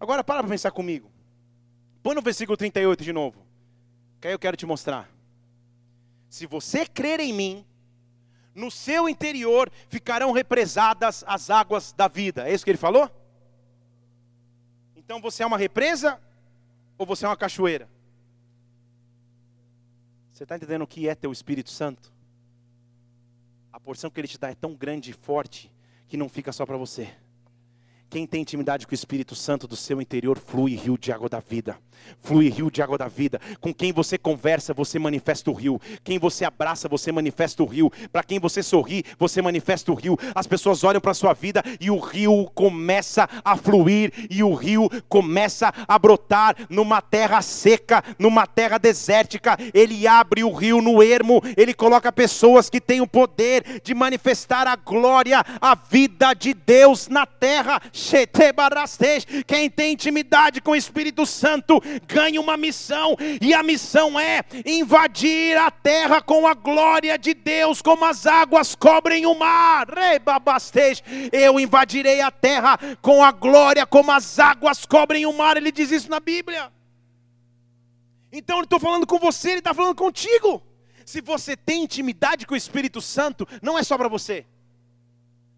Agora 0.00 0.24
para 0.24 0.42
para 0.42 0.50
pensar 0.50 0.72
comigo. 0.72 1.10
Põe 2.02 2.14
no 2.14 2.22
versículo 2.22 2.56
38 2.56 3.04
de 3.04 3.12
novo. 3.12 3.47
Que 4.20 4.28
eu 4.28 4.38
quero 4.38 4.56
te 4.56 4.66
mostrar. 4.66 5.08
Se 6.28 6.46
você 6.46 6.86
crer 6.86 7.20
em 7.20 7.32
mim, 7.32 7.66
no 8.54 8.70
seu 8.70 9.08
interior 9.08 9.70
ficarão 9.88 10.32
represadas 10.32 11.24
as 11.26 11.48
águas 11.48 11.92
da 11.92 12.08
vida. 12.08 12.48
É 12.48 12.52
isso 12.52 12.64
que 12.64 12.70
ele 12.70 12.78
falou? 12.78 13.10
Então 14.96 15.20
você 15.20 15.42
é 15.42 15.46
uma 15.46 15.56
represa 15.56 16.20
ou 16.98 17.06
você 17.06 17.24
é 17.24 17.28
uma 17.28 17.36
cachoeira? 17.36 17.88
Você 20.32 20.42
está 20.42 20.56
entendendo 20.56 20.82
o 20.82 20.86
que 20.86 21.08
é 21.08 21.14
teu 21.14 21.32
Espírito 21.32 21.70
Santo? 21.70 22.12
A 23.72 23.80
porção 23.80 24.10
que 24.10 24.20
ele 24.20 24.28
te 24.28 24.38
dá 24.38 24.50
é 24.50 24.54
tão 24.54 24.74
grande 24.74 25.10
e 25.10 25.14
forte 25.14 25.72
que 26.08 26.16
não 26.16 26.28
fica 26.28 26.52
só 26.52 26.66
para 26.66 26.76
você. 26.76 27.14
Quem 28.10 28.26
tem 28.26 28.40
intimidade 28.40 28.86
com 28.86 28.92
o 28.92 28.94
Espírito 28.94 29.34
Santo 29.34 29.68
do 29.68 29.76
seu 29.76 30.00
interior 30.00 30.38
flui 30.38 30.74
rio 30.74 30.96
de 30.96 31.12
água 31.12 31.28
da 31.28 31.40
vida. 31.40 31.76
Flui 32.22 32.48
rio 32.48 32.70
de 32.70 32.80
água 32.80 32.96
da 32.96 33.06
vida. 33.06 33.38
Com 33.60 33.74
quem 33.74 33.92
você 33.92 34.16
conversa, 34.16 34.72
você 34.72 34.98
manifesta 34.98 35.50
o 35.50 35.54
rio. 35.54 35.78
Quem 36.02 36.18
você 36.18 36.44
abraça, 36.44 36.88
você 36.88 37.12
manifesta 37.12 37.62
o 37.62 37.66
rio. 37.66 37.92
Para 38.10 38.22
quem 38.22 38.38
você 38.38 38.62
sorri, 38.62 39.04
você 39.18 39.42
manifesta 39.42 39.92
o 39.92 39.94
rio. 39.94 40.16
As 40.34 40.46
pessoas 40.46 40.84
olham 40.84 41.02
para 41.02 41.10
a 41.10 41.14
sua 41.14 41.34
vida 41.34 41.62
e 41.78 41.90
o 41.90 41.98
rio 41.98 42.50
começa 42.54 43.28
a 43.44 43.56
fluir 43.56 44.12
e 44.30 44.42
o 44.42 44.54
rio 44.54 44.88
começa 45.08 45.72
a 45.86 45.98
brotar 45.98 46.56
numa 46.70 47.02
terra 47.02 47.42
seca, 47.42 48.02
numa 48.18 48.46
terra 48.46 48.78
desértica. 48.78 49.58
Ele 49.74 50.06
abre 50.06 50.42
o 50.42 50.52
rio 50.52 50.80
no 50.80 51.02
ermo, 51.02 51.42
ele 51.58 51.74
coloca 51.74 52.10
pessoas 52.10 52.70
que 52.70 52.80
têm 52.80 53.02
o 53.02 53.06
poder 53.06 53.82
de 53.82 53.94
manifestar 53.94 54.66
a 54.66 54.76
glória, 54.76 55.44
a 55.60 55.74
vida 55.74 56.32
de 56.32 56.54
Deus 56.54 57.08
na 57.08 57.26
terra 57.26 57.82
quem 59.46 59.68
tem 59.68 59.92
intimidade 59.92 60.60
com 60.60 60.70
o 60.72 60.76
Espírito 60.76 61.26
Santo 61.26 61.80
ganha 62.06 62.40
uma 62.40 62.56
missão, 62.56 63.16
e 63.40 63.52
a 63.52 63.62
missão 63.62 64.18
é 64.18 64.42
invadir 64.64 65.56
a 65.56 65.70
terra 65.70 66.22
com 66.22 66.46
a 66.46 66.54
glória 66.54 67.18
de 67.18 67.34
Deus, 67.34 67.82
como 67.82 68.04
as 68.04 68.26
águas 68.26 68.74
cobrem 68.74 69.26
o 69.26 69.34
mar. 69.34 69.88
Eu 71.32 71.58
invadirei 71.58 72.20
a 72.20 72.30
terra 72.30 72.78
com 73.02 73.22
a 73.22 73.32
glória, 73.32 73.86
como 73.86 74.12
as 74.12 74.38
águas 74.38 74.86
cobrem 74.86 75.26
o 75.26 75.32
mar. 75.32 75.56
Ele 75.56 75.72
diz 75.72 75.90
isso 75.90 76.10
na 76.10 76.20
Bíblia. 76.20 76.72
Então, 78.30 78.56
ele 78.56 78.64
estou 78.64 78.80
falando 78.80 79.06
com 79.06 79.18
você, 79.18 79.50
ele 79.50 79.58
está 79.58 79.72
falando 79.72 79.94
contigo. 79.94 80.62
Se 81.04 81.20
você 81.20 81.56
tem 81.56 81.84
intimidade 81.84 82.46
com 82.46 82.54
o 82.54 82.56
Espírito 82.56 83.00
Santo, 83.00 83.48
não 83.62 83.78
é 83.78 83.82
só 83.82 83.96
para 83.96 84.08
você. 84.08 84.44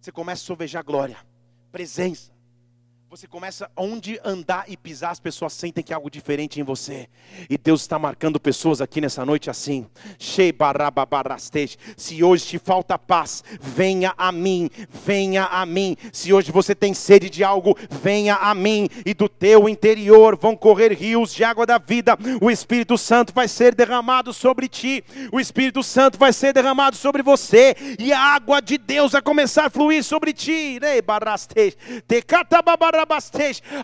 Você 0.00 0.12
começa 0.12 0.42
a 0.42 0.46
sovejar 0.46 0.84
glória 0.84 1.29
presença. 1.70 2.32
Você 3.10 3.26
começa 3.26 3.68
onde 3.76 4.20
andar 4.24 4.66
e 4.68 4.76
pisar, 4.76 5.10
as 5.10 5.18
pessoas 5.18 5.52
sentem 5.52 5.82
que 5.82 5.92
há 5.92 5.96
algo 5.96 6.08
diferente 6.08 6.60
em 6.60 6.62
você. 6.62 7.08
E 7.48 7.58
Deus 7.58 7.80
está 7.80 7.98
marcando 7.98 8.38
pessoas 8.38 8.80
aqui 8.80 9.00
nessa 9.00 9.26
noite 9.26 9.50
assim. 9.50 9.84
Se 11.96 12.22
hoje 12.22 12.46
te 12.46 12.56
falta 12.56 12.96
paz, 12.96 13.42
venha 13.60 14.14
a 14.16 14.30
mim, 14.30 14.70
venha 15.04 15.46
a 15.46 15.66
mim. 15.66 15.96
Se 16.12 16.32
hoje 16.32 16.52
você 16.52 16.72
tem 16.72 16.94
sede 16.94 17.28
de 17.28 17.42
algo, 17.42 17.76
venha 17.90 18.36
a 18.36 18.54
mim. 18.54 18.88
E 19.04 19.12
do 19.12 19.28
teu 19.28 19.68
interior 19.68 20.36
vão 20.36 20.56
correr 20.56 20.92
rios 20.92 21.34
de 21.34 21.42
água 21.42 21.66
da 21.66 21.78
vida. 21.78 22.16
O 22.40 22.48
Espírito 22.48 22.96
Santo 22.96 23.34
vai 23.34 23.48
ser 23.48 23.74
derramado 23.74 24.32
sobre 24.32 24.68
ti. 24.68 25.02
O 25.32 25.40
Espírito 25.40 25.82
Santo 25.82 26.16
vai 26.16 26.32
ser 26.32 26.52
derramado 26.52 26.94
sobre 26.94 27.24
você. 27.24 27.74
E 27.98 28.12
a 28.12 28.20
água 28.20 28.62
de 28.62 28.78
Deus 28.78 29.10
vai 29.10 29.22
começar 29.22 29.64
a 29.64 29.70
fluir 29.70 30.04
sobre 30.04 30.32
ti. 30.32 30.78
Te 32.06 32.22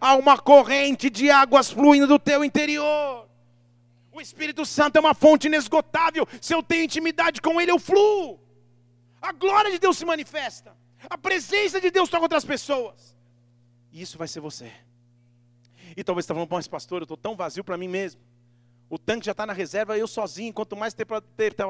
há 0.00 0.16
uma 0.16 0.38
corrente 0.38 1.10
de 1.10 1.30
águas 1.30 1.70
fluindo 1.70 2.06
do 2.06 2.18
teu 2.18 2.44
interior. 2.44 3.28
O 4.12 4.20
Espírito 4.20 4.64
Santo 4.64 4.96
é 4.96 5.00
uma 5.00 5.14
fonte 5.14 5.46
inesgotável. 5.46 6.26
Se 6.40 6.54
eu 6.54 6.62
tenho 6.62 6.84
intimidade 6.84 7.40
com 7.42 7.60
Ele, 7.60 7.70
eu 7.70 7.78
fluo. 7.78 8.40
A 9.20 9.32
glória 9.32 9.70
de 9.70 9.78
Deus 9.78 9.98
se 9.98 10.04
manifesta. 10.04 10.74
A 11.10 11.18
presença 11.18 11.80
de 11.80 11.90
Deus 11.90 12.08
toca 12.08 12.22
outras 12.22 12.44
pessoas. 12.44 13.14
E 13.92 14.00
isso 14.00 14.16
vai 14.16 14.26
ser 14.26 14.40
você. 14.40 14.72
E 15.96 16.02
talvez 16.02 16.24
você 16.24 16.32
está 16.32 16.34
falando, 16.34 16.50
mas 16.50 16.66
pastor, 16.66 17.02
eu 17.02 17.04
estou 17.04 17.16
tão 17.16 17.36
vazio 17.36 17.62
para 17.62 17.76
mim 17.76 17.88
mesmo. 17.88 18.20
O 18.88 18.98
tanque 18.98 19.26
já 19.26 19.32
está 19.32 19.44
na 19.44 19.52
reserva, 19.52 19.98
eu 19.98 20.06
sozinho, 20.06 20.52
quanto 20.52 20.76
mais 20.76 20.94
ter 20.94 21.04
para 21.04 21.20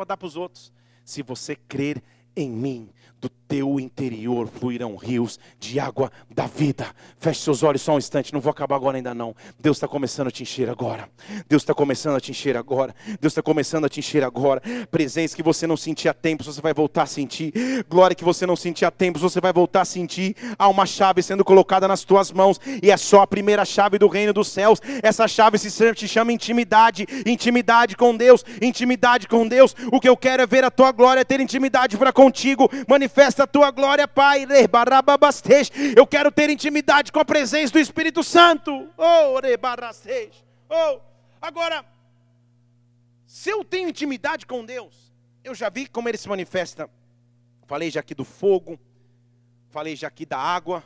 dar 0.05 0.17
para 0.17 0.27
os 0.27 0.37
outros. 0.37 0.73
Se 1.05 1.23
você 1.23 1.57
crer 1.57 2.03
em 2.35 2.51
mim, 2.51 2.91
do 3.21 3.31
teu 3.49 3.79
interior 3.79 4.49
fluirão 4.49 4.97
rios 4.97 5.39
de 5.59 5.79
água 5.79 6.11
da 6.31 6.47
vida. 6.47 6.87
Feche 7.19 7.41
seus 7.41 7.63
olhos 7.63 7.83
só 7.83 7.95
um 7.95 7.99
instante, 7.99 8.33
não 8.33 8.41
vou 8.41 8.51
acabar 8.51 8.77
agora 8.77 8.97
ainda 8.97 9.15
não. 9.15 9.35
Deus 9.59 9.77
está 9.77 9.89
começando 9.89 10.29
a 10.29 10.31
te 10.31 10.43
encher 10.43 10.69
agora. 10.69 11.09
Deus 11.49 11.63
está 11.63 11.75
começando 11.75 12.17
a 12.17 12.21
te 12.21 12.31
encher 12.31 12.57
agora. 12.57 12.95
Deus 13.21 13.33
está 13.33 13.43
começando 13.43 13.85
a 13.85 13.89
te 13.89 14.01
encher 14.01 14.25
agora. 14.25 14.61
Presença 14.91 15.37
que 15.37 15.43
você 15.43 15.67
não 15.67 15.77
sentia 15.77 16.15
tempo, 16.15 16.45
você 16.45 16.61
vai 16.61 16.75
voltar 16.75 17.03
a 17.03 17.07
sentir. 17.07 17.53
Glória 17.89 18.15
que 18.15 18.25
você 18.25 18.47
não 18.47 18.57
sentia 18.57 18.91
tempo, 18.91 19.19
você 19.19 19.41
vai 19.41 19.53
voltar 19.53 19.83
a 19.83 19.85
sentir. 19.85 20.35
Há 20.59 20.69
uma 20.69 20.87
chave 20.87 21.23
sendo 21.23 21.45
colocada 21.45 21.87
nas 21.87 22.05
tuas 22.05 22.33
mãos 22.33 22.61
e 22.83 22.91
é 22.91 22.97
só 22.97 23.23
a 23.23 23.27
primeira 23.27 23.65
chave 23.65 23.99
do 23.99 24.09
reino 24.09 24.33
dos 24.33 24.49
céus. 24.49 24.81
Essa 25.03 25.29
chave 25.29 25.59
se 25.59 25.71
chama 26.09 26.33
intimidade, 26.33 27.07
intimidade 27.27 27.97
com 27.97 28.17
Deus, 28.17 28.45
intimidade 28.61 29.29
com 29.29 29.47
Deus. 29.47 29.75
O 29.93 30.01
que 30.01 30.09
eu 30.09 30.17
quero 30.17 30.43
é 30.43 30.47
ver 30.47 30.65
a 30.65 30.71
tua 30.71 30.93
glória, 30.93 31.25
ter 31.25 31.41
intimidade 31.41 31.97
para 31.97 32.13
contigo. 32.13 32.71
Manifesta 32.89 33.36
a 33.43 33.47
tua 33.47 33.71
glória, 33.71 34.07
Pai. 34.07 34.47
Eu 35.97 36.07
quero 36.07 36.31
ter 36.31 36.51
intimidade 36.51 37.13
com 37.13 37.21
a 37.21 37.25
presença 37.25 37.73
do 37.73 37.79
Espírito 37.79 38.23
Santo. 38.23 38.89
Oh, 38.97 39.41
oh. 40.69 41.01
Agora, 41.41 41.85
se 43.27 43.51
eu 43.51 43.65
tenho 43.65 43.89
intimidade 43.89 44.47
com 44.47 44.65
Deus, 44.65 45.13
eu 45.45 45.55
já 45.55 45.69
vi 45.69 45.87
como 45.87 46.09
ele 46.09 46.19
se 46.19 46.29
manifesta. 46.29 46.91
Falei 47.67 47.91
já 47.91 48.01
aqui 48.01 48.15
do 48.15 48.25
fogo, 48.25 48.79
falei 49.71 49.97
já 49.97 50.09
aqui 50.09 50.25
da 50.25 50.39
água, 50.39 50.83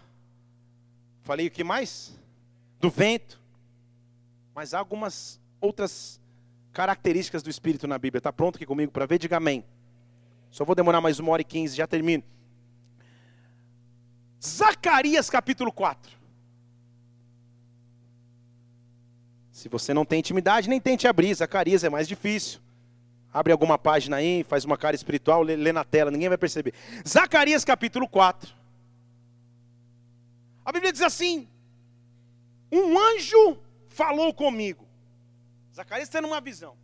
falei 1.22 1.46
o 1.46 1.51
que 1.51 1.62
mais? 1.62 2.12
Do 2.78 2.90
vento. 2.90 3.40
Mas 4.55 4.74
há 4.74 4.78
algumas 4.78 5.40
outras 5.61 6.20
características 6.72 7.42
do 7.42 7.51
Espírito 7.51 7.86
na 7.86 7.98
Bíblia. 7.98 8.18
Está 8.18 8.32
pronto 8.32 8.57
aqui 8.57 8.66
comigo 8.66 8.90
para 8.90 9.07
ver? 9.07 9.18
Diga 9.18 9.36
amém. 9.36 9.64
Só 10.51 10.64
vou 10.64 10.74
demorar 10.74 11.01
mais 11.01 11.18
uma 11.18 11.30
hora 11.32 11.42
e 11.42 11.44
quinze, 11.44 11.76
já 11.76 11.86
termino. 11.86 12.24
Zacarias 14.43 15.28
capítulo 15.28 15.70
4. 15.70 16.18
Se 19.53 19.68
você 19.68 19.93
não 19.93 20.07
tem 20.07 20.20
intimidade, 20.20 20.68
nem 20.68 20.80
tente 20.80 21.07
abrir. 21.07 21.34
Zacarias 21.34 21.84
é 21.84 21.91
mais 21.91 22.09
difícil. 22.09 22.61
Abre 23.32 23.53
alguma 23.53 23.78
página 23.78 24.16
aí, 24.16 24.43
faz 24.43 24.64
uma 24.64 24.78
cara 24.78 24.97
espiritual, 24.97 25.43
lê, 25.43 25.55
lê 25.55 25.72
na 25.72 25.84
tela, 25.84 26.11
ninguém 26.11 26.28
vai 26.28 26.38
perceber. 26.38 26.72
Zacarias 27.07 27.64
capítulo 27.64 28.09
4. 28.09 28.53
A 30.64 30.72
Bíblia 30.72 30.93
diz 30.93 31.03
assim: 31.03 31.47
Um 32.72 32.99
anjo 32.99 33.59
falou 33.88 34.32
comigo. 34.32 34.88
Zacarias 35.74 36.09
está 36.09 36.20
numa 36.22 36.41
visão. 36.41 36.74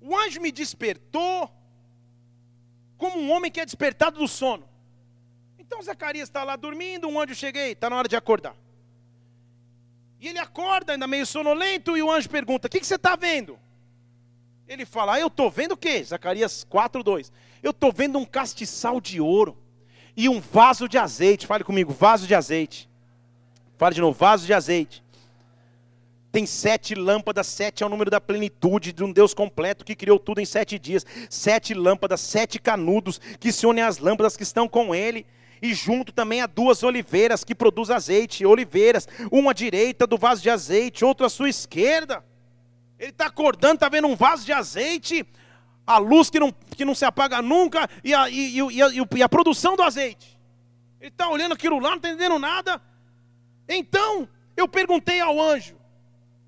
O 0.00 0.16
anjo 0.16 0.40
me 0.40 0.52
despertou 0.52 1.50
como 2.98 3.18
um 3.18 3.32
homem 3.32 3.50
que 3.50 3.60
é 3.60 3.64
despertado 3.64 4.18
do 4.18 4.28
sono. 4.28 4.68
Então 5.68 5.82
Zacarias 5.82 6.30
está 6.30 6.42
lá 6.44 6.56
dormindo, 6.56 7.06
um 7.06 7.20
anjo 7.20 7.34
cheguei, 7.34 7.72
está 7.72 7.90
na 7.90 7.96
hora 7.96 8.08
de 8.08 8.16
acordar. 8.16 8.56
E 10.18 10.26
ele 10.26 10.38
acorda, 10.38 10.94
ainda 10.94 11.06
meio 11.06 11.26
sonolento, 11.26 11.94
e 11.94 12.02
o 12.02 12.10
anjo 12.10 12.30
pergunta: 12.30 12.66
O 12.66 12.70
que, 12.70 12.80
que 12.80 12.86
você 12.86 12.94
está 12.94 13.14
vendo? 13.14 13.58
Ele 14.66 14.86
fala: 14.86 15.14
ah, 15.14 15.20
Eu 15.20 15.26
estou 15.26 15.50
vendo 15.50 15.72
o 15.72 15.76
quê? 15.76 16.02
Zacarias 16.02 16.64
4, 16.64 17.02
2. 17.02 17.30
Eu 17.62 17.72
estou 17.72 17.92
vendo 17.92 18.18
um 18.18 18.24
castiçal 18.24 18.98
de 18.98 19.20
ouro 19.20 19.58
e 20.16 20.26
um 20.26 20.40
vaso 20.40 20.88
de 20.88 20.96
azeite. 20.96 21.46
Fale 21.46 21.62
comigo: 21.62 21.92
vaso 21.92 22.26
de 22.26 22.34
azeite. 22.34 22.88
Fale 23.76 23.94
de 23.94 24.00
novo: 24.00 24.18
vaso 24.18 24.46
de 24.46 24.54
azeite. 24.54 25.04
Tem 26.32 26.46
sete 26.46 26.94
lâmpadas, 26.94 27.46
sete 27.46 27.82
é 27.82 27.86
o 27.86 27.90
número 27.90 28.10
da 28.10 28.22
plenitude 28.22 28.90
de 28.90 29.04
um 29.04 29.12
Deus 29.12 29.34
completo 29.34 29.84
que 29.84 29.94
criou 29.94 30.18
tudo 30.18 30.40
em 30.40 30.46
sete 30.46 30.78
dias. 30.78 31.04
Sete 31.28 31.74
lâmpadas, 31.74 32.22
sete 32.22 32.58
canudos 32.58 33.20
que 33.38 33.52
se 33.52 33.66
unem 33.66 33.84
às 33.84 33.98
lâmpadas 33.98 34.34
que 34.34 34.42
estão 34.42 34.66
com 34.66 34.94
ele 34.94 35.26
e 35.60 35.74
junto 35.74 36.12
também 36.12 36.40
há 36.40 36.46
duas 36.46 36.82
oliveiras 36.82 37.44
que 37.44 37.54
produzem 37.54 37.94
azeite, 37.94 38.46
oliveiras, 38.46 39.08
uma 39.30 39.50
à 39.50 39.54
direita 39.54 40.06
do 40.06 40.16
vaso 40.16 40.42
de 40.42 40.50
azeite, 40.50 41.04
outra 41.04 41.26
à 41.26 41.30
sua 41.30 41.48
esquerda. 41.48 42.24
Ele 42.98 43.10
está 43.10 43.26
acordando, 43.26 43.74
está 43.74 43.88
vendo 43.88 44.08
um 44.08 44.16
vaso 44.16 44.44
de 44.44 44.52
azeite, 44.52 45.26
a 45.86 45.98
luz 45.98 46.28
que 46.28 46.38
não, 46.38 46.52
que 46.52 46.84
não 46.84 46.94
se 46.94 47.04
apaga 47.04 47.40
nunca 47.40 47.88
e 48.04 48.14
a, 48.14 48.28
e, 48.28 48.58
e, 48.58 48.82
a, 48.82 48.88
e 49.16 49.22
a 49.22 49.28
produção 49.28 49.76
do 49.76 49.82
azeite. 49.82 50.38
Ele 51.00 51.10
está 51.10 51.28
olhando 51.28 51.52
aquilo 51.52 51.78
lá, 51.78 51.90
não 51.90 51.96
está 51.96 52.08
entendendo 52.08 52.38
nada. 52.38 52.80
Então, 53.68 54.28
eu 54.56 54.66
perguntei 54.66 55.20
ao 55.20 55.40
anjo: 55.40 55.76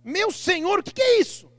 Meu 0.04 0.30
senhor, 0.30 0.80
o 0.80 0.82
que, 0.82 0.92
que 0.92 1.02
é 1.02 1.20
isso? 1.20 1.50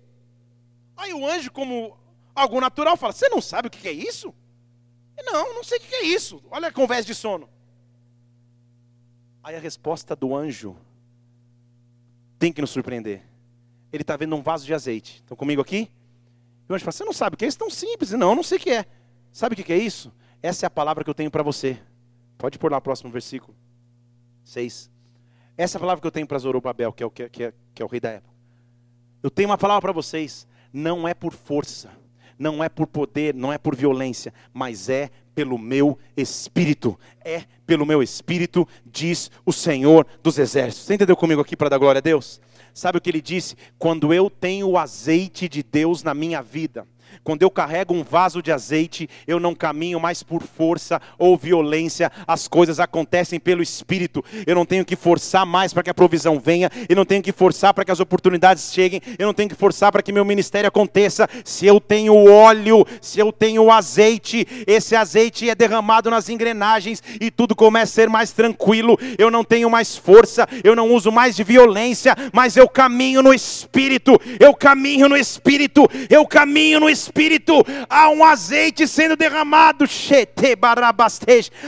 Aí 0.98 1.14
o 1.14 1.26
anjo, 1.26 1.52
como 1.52 1.98
algo 2.36 2.60
natural, 2.60 2.98
fala: 2.98 3.14
Você 3.14 3.30
não 3.30 3.42
sabe 3.42 3.68
o 3.68 3.72
que, 3.72 3.80
que 3.80 3.88
é 3.88 3.94
isso? 3.94 4.34
Não, 5.24 5.56
não 5.56 5.64
sei 5.64 5.78
o 5.78 5.82
que 5.82 5.96
é 5.96 6.04
isso. 6.06 6.42
Olha 6.50 6.68
a 6.68 6.72
conversa 6.72 7.06
de 7.06 7.16
sono. 7.16 7.50
Aí 9.44 9.56
a 9.56 9.60
resposta 9.60 10.16
do 10.16 10.36
anjo 10.36 10.76
tem 12.38 12.52
que 12.52 12.62
nos 12.62 12.70
surpreender. 12.70 13.24
Ele 13.92 14.04
está 14.04 14.16
vendo 14.16 14.36
um 14.36 14.42
vaso 14.42 14.66
de 14.66 14.74
azeite. 14.74 15.18
Estão 15.18 15.36
comigo 15.36 15.62
aqui? 15.62 15.92
E 16.68 16.72
o 16.72 16.76
anjo 16.76 16.84
fala: 16.84 16.92
Você 16.92 17.04
não 17.04 17.14
sabe 17.14 17.36
o 17.36 17.38
que 17.38 17.46
é 17.46 17.48
isso? 17.48 17.58
Tão 17.58 17.70
simples. 17.70 18.12
Não, 18.12 18.36
não 18.36 18.44
sei 18.44 18.58
o 18.58 18.62
que 18.62 18.70
é. 18.70 18.86
Sabe 19.32 19.54
o 19.54 19.64
que 19.64 19.74
é 19.74 19.78
isso? 19.78 20.12
Essa 20.42 20.66
é 20.66 20.68
a 20.68 20.70
palavra 20.70 21.04
que 21.04 21.10
eu 21.10 21.14
tenho 21.14 21.32
para 21.32 21.44
você. 21.44 21.80
Pode 22.38 22.58
pôr 22.58 22.72
lá 22.72 22.78
o 22.78 22.82
próximo 22.82 23.12
versículo. 23.12 23.56
6. 24.44 24.90
Essa 25.58 25.78
é 25.78 25.80
a 25.80 25.82
palavra 25.82 26.02
que 26.02 26.08
eu 26.08 26.12
tenho 26.12 26.26
para 26.26 26.40
Zorobabel, 26.40 26.92
que 26.92 27.04
é, 27.04 27.06
o, 27.06 27.14
é, 27.20 27.30
que, 27.30 27.44
é, 27.44 27.54
que 27.74 27.82
é 27.82 27.86
o 27.86 27.88
rei 27.88 28.00
da 28.00 28.10
época. 28.10 28.34
Eu 29.22 29.30
tenho 29.30 29.50
uma 29.50 29.58
palavra 29.58 29.82
para 29.82 29.92
vocês. 29.92 30.48
Não 30.74 31.08
é 31.08 31.14
por 31.14 31.34
força 31.34 31.92
não 32.42 32.64
é 32.64 32.68
por 32.68 32.88
poder, 32.88 33.36
não 33.36 33.54
é 33.54 33.58
por 33.60 33.76
violência, 33.76 34.34
mas 34.52 34.90
é 34.90 35.12
pelo 35.36 35.60
meu 35.60 35.98
espírito. 36.18 37.00
É 37.24 37.44
pelo 37.68 37.86
meu 37.86 38.02
espírito, 38.02 38.68
diz 38.84 39.30
o 39.46 39.54
Senhor 39.54 40.08
dos 40.24 40.40
exércitos. 40.40 40.88
Você 40.88 40.96
entendeu 40.96 41.16
comigo 41.16 41.40
aqui 41.40 41.56
para 41.56 41.70
dar 41.70 41.78
glória 41.78 42.00
a 42.00 42.02
Deus? 42.02 42.42
Sabe 42.74 42.98
o 42.98 43.02
que 43.02 43.12
ele 43.12 43.22
disse? 43.22 43.56
Quando 43.78 44.12
eu 44.12 44.28
tenho 44.28 44.70
o 44.70 44.78
azeite 44.78 45.48
de 45.48 45.62
Deus 45.62 46.02
na 46.02 46.16
minha 46.16 46.42
vida, 46.42 46.88
quando 47.24 47.44
eu 47.44 47.52
carrego 47.52 47.94
um 47.94 48.04
vaso 48.04 48.42
de 48.42 48.52
azeite, 48.52 49.10
eu 49.28 49.40
não 49.40 49.54
caminho 49.54 50.00
mais 50.00 50.24
por 50.24 50.42
força 50.42 51.02
ou 51.18 51.38
violência, 51.38 52.12
as 52.28 52.48
coisas 52.48 52.80
acontecem 52.80 53.40
pelo 53.40 53.62
Espírito. 53.62 54.24
Eu 54.46 54.56
não 54.56 54.66
tenho 54.66 54.86
que 54.86 54.96
forçar 54.96 55.46
mais 55.46 55.74
para 55.74 55.84
que 55.84 55.90
a 55.90 55.94
provisão 55.94 56.40
venha, 56.40 56.70
eu 56.90 56.96
não 56.96 57.06
tenho 57.06 57.22
que 57.22 57.32
forçar 57.32 57.74
para 57.74 57.86
que 57.86 57.92
as 57.92 58.00
oportunidades 58.00 58.74
cheguem, 58.74 59.02
eu 59.18 59.28
não 59.28 59.34
tenho 59.34 59.50
que 59.50 59.56
forçar 59.56 59.92
para 59.92 60.02
que 60.02 60.12
meu 60.12 60.26
ministério 60.26 60.68
aconteça. 60.68 61.28
Se 61.44 61.66
eu 61.66 61.80
tenho 61.80 62.16
óleo, 62.30 62.86
se 63.00 63.20
eu 63.20 63.32
tenho 63.32 63.72
azeite, 63.72 64.48
esse 64.66 64.96
azeite 64.96 65.50
é 65.50 65.56
derramado 65.56 66.10
nas 66.10 66.30
engrenagens 66.30 67.04
e 67.20 67.30
tudo 67.30 67.56
começa 67.56 67.92
a 67.92 67.96
ser 67.96 68.10
mais 68.10 68.32
tranquilo. 68.32 68.98
Eu 69.18 69.30
não 69.30 69.44
tenho 69.44 69.70
mais 69.70 69.96
força, 69.96 70.48
eu 70.64 70.76
não 70.76 70.92
uso 70.92 71.12
mais 71.12 71.36
de 71.36 71.44
violência, 71.44 72.16
mas 72.34 72.58
eu 72.58 72.68
caminho 72.68 73.22
no 73.22 73.34
Espírito, 73.34 74.20
eu 74.40 74.54
caminho 74.54 75.08
no 75.08 75.18
Espírito, 75.18 75.88
eu 76.10 76.26
caminho 76.26 76.80
no 76.80 76.90
Espírito 76.90 77.01
Espírito, 77.02 77.66
há 77.90 78.10
um 78.10 78.24
azeite 78.24 78.88
sendo 78.88 79.16
derramado, 79.16 79.86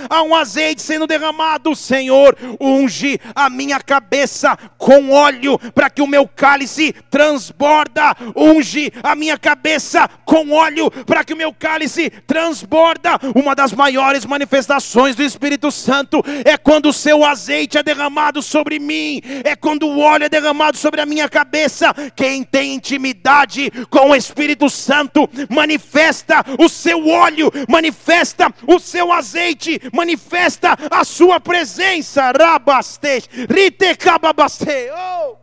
há 0.10 0.22
um 0.22 0.36
azeite 0.36 0.82
sendo 0.82 1.08
derramado, 1.08 1.76
Senhor, 1.76 2.38
unge 2.60 3.20
a 3.34 3.50
minha 3.50 3.80
cabeça 3.80 4.58
com 4.78 5.12
óleo, 5.12 5.58
para 5.74 5.90
que 5.90 6.02
o 6.02 6.08
meu 6.08 6.28
cálice 6.28 6.94
transborda, 7.10 8.16
unge 8.36 8.92
a 9.02 9.16
minha 9.16 9.38
cabeça 9.38 10.08
com 10.26 10.52
óleo, 10.52 10.92
para 11.06 11.24
que 11.24 11.34
o 11.34 11.38
meu 11.38 11.54
cálice 11.54 12.10
transborda. 12.28 13.20
Uma 13.36 13.56
das 13.56 13.74
maiores 13.74 14.26
manifestações 14.26 15.16
do 15.16 15.24
Espírito 15.24 15.72
Santo 15.72 16.24
é 16.46 16.58
quando 16.58 16.90
o 16.90 16.94
seu 16.94 17.24
azeite 17.26 17.78
é 17.78 17.84
derramado 17.84 18.42
sobre 18.42 18.80
mim, 18.80 19.22
é 19.44 19.56
quando 19.56 19.88
o 19.88 20.00
óleo 20.00 20.26
é 20.26 20.30
derramado 20.30 20.78
sobre 20.78 21.02
a 21.02 21.06
minha 21.06 21.28
cabeça. 21.28 21.94
Quem 22.16 22.44
tem 22.44 22.76
intimidade 22.76 23.72
com 23.90 24.10
o 24.10 24.16
Espírito 24.16 24.70
Santo, 24.70 25.23
manifesta 25.50 26.44
o 26.60 26.70
seu 26.70 27.08
óleo, 27.08 27.52
manifesta 27.70 28.54
o 28.68 28.80
seu 28.80 29.12
azeite, 29.12 29.80
manifesta 29.94 30.78
a 30.92 31.04
sua 31.04 31.40
presença. 31.40 32.32
Rabastej, 32.32 33.28
ritecababaste. 33.50 34.90
Oh! 34.92 35.38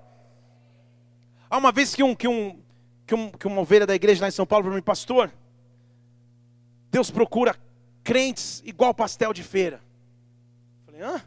Há 1.48 1.58
uma 1.58 1.72
vez 1.72 1.94
que 1.94 2.02
um, 2.02 2.14
que 2.14 2.28
um, 2.28 2.62
que, 3.06 3.14
um, 3.14 3.30
que 3.30 3.46
uma 3.46 3.60
ovelha 3.60 3.86
da 3.86 3.94
igreja 3.94 4.22
lá 4.22 4.28
em 4.28 4.32
São 4.32 4.46
Paulo 4.46 4.66
para 4.66 4.74
mim, 4.74 4.82
pastor, 4.82 5.32
Deus 6.90 7.10
procura 7.10 7.56
crentes 8.04 8.62
igual 8.64 8.94
pastel 8.94 9.32
de 9.32 9.42
feira. 9.42 9.80
Eu 10.86 10.92
falei, 10.92 11.02
hã? 11.02 11.22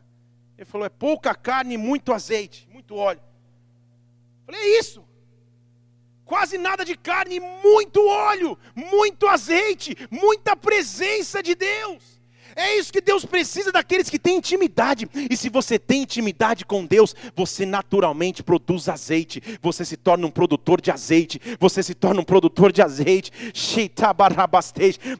Ele 0.57 0.65
falou, 0.65 0.85
é 0.85 0.89
pouca 0.89 1.35
carne, 1.35 1.77
muito 1.77 2.13
azeite, 2.13 2.67
muito 2.71 2.95
óleo. 2.95 3.21
Eu 4.47 4.53
falei, 4.53 4.61
é 4.61 4.79
isso 4.79 5.02
quase 6.25 6.57
nada 6.57 6.83
de 6.83 6.95
carne, 6.95 7.39
muito 7.39 8.05
óleo, 8.05 8.57
muito 8.75 9.27
azeite, 9.27 9.95
muita 10.09 10.55
presença 10.55 11.41
de 11.41 11.55
Deus. 11.55 12.12
É 12.55 12.77
isso 12.77 12.93
que 12.93 13.01
Deus 13.01 13.25
precisa 13.25 13.71
daqueles 13.71 14.09
que 14.09 14.19
têm 14.19 14.37
intimidade. 14.37 15.07
E 15.29 15.35
se 15.35 15.49
você 15.49 15.79
tem 15.79 16.03
intimidade 16.03 16.65
com 16.65 16.85
Deus, 16.85 17.15
você 17.35 17.65
naturalmente 17.65 18.43
produz 18.43 18.87
azeite. 18.87 19.41
Você 19.61 19.83
se 19.83 19.97
torna 19.97 20.27
um 20.27 20.31
produtor 20.31 20.79
de 20.79 20.91
azeite. 20.91 21.41
Você 21.59 21.81
se 21.81 21.93
torna 21.93 22.21
um 22.21 22.23
produtor 22.23 22.71
de 22.71 22.81
azeite. 22.81 23.31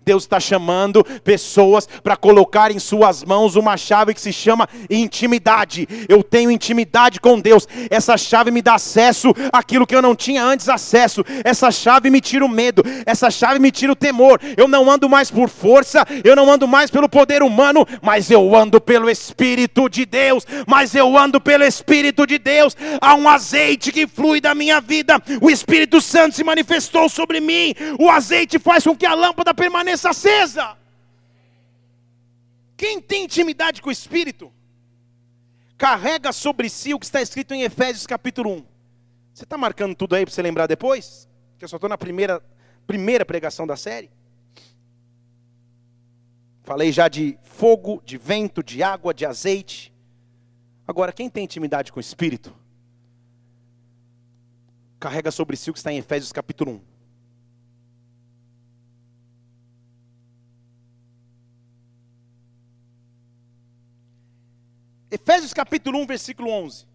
Deus 0.05 0.23
está 0.23 0.39
chamando 0.39 1.03
pessoas 1.23 1.87
para 1.87 2.15
colocar 2.15 2.71
em 2.71 2.79
suas 2.79 3.23
mãos 3.23 3.55
uma 3.55 3.77
chave 3.77 4.13
que 4.13 4.21
se 4.21 4.31
chama 4.31 4.69
intimidade. 4.89 5.87
Eu 6.07 6.23
tenho 6.23 6.51
intimidade 6.51 7.19
com 7.19 7.39
Deus. 7.39 7.67
Essa 7.89 8.17
chave 8.17 8.51
me 8.51 8.61
dá 8.61 8.75
acesso 8.75 9.33
àquilo 9.51 9.87
que 9.87 9.95
eu 9.95 10.01
não 10.01 10.15
tinha 10.15 10.43
antes 10.43 10.69
acesso. 10.69 11.23
Essa 11.43 11.71
chave 11.71 12.09
me 12.09 12.21
tira 12.21 12.45
o 12.45 12.49
medo. 12.49 12.83
Essa 13.05 13.31
chave 13.31 13.59
me 13.59 13.71
tira 13.71 13.91
o 13.91 13.95
temor. 13.95 14.39
Eu 14.55 14.67
não 14.67 14.89
ando 14.89 15.09
mais 15.09 15.31
por 15.31 15.49
força. 15.49 16.05
Eu 16.23 16.35
não 16.35 16.51
ando 16.51 16.67
mais 16.67 16.91
pelo 16.91 17.09
poder 17.09 17.22
poder 17.23 17.41
humano, 17.41 17.85
mas 18.01 18.29
eu 18.29 18.53
ando 18.53 18.81
pelo 18.81 19.09
Espírito 19.09 19.87
de 19.87 20.05
Deus, 20.05 20.45
mas 20.67 20.93
eu 20.93 21.17
ando 21.17 21.39
pelo 21.39 21.63
Espírito 21.63 22.27
de 22.27 22.37
Deus. 22.37 22.75
Há 22.99 23.15
um 23.15 23.29
azeite 23.29 23.93
que 23.93 24.05
flui 24.05 24.41
da 24.41 24.53
minha 24.53 24.81
vida, 24.81 25.15
o 25.41 25.49
Espírito 25.49 26.01
Santo 26.01 26.35
se 26.35 26.43
manifestou 26.43 27.07
sobre 27.07 27.39
mim, 27.39 27.73
o 27.97 28.09
azeite 28.09 28.59
faz 28.59 28.83
com 28.83 28.95
que 28.95 29.05
a 29.05 29.13
lâmpada 29.13 29.53
permaneça 29.53 30.09
acesa. 30.09 30.75
Quem 32.75 32.99
tem 32.99 33.23
intimidade 33.23 33.81
com 33.81 33.87
o 33.87 33.93
Espírito, 33.93 34.51
carrega 35.77 36.33
sobre 36.33 36.69
si 36.69 36.93
o 36.93 36.99
que 36.99 37.05
está 37.05 37.21
escrito 37.21 37.53
em 37.53 37.61
Efésios 37.63 38.05
capítulo 38.05 38.51
1. 38.51 38.65
Você 39.33 39.43
está 39.45 39.57
marcando 39.57 39.95
tudo 39.95 40.15
aí 40.15 40.25
para 40.25 40.33
você 40.33 40.41
lembrar 40.41 40.67
depois? 40.67 41.29
Que 41.57 41.63
eu 41.63 41.69
só 41.69 41.77
estou 41.77 41.89
na 41.89 41.97
primeira, 41.97 42.43
primeira 42.85 43.23
pregação 43.23 43.65
da 43.65 43.77
série. 43.77 44.11
Falei 46.63 46.93
já 46.93 47.09
de 47.09 47.37
fogo, 47.41 48.01
de 48.05 48.17
vento, 48.17 48.63
de 48.63 48.81
água, 48.81 49.13
de 49.13 49.25
azeite. 49.25 49.93
Agora, 50.87 51.11
quem 51.11 51.29
tem 51.29 51.43
intimidade 51.43 51.91
com 51.91 51.99
o 51.99 52.01
Espírito, 52.01 52.55
carrega 54.97 55.29
sobre 55.29 55.57
si 55.57 55.69
o 55.69 55.73
que 55.73 55.79
está 55.79 55.91
em 55.91 55.97
Efésios 55.97 56.31
capítulo 56.31 56.71
1. 56.71 56.81
Efésios 65.11 65.53
capítulo 65.53 65.99
1, 65.99 66.07
versículo 66.07 66.49
11. 66.49 66.87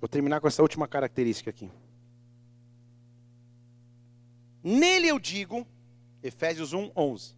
Vou 0.00 0.08
terminar 0.08 0.40
com 0.40 0.48
essa 0.48 0.62
última 0.62 0.88
característica 0.88 1.50
aqui. 1.50 1.70
Nele 4.62 5.08
eu 5.08 5.18
digo, 5.18 5.66
Efésios 6.22 6.72
1, 6.72 6.92
11, 6.96 7.34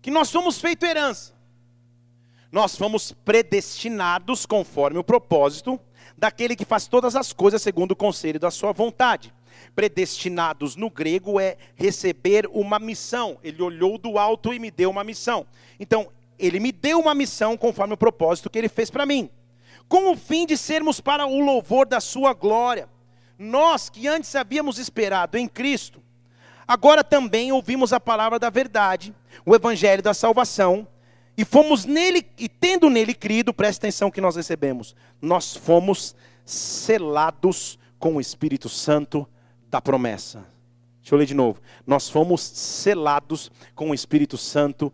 que 0.00 0.10
nós 0.10 0.28
somos 0.28 0.60
feito 0.60 0.84
herança. 0.84 1.34
Nós 2.52 2.76
fomos 2.76 3.10
predestinados 3.10 4.46
conforme 4.46 4.98
o 4.98 5.04
propósito 5.04 5.80
daquele 6.16 6.54
que 6.54 6.64
faz 6.64 6.86
todas 6.86 7.16
as 7.16 7.32
coisas 7.32 7.60
segundo 7.60 7.92
o 7.92 7.96
conselho 7.96 8.38
da 8.38 8.50
sua 8.50 8.72
vontade 8.72 9.34
predestinados 9.74 10.76
no 10.76 10.90
grego 10.90 11.40
é 11.40 11.56
receber 11.74 12.48
uma 12.52 12.78
missão. 12.78 13.38
Ele 13.42 13.62
olhou 13.62 13.98
do 13.98 14.18
alto 14.18 14.52
e 14.52 14.58
me 14.58 14.70
deu 14.70 14.90
uma 14.90 15.04
missão. 15.04 15.46
Então, 15.78 16.08
ele 16.38 16.60
me 16.60 16.72
deu 16.72 16.98
uma 16.98 17.14
missão 17.14 17.56
conforme 17.56 17.94
o 17.94 17.98
propósito 17.98 18.50
que 18.50 18.58
ele 18.58 18.68
fez 18.68 18.90
para 18.90 19.06
mim, 19.06 19.30
com 19.88 20.10
o 20.10 20.16
fim 20.16 20.46
de 20.46 20.56
sermos 20.56 21.00
para 21.00 21.26
o 21.26 21.40
louvor 21.40 21.86
da 21.86 22.00
sua 22.00 22.32
glória. 22.32 22.88
Nós 23.38 23.88
que 23.88 24.06
antes 24.06 24.34
havíamos 24.34 24.78
esperado 24.78 25.36
em 25.36 25.48
Cristo, 25.48 26.02
agora 26.66 27.02
também 27.02 27.52
ouvimos 27.52 27.92
a 27.92 28.00
palavra 28.00 28.38
da 28.38 28.50
verdade, 28.50 29.14
o 29.44 29.54
evangelho 29.54 30.02
da 30.02 30.14
salvação, 30.14 30.86
e 31.36 31.44
fomos 31.44 31.84
nele, 31.84 32.24
e 32.38 32.48
tendo 32.48 32.88
nele 32.88 33.12
crido, 33.12 33.52
presta 33.52 33.86
atenção 33.86 34.10
que 34.10 34.20
nós 34.20 34.36
recebemos, 34.36 34.94
nós 35.20 35.56
fomos 35.56 36.14
selados 36.44 37.78
com 37.98 38.16
o 38.16 38.20
Espírito 38.20 38.68
Santo 38.68 39.28
da 39.68 39.80
promessa. 39.80 40.46
Deixa 41.00 41.14
eu 41.14 41.18
ler 41.18 41.26
de 41.26 41.34
novo. 41.34 41.60
Nós 41.86 42.08
fomos 42.08 42.40
selados 42.40 43.50
com 43.74 43.90
o 43.90 43.94
Espírito 43.94 44.38
Santo 44.38 44.92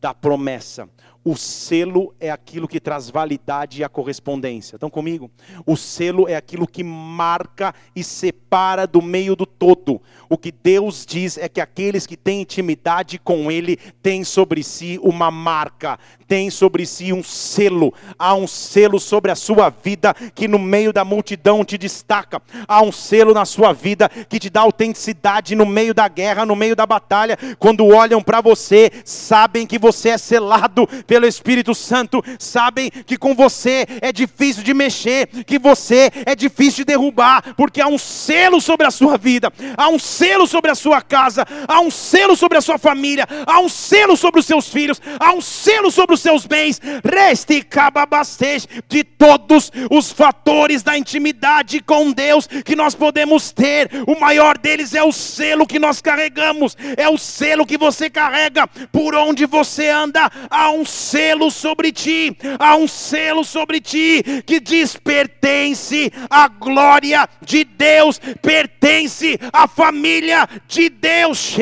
da 0.00 0.14
promessa. 0.14 0.88
O 1.22 1.36
selo 1.36 2.14
é 2.18 2.30
aquilo 2.30 2.66
que 2.66 2.80
traz 2.80 3.10
validade 3.10 3.80
e 3.80 3.84
a 3.84 3.90
correspondência. 3.90 4.76
Estão 4.76 4.88
comigo? 4.88 5.30
O 5.66 5.76
selo 5.76 6.26
é 6.26 6.34
aquilo 6.34 6.66
que 6.66 6.82
marca 6.82 7.74
e 7.94 8.02
separa 8.02 8.86
do 8.86 9.02
meio 9.02 9.36
do 9.36 9.44
todo. 9.44 10.00
O 10.30 10.38
que 10.38 10.50
Deus 10.50 11.04
diz 11.04 11.36
é 11.36 11.46
que 11.46 11.60
aqueles 11.60 12.06
que 12.06 12.16
têm 12.16 12.40
intimidade 12.40 13.18
com 13.18 13.50
Ele 13.50 13.76
têm 14.02 14.24
sobre 14.24 14.62
si 14.62 14.98
uma 15.02 15.30
marca, 15.30 15.98
têm 16.26 16.48
sobre 16.48 16.86
si 16.86 17.12
um 17.12 17.22
selo. 17.22 17.92
Há 18.18 18.34
um 18.34 18.46
selo 18.46 18.98
sobre 18.98 19.30
a 19.30 19.36
sua 19.36 19.68
vida 19.68 20.14
que 20.34 20.48
no 20.48 20.58
meio 20.58 20.90
da 20.90 21.04
multidão 21.04 21.62
te 21.66 21.76
destaca. 21.76 22.40
Há 22.66 22.80
um 22.80 22.92
selo 22.92 23.34
na 23.34 23.44
sua 23.44 23.74
vida 23.74 24.08
que 24.08 24.38
te 24.38 24.48
dá 24.48 24.62
autenticidade 24.62 25.54
no 25.54 25.66
meio 25.66 25.92
da 25.92 26.08
guerra, 26.08 26.46
no 26.46 26.56
meio 26.56 26.74
da 26.74 26.86
batalha. 26.86 27.36
Quando 27.58 27.86
olham 27.86 28.22
para 28.22 28.40
você, 28.40 28.90
sabem 29.04 29.66
que 29.66 29.78
você 29.78 30.10
é 30.10 30.18
selado 30.18 30.88
pelo 31.10 31.26
Espírito 31.26 31.74
Santo, 31.74 32.22
sabem 32.38 32.88
que 32.88 33.16
com 33.16 33.34
você 33.34 33.84
é 34.00 34.12
difícil 34.12 34.62
de 34.62 34.72
mexer, 34.72 35.26
que 35.44 35.58
você 35.58 36.08
é 36.24 36.36
difícil 36.36 36.84
de 36.84 36.92
derrubar, 36.92 37.52
porque 37.56 37.80
há 37.80 37.88
um 37.88 37.98
selo 37.98 38.60
sobre 38.60 38.86
a 38.86 38.92
sua 38.92 39.18
vida, 39.18 39.52
há 39.76 39.88
um 39.88 39.98
selo 39.98 40.46
sobre 40.46 40.70
a 40.70 40.74
sua 40.76 41.02
casa, 41.02 41.44
há 41.66 41.80
um 41.80 41.90
selo 41.90 42.36
sobre 42.36 42.58
a 42.58 42.60
sua 42.60 42.78
família, 42.78 43.26
há 43.44 43.58
um 43.58 43.68
selo 43.68 44.16
sobre 44.16 44.38
os 44.38 44.46
seus 44.46 44.68
filhos, 44.68 45.02
há 45.18 45.32
um 45.32 45.40
selo 45.40 45.90
sobre 45.90 46.14
os 46.14 46.20
seus 46.20 46.46
bens, 46.46 46.80
reste 47.04 47.60
cababastej 47.60 48.68
de 48.88 49.02
todos 49.02 49.72
os 49.90 50.12
fatores 50.12 50.84
da 50.84 50.96
intimidade 50.96 51.80
com 51.80 52.12
Deus 52.12 52.46
que 52.64 52.76
nós 52.76 52.94
podemos 52.94 53.50
ter. 53.50 53.90
O 54.06 54.20
maior 54.20 54.56
deles 54.56 54.94
é 54.94 55.02
o 55.02 55.10
selo 55.10 55.66
que 55.66 55.80
nós 55.80 56.00
carregamos, 56.00 56.76
é 56.96 57.08
o 57.08 57.18
selo 57.18 57.66
que 57.66 57.76
você 57.76 58.08
carrega 58.08 58.68
por 58.92 59.16
onde 59.16 59.44
você 59.44 59.88
anda. 59.88 60.30
Há 60.48 60.70
um 60.70 60.84
selo 61.00 61.50
sobre 61.50 61.90
ti, 61.90 62.36
há 62.58 62.76
um 62.76 62.86
selo 62.86 63.42
sobre 63.42 63.80
ti 63.80 64.22
que 64.44 64.60
diz: 64.60 64.96
pertence 64.96 66.12
à 66.28 66.46
glória 66.46 67.26
de 67.40 67.64
Deus, 67.64 68.20
pertence 68.42 69.38
à 69.52 69.66
família 69.66 70.46
de 70.68 70.90
Deus. 70.90 71.56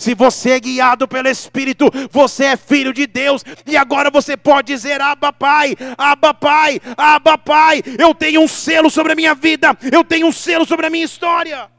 Se 0.00 0.14
você 0.14 0.50
é 0.50 0.60
guiado 0.60 1.06
pelo 1.06 1.28
Espírito, 1.28 1.90
você 2.10 2.44
é 2.46 2.56
filho 2.56 2.92
de 2.92 3.06
Deus, 3.06 3.44
e 3.66 3.76
agora 3.76 4.10
você 4.10 4.36
pode 4.36 4.68
dizer: 4.68 5.00
Abba 5.00 5.32
Pai, 5.32 5.76
Abba 5.98 6.32
Pai, 6.32 6.80
Abba 6.96 7.36
Pai, 7.36 7.82
eu 7.98 8.14
tenho 8.14 8.40
um 8.40 8.48
selo 8.48 8.90
sobre 8.90 9.12
a 9.12 9.16
minha 9.16 9.34
vida, 9.34 9.76
eu 9.92 10.02
tenho 10.02 10.26
um 10.26 10.32
selo 10.32 10.64
sobre 10.64 10.86
a 10.86 10.90
minha 10.90 11.04
história. 11.04 11.75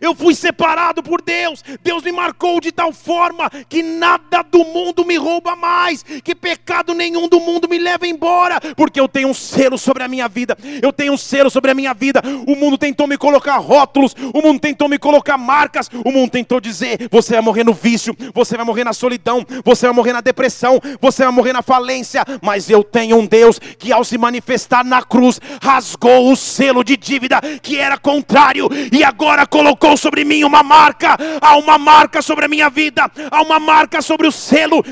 Eu 0.00 0.14
fui 0.14 0.34
separado 0.34 1.02
por 1.02 1.22
Deus. 1.22 1.62
Deus 1.82 2.02
me 2.02 2.12
marcou 2.12 2.60
de 2.60 2.72
tal 2.72 2.92
forma 2.92 3.50
que 3.68 3.82
nada 3.82 4.42
do 4.42 4.64
mundo 4.64 5.04
me 5.04 5.16
rouba 5.16 5.56
mais, 5.56 6.02
que 6.02 6.34
pecado 6.34 6.94
nenhum 6.94 7.28
do 7.28 7.40
mundo 7.40 7.68
me 7.68 7.78
leva 7.78 8.06
embora, 8.06 8.60
porque 8.76 9.00
eu 9.00 9.08
tenho 9.08 9.28
um 9.28 9.34
selo 9.34 9.78
sobre 9.78 10.02
a 10.02 10.08
minha 10.08 10.28
vida. 10.28 10.56
Eu 10.82 10.92
tenho 10.92 11.12
um 11.12 11.16
selo 11.16 11.50
sobre 11.50 11.70
a 11.70 11.74
minha 11.74 11.94
vida. 11.94 12.22
O 12.46 12.56
mundo 12.56 12.78
tentou 12.78 13.06
me 13.06 13.16
colocar 13.16 13.56
rótulos, 13.58 14.14
o 14.32 14.40
mundo 14.40 14.60
tentou 14.60 14.88
me 14.88 14.98
colocar 14.98 15.38
marcas, 15.38 15.88
o 16.04 16.10
mundo 16.10 16.30
tentou 16.30 16.60
dizer: 16.60 17.08
você 17.10 17.34
vai 17.34 17.42
morrer 17.42 17.64
no 17.64 17.72
vício, 17.72 18.16
você 18.34 18.56
vai 18.56 18.64
morrer 18.64 18.84
na 18.84 18.92
solidão, 18.92 19.44
você 19.64 19.86
vai 19.86 19.94
morrer 19.94 20.12
na 20.12 20.20
depressão, 20.20 20.80
você 21.00 21.24
vai 21.24 21.32
morrer 21.32 21.52
na 21.52 21.62
falência. 21.62 22.24
Mas 22.42 22.70
eu 22.70 22.82
tenho 22.82 23.18
um 23.18 23.26
Deus 23.26 23.58
que, 23.58 23.92
ao 23.92 24.04
se 24.04 24.18
manifestar 24.18 24.84
na 24.84 25.02
cruz, 25.02 25.40
rasgou 25.62 26.30
o 26.30 26.36
selo 26.36 26.82
de 26.84 26.96
dívida 26.96 27.40
que 27.62 27.78
era 27.78 27.96
contrário 27.98 28.68
e 28.92 29.02
agora 29.04 29.46
colocou 29.46 29.83
colocou 29.84 29.96
sobre 29.98 30.24
mim 30.24 30.44
uma 30.44 30.62
marca, 30.62 31.16
há 31.40 31.56
uma 31.56 31.76
marca 31.76 32.22
sobre 32.22 32.46
a 32.46 32.48
minha 32.48 32.70
vida, 32.70 33.02
há 33.30 33.42
uma 33.42 33.60
marca 33.60 34.00
sobre 34.00 34.26
o 34.26 34.32
selo. 34.32 34.82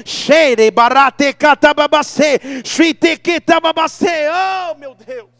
Oh, 4.30 4.74
meu 4.74 4.94
Deus. 4.94 5.30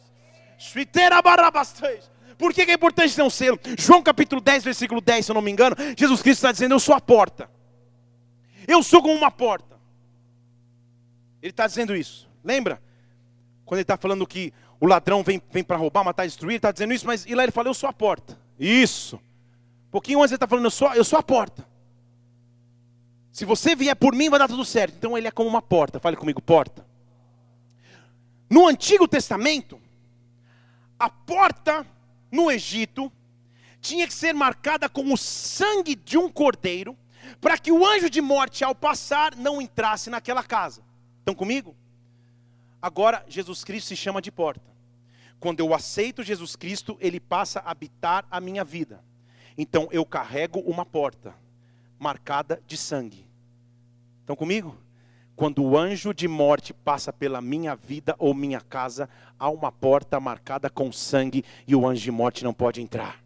Por 2.38 2.55
que 2.55 2.62
é 2.62 2.72
importante 2.72 3.14
ter 3.14 3.22
um 3.22 3.30
selo? 3.30 3.61
João 3.78 4.03
capítulo 4.03 4.40
10, 4.40 4.64
versículo 4.64 5.00
10, 5.00 5.26
se 5.26 5.30
eu 5.30 5.34
não 5.34 5.42
me 5.42 5.50
engano, 5.50 5.76
Jesus 5.96 6.22
Cristo 6.22 6.38
está 6.38 6.53
dizendo: 6.53 6.74
Eu 6.74 6.80
sou 6.80 6.94
a 6.94 7.00
porta. 7.00 7.50
Eu 8.66 8.82
sou 8.82 9.03
como 9.03 9.14
uma 9.14 9.30
porta. 9.30 9.76
Ele 11.42 11.50
está 11.50 11.66
dizendo 11.66 11.94
isso. 11.94 12.28
Lembra? 12.42 12.80
Quando 13.64 13.78
ele 13.78 13.82
está 13.82 13.96
falando 13.96 14.26
que 14.26 14.53
o 14.80 14.86
ladrão 14.86 15.22
vem, 15.22 15.42
vem 15.50 15.62
para 15.62 15.76
roubar, 15.76 16.05
matar, 16.05 16.24
destruir, 16.24 16.57
está 16.57 16.72
dizendo 16.72 16.94
isso, 16.94 17.07
mas 17.07 17.26
e 17.26 17.34
lá 17.34 17.42
ele 17.42 17.53
fala: 17.53 17.68
Eu 17.68 17.74
sou 17.74 17.88
a 17.88 17.92
porta. 17.92 18.40
Isso 18.59 19.20
pouquinho 19.93 20.20
antes 20.20 20.32
ele 20.32 20.36
está 20.36 20.49
falando, 20.49 20.64
eu 20.64 20.70
sou, 20.70 20.93
eu 20.95 21.05
sou 21.05 21.18
a 21.18 21.22
porta. 21.22 21.68
Se 23.30 23.45
você 23.45 23.76
vier 23.76 23.95
por 23.95 24.14
mim, 24.14 24.30
vai 24.30 24.38
dar 24.38 24.49
tudo 24.49 24.64
certo. 24.64 24.97
Então 24.97 25.16
ele 25.16 25.28
é 25.28 25.30
como 25.30 25.49
uma 25.49 25.62
porta. 25.62 26.01
Fale 26.01 26.16
comigo, 26.16 26.40
porta. 26.40 26.84
No 28.49 28.66
Antigo 28.66 29.07
Testamento, 29.07 29.80
a 30.99 31.09
porta 31.09 31.86
no 32.30 32.51
Egito 32.51 33.12
tinha 33.80 34.07
que 34.07 34.14
ser 34.14 34.32
marcada 34.32 34.88
com 34.88 35.12
o 35.12 35.16
sangue 35.16 35.95
de 35.95 36.16
um 36.16 36.30
cordeiro, 36.30 36.97
para 37.40 37.59
que 37.59 37.72
o 37.72 37.86
anjo 37.86 38.09
de 38.09 38.20
morte, 38.20 38.64
ao 38.64 38.74
passar, 38.74 39.34
não 39.36 39.61
entrasse 39.61 40.09
naquela 40.09 40.43
casa. 40.43 40.82
Estão 41.18 41.34
comigo? 41.34 41.76
Agora, 42.80 43.24
Jesus 43.28 43.62
Cristo 43.64 43.88
se 43.88 43.97
chama 43.97 44.22
de 44.22 44.30
porta. 44.30 44.72
Quando 45.40 45.61
eu 45.61 45.74
aceito 45.74 46.22
Jesus 46.22 46.57
Cristo, 46.57 46.97
ele 47.01 47.18
passa 47.18 47.61
a 47.61 47.70
habitar 47.70 48.26
a 48.30 48.40
minha 48.40 48.64
vida. 48.64 49.03
Então 49.57 49.88
eu 49.90 50.05
carrego 50.05 50.61
uma 50.61 50.84
porta 50.84 51.34
marcada 51.98 52.61
de 52.66 52.76
sangue. 52.76 53.26
Estão 54.20 54.34
comigo? 54.34 54.76
Quando 55.34 55.62
o 55.62 55.78
anjo 55.78 56.12
de 56.12 56.28
morte 56.28 56.74
passa 56.74 57.12
pela 57.12 57.40
minha 57.40 57.74
vida 57.74 58.14
ou 58.18 58.34
minha 58.34 58.61
casa, 58.61 59.09
há 59.38 59.48
uma 59.48 59.72
porta 59.72 60.20
marcada 60.20 60.68
com 60.68 60.92
sangue 60.92 61.44
e 61.66 61.74
o 61.74 61.86
anjo 61.86 62.03
de 62.03 62.11
morte 62.11 62.44
não 62.44 62.53
pode 62.53 62.82
entrar. 62.82 63.22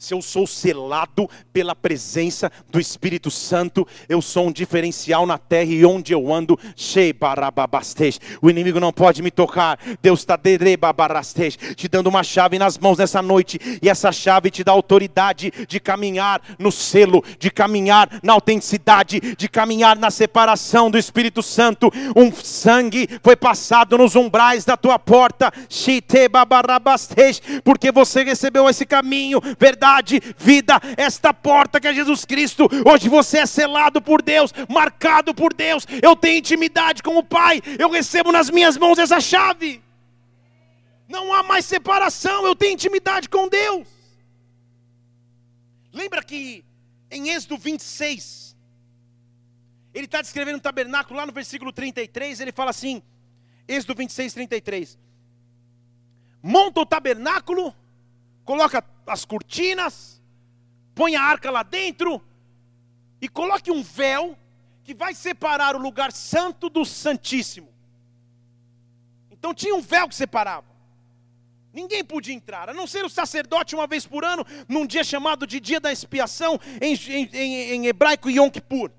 Se 0.00 0.14
eu 0.14 0.22
sou 0.22 0.46
selado 0.46 1.28
pela 1.52 1.76
presença 1.76 2.50
do 2.70 2.80
Espírito 2.80 3.30
Santo, 3.30 3.86
eu 4.08 4.22
sou 4.22 4.46
um 4.46 4.52
diferencial 4.52 5.26
na 5.26 5.36
terra 5.36 5.70
e 5.70 5.84
onde 5.84 6.14
eu 6.14 6.32
ando, 6.32 6.58
o 8.40 8.48
inimigo 8.48 8.80
não 8.80 8.94
pode 8.94 9.20
me 9.20 9.30
tocar. 9.30 9.78
Deus 10.00 10.20
está 10.20 10.38
te 11.76 11.86
dando 11.86 12.06
uma 12.06 12.22
chave 12.22 12.58
nas 12.58 12.78
mãos 12.78 12.96
nessa 12.96 13.20
noite, 13.20 13.60
e 13.82 13.90
essa 13.90 14.10
chave 14.10 14.50
te 14.50 14.64
dá 14.64 14.72
autoridade 14.72 15.52
de 15.68 15.78
caminhar 15.78 16.40
no 16.58 16.72
selo, 16.72 17.22
de 17.38 17.50
caminhar 17.50 18.08
na 18.22 18.32
autenticidade, 18.32 19.20
de 19.36 19.48
caminhar 19.50 19.98
na 19.98 20.10
separação 20.10 20.90
do 20.90 20.96
Espírito 20.96 21.42
Santo. 21.42 21.92
Um 22.16 22.32
sangue 22.32 23.06
foi 23.22 23.36
passado 23.36 23.98
nos 23.98 24.16
umbrais 24.16 24.64
da 24.64 24.78
tua 24.78 24.98
porta, 24.98 25.52
porque 27.62 27.92
você 27.92 28.24
recebeu 28.24 28.66
esse 28.66 28.86
caminho, 28.86 29.42
verdade 29.58 29.89
verdade, 29.90 30.20
vida, 30.38 30.80
esta 30.96 31.34
porta 31.34 31.80
que 31.80 31.88
é 31.88 31.94
Jesus 31.94 32.24
Cristo. 32.24 32.68
Hoje 32.86 33.08
você 33.08 33.38
é 33.38 33.46
selado 33.46 34.00
por 34.00 34.22
Deus, 34.22 34.52
marcado 34.68 35.34
por 35.34 35.52
Deus. 35.52 35.86
Eu 36.02 36.14
tenho 36.14 36.38
intimidade 36.38 37.02
com 37.02 37.16
o 37.16 37.24
Pai, 37.24 37.60
eu 37.78 37.90
recebo 37.90 38.30
nas 38.30 38.50
minhas 38.50 38.76
mãos 38.76 38.98
essa 38.98 39.20
chave. 39.20 39.82
Não 41.08 41.32
há 41.32 41.42
mais 41.42 41.64
separação, 41.64 42.46
eu 42.46 42.54
tenho 42.54 42.74
intimidade 42.74 43.28
com 43.28 43.48
Deus. 43.48 43.88
Lembra 45.92 46.22
que 46.22 46.64
em 47.10 47.30
Êxodo 47.30 47.58
26, 47.58 48.56
ele 49.92 50.04
está 50.04 50.22
descrevendo 50.22 50.58
o 50.58 50.60
tabernáculo 50.60 51.18
lá 51.18 51.26
no 51.26 51.32
versículo 51.32 51.72
33, 51.72 52.40
ele 52.40 52.52
fala 52.52 52.70
assim, 52.70 53.02
Êxodo 53.66 53.96
26, 53.96 54.34
33. 54.34 54.98
Monta 56.40 56.80
o 56.80 56.86
tabernáculo 56.86 57.74
coloca 58.44 58.82
as 59.10 59.24
cortinas, 59.24 60.22
põe 60.94 61.16
a 61.16 61.22
arca 61.22 61.50
lá 61.50 61.62
dentro 61.62 62.22
e 63.20 63.28
coloque 63.28 63.70
um 63.70 63.82
véu 63.82 64.38
que 64.84 64.94
vai 64.94 65.14
separar 65.14 65.74
o 65.76 65.78
lugar 65.78 66.12
santo 66.12 66.68
do 66.68 66.84
santíssimo. 66.84 67.68
Então 69.30 69.54
tinha 69.54 69.74
um 69.74 69.80
véu 69.80 70.08
que 70.08 70.14
separava. 70.14 70.70
Ninguém 71.72 72.04
podia 72.04 72.34
entrar, 72.34 72.68
a 72.68 72.74
não 72.74 72.86
ser 72.86 73.04
o 73.04 73.08
sacerdote 73.08 73.74
uma 73.74 73.86
vez 73.86 74.04
por 74.04 74.24
ano, 74.24 74.44
num 74.68 74.86
dia 74.86 75.04
chamado 75.04 75.46
de 75.46 75.60
dia 75.60 75.78
da 75.78 75.92
expiação, 75.92 76.58
em, 76.80 76.94
em, 76.94 77.72
em 77.74 77.86
hebraico 77.86 78.28
Yom 78.28 78.50
Kippur. 78.50 78.90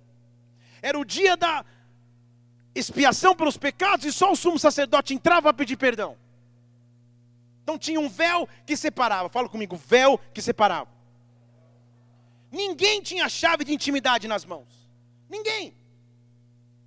Era 0.81 0.97
o 0.97 1.03
dia 1.03 1.35
da 1.35 1.65
expiação 2.73 3.35
pelos 3.35 3.57
pecados 3.57 4.05
e 4.05 4.13
só 4.13 4.31
o 4.31 4.35
sumo 4.35 4.57
sacerdote 4.57 5.13
entrava 5.13 5.49
a 5.49 5.53
pedir 5.53 5.75
perdão. 5.75 6.17
Então 7.63 7.77
tinha 7.77 7.99
um 7.99 8.09
véu 8.09 8.47
que 8.65 8.75
separava. 8.75 9.29
Fala 9.29 9.47
comigo, 9.47 9.75
véu 9.75 10.17
que 10.33 10.41
separava. 10.41 10.89
Ninguém 12.51 13.01
tinha 13.01 13.29
chave 13.29 13.63
de 13.63 13.73
intimidade 13.73 14.27
nas 14.27 14.43
mãos. 14.43 14.89
Ninguém. 15.29 15.73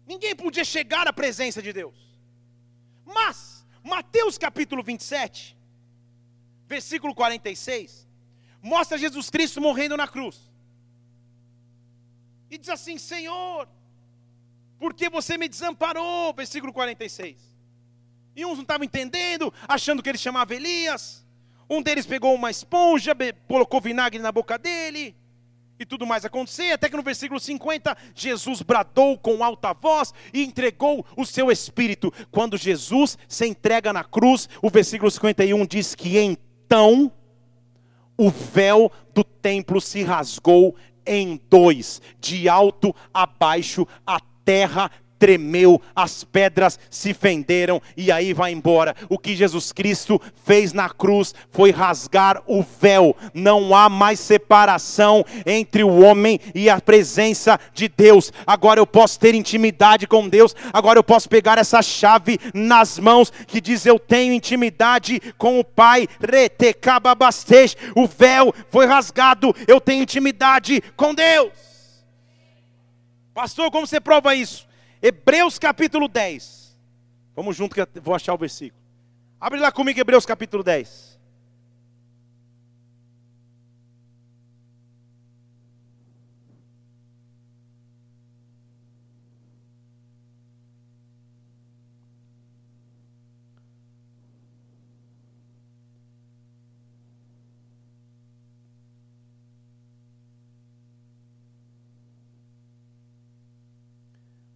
Ninguém 0.06 0.36
podia 0.36 0.64
chegar 0.64 1.08
à 1.08 1.12
presença 1.12 1.62
de 1.62 1.72
Deus. 1.72 1.94
Mas, 3.06 3.66
Mateus 3.82 4.36
capítulo 4.36 4.82
27, 4.82 5.56
versículo 6.66 7.14
46, 7.14 8.06
mostra 8.60 8.98
Jesus 8.98 9.30
Cristo 9.30 9.60
morrendo 9.60 9.96
na 9.96 10.06
cruz. 10.06 10.52
E 12.50 12.58
diz 12.58 12.68
assim: 12.68 12.98
Senhor, 12.98 13.68
por 14.78 14.92
que 14.92 15.08
você 15.08 15.38
me 15.38 15.48
desamparou? 15.48 16.34
Versículo 16.34 16.72
46. 16.72 17.53
E 18.36 18.44
uns 18.44 18.54
não 18.54 18.62
estavam 18.62 18.84
entendendo, 18.84 19.52
achando 19.68 20.02
que 20.02 20.08
ele 20.08 20.18
chamava 20.18 20.54
Elias. 20.54 21.24
Um 21.68 21.82
deles 21.82 22.06
pegou 22.06 22.34
uma 22.34 22.50
esponja, 22.50 23.16
colocou 23.48 23.80
vinagre 23.80 24.20
na 24.20 24.32
boca 24.32 24.58
dele. 24.58 25.16
E 25.78 25.84
tudo 25.84 26.06
mais 26.06 26.24
aconteceu, 26.24 26.74
até 26.74 26.88
que 26.88 26.96
no 26.96 27.02
versículo 27.02 27.40
50, 27.40 27.96
Jesus 28.14 28.62
bradou 28.62 29.18
com 29.18 29.42
alta 29.42 29.72
voz 29.72 30.14
e 30.32 30.44
entregou 30.44 31.04
o 31.16 31.26
seu 31.26 31.50
espírito. 31.50 32.12
Quando 32.30 32.56
Jesus 32.56 33.18
se 33.28 33.46
entrega 33.46 33.92
na 33.92 34.04
cruz, 34.04 34.48
o 34.62 34.70
versículo 34.70 35.10
51 35.10 35.66
diz 35.66 35.94
que 35.94 36.16
então 36.18 37.10
o 38.16 38.30
véu 38.30 38.90
do 39.12 39.24
templo 39.24 39.80
se 39.80 40.04
rasgou 40.04 40.76
em 41.04 41.40
dois, 41.50 42.00
de 42.20 42.48
alto 42.48 42.94
a 43.12 43.26
baixo, 43.26 43.86
a 44.06 44.20
terra 44.44 44.90
tremeu, 45.18 45.80
as 45.94 46.24
pedras 46.24 46.78
se 46.90 47.14
fenderam 47.14 47.80
e 47.96 48.10
aí 48.12 48.32
vai 48.32 48.52
embora. 48.52 48.94
O 49.08 49.18
que 49.18 49.34
Jesus 49.34 49.72
Cristo 49.72 50.20
fez 50.44 50.72
na 50.72 50.88
cruz 50.88 51.34
foi 51.50 51.70
rasgar 51.70 52.42
o 52.46 52.62
véu. 52.80 53.16
Não 53.32 53.74
há 53.74 53.88
mais 53.88 54.20
separação 54.20 55.24
entre 55.46 55.82
o 55.82 56.00
homem 56.00 56.40
e 56.54 56.68
a 56.68 56.80
presença 56.80 57.58
de 57.72 57.88
Deus. 57.88 58.32
Agora 58.46 58.80
eu 58.80 58.86
posso 58.86 59.18
ter 59.18 59.34
intimidade 59.34 60.06
com 60.06 60.28
Deus. 60.28 60.54
Agora 60.72 60.98
eu 60.98 61.04
posso 61.04 61.28
pegar 61.28 61.58
essa 61.58 61.82
chave 61.82 62.38
nas 62.52 62.98
mãos 62.98 63.32
que 63.46 63.60
diz 63.60 63.86
eu 63.86 63.98
tenho 63.98 64.32
intimidade 64.32 65.20
com 65.38 65.58
o 65.58 65.64
Pai. 65.64 66.08
O 67.94 68.06
véu 68.06 68.54
foi 68.70 68.86
rasgado. 68.86 69.54
Eu 69.66 69.80
tenho 69.80 70.02
intimidade 70.02 70.82
com 70.96 71.14
Deus. 71.14 71.52
Pastor, 73.34 73.70
como 73.70 73.86
você 73.86 74.00
prova 74.00 74.34
isso? 74.34 74.66
Hebreus 75.06 75.58
capítulo 75.58 76.08
10. 76.08 76.78
Vamos 77.36 77.54
junto 77.54 77.74
que 77.74 77.80
eu 77.82 77.86
vou 78.00 78.14
achar 78.14 78.32
o 78.32 78.38
versículo. 78.38 78.82
Abre 79.38 79.60
lá 79.60 79.70
comigo 79.70 80.00
Hebreus 80.00 80.24
capítulo 80.24 80.62
10. 80.62 81.13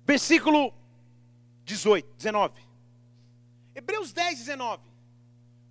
Versículo 0.09 0.73
18, 1.67 2.17
19. 2.17 2.55
Hebreus 3.75 4.11
10, 4.11 4.39
19. 4.39 4.83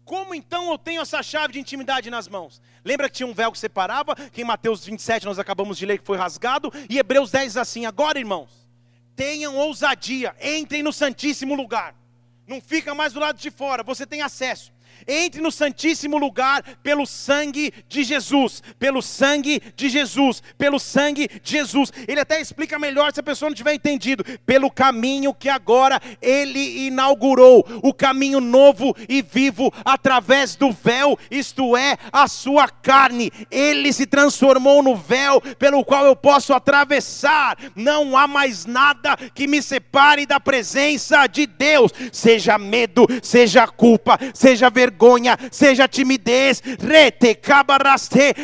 Como 0.05 0.35
então 0.35 0.69
eu 0.69 0.77
tenho 0.77 1.01
essa 1.01 1.23
chave 1.23 1.53
de 1.53 1.59
intimidade 1.59 2.11
nas 2.11 2.27
mãos? 2.27 2.61
Lembra 2.85 3.09
que 3.09 3.15
tinha 3.15 3.25
um 3.25 3.33
véu 3.33 3.51
que 3.51 3.57
separava, 3.57 4.15
que 4.15 4.41
em 4.41 4.45
Mateus 4.45 4.85
27 4.85 5.25
nós 5.25 5.39
acabamos 5.39 5.75
de 5.75 5.87
ler 5.87 5.97
que 5.97 6.05
foi 6.05 6.19
rasgado, 6.19 6.71
e 6.87 6.99
Hebreus 6.99 7.31
10 7.31 7.47
diz 7.47 7.57
assim: 7.57 7.87
agora 7.87 8.19
irmãos, 8.19 8.69
tenham 9.15 9.55
ousadia, 9.57 10.35
entrem 10.39 10.83
no 10.83 10.93
Santíssimo 10.93 11.55
lugar, 11.55 11.95
não 12.45 12.61
fica 12.61 12.93
mais 12.93 13.13
do 13.13 13.19
lado 13.19 13.39
de 13.39 13.49
fora, 13.49 13.81
você 13.81 14.05
tem 14.05 14.21
acesso. 14.21 14.71
Entre 15.07 15.41
no 15.41 15.51
Santíssimo 15.51 16.17
Lugar 16.17 16.63
pelo 16.81 17.05
sangue 17.05 17.73
de 17.87 18.03
Jesus, 18.03 18.63
pelo 18.79 19.01
sangue 19.01 19.61
de 19.75 19.89
Jesus, 19.89 20.41
pelo 20.57 20.79
sangue 20.79 21.29
de 21.41 21.51
Jesus. 21.51 21.91
Ele 22.07 22.19
até 22.19 22.41
explica 22.41 22.79
melhor 22.79 23.13
se 23.13 23.19
a 23.19 23.23
pessoa 23.23 23.49
não 23.49 23.55
tiver 23.55 23.73
entendido. 23.73 24.23
Pelo 24.45 24.71
caminho 24.71 25.33
que 25.33 25.49
agora 25.49 26.01
ele 26.21 26.87
inaugurou, 26.87 27.65
o 27.83 27.93
caminho 27.93 28.39
novo 28.39 28.95
e 29.07 29.21
vivo 29.21 29.71
através 29.85 30.55
do 30.55 30.71
véu, 30.71 31.17
isto 31.29 31.77
é, 31.77 31.97
a 32.11 32.27
sua 32.27 32.67
carne. 32.67 33.31
Ele 33.51 33.91
se 33.93 34.05
transformou 34.05 34.81
no 34.81 34.95
véu 34.95 35.39
pelo 35.59 35.83
qual 35.85 36.05
eu 36.05 36.15
posso 36.15 36.53
atravessar. 36.53 37.57
Não 37.75 38.17
há 38.17 38.27
mais 38.27 38.65
nada 38.65 39.15
que 39.33 39.47
me 39.47 39.61
separe 39.61 40.25
da 40.25 40.39
presença 40.39 41.27
de 41.27 41.45
Deus, 41.45 41.91
seja 42.11 42.57
medo, 42.57 43.07
seja 43.21 43.67
culpa, 43.67 44.19
seja 44.33 44.69
vergonha 44.69 44.86
vergonha, 44.87 45.37
seja 45.51 45.87
timidez, 45.87 46.61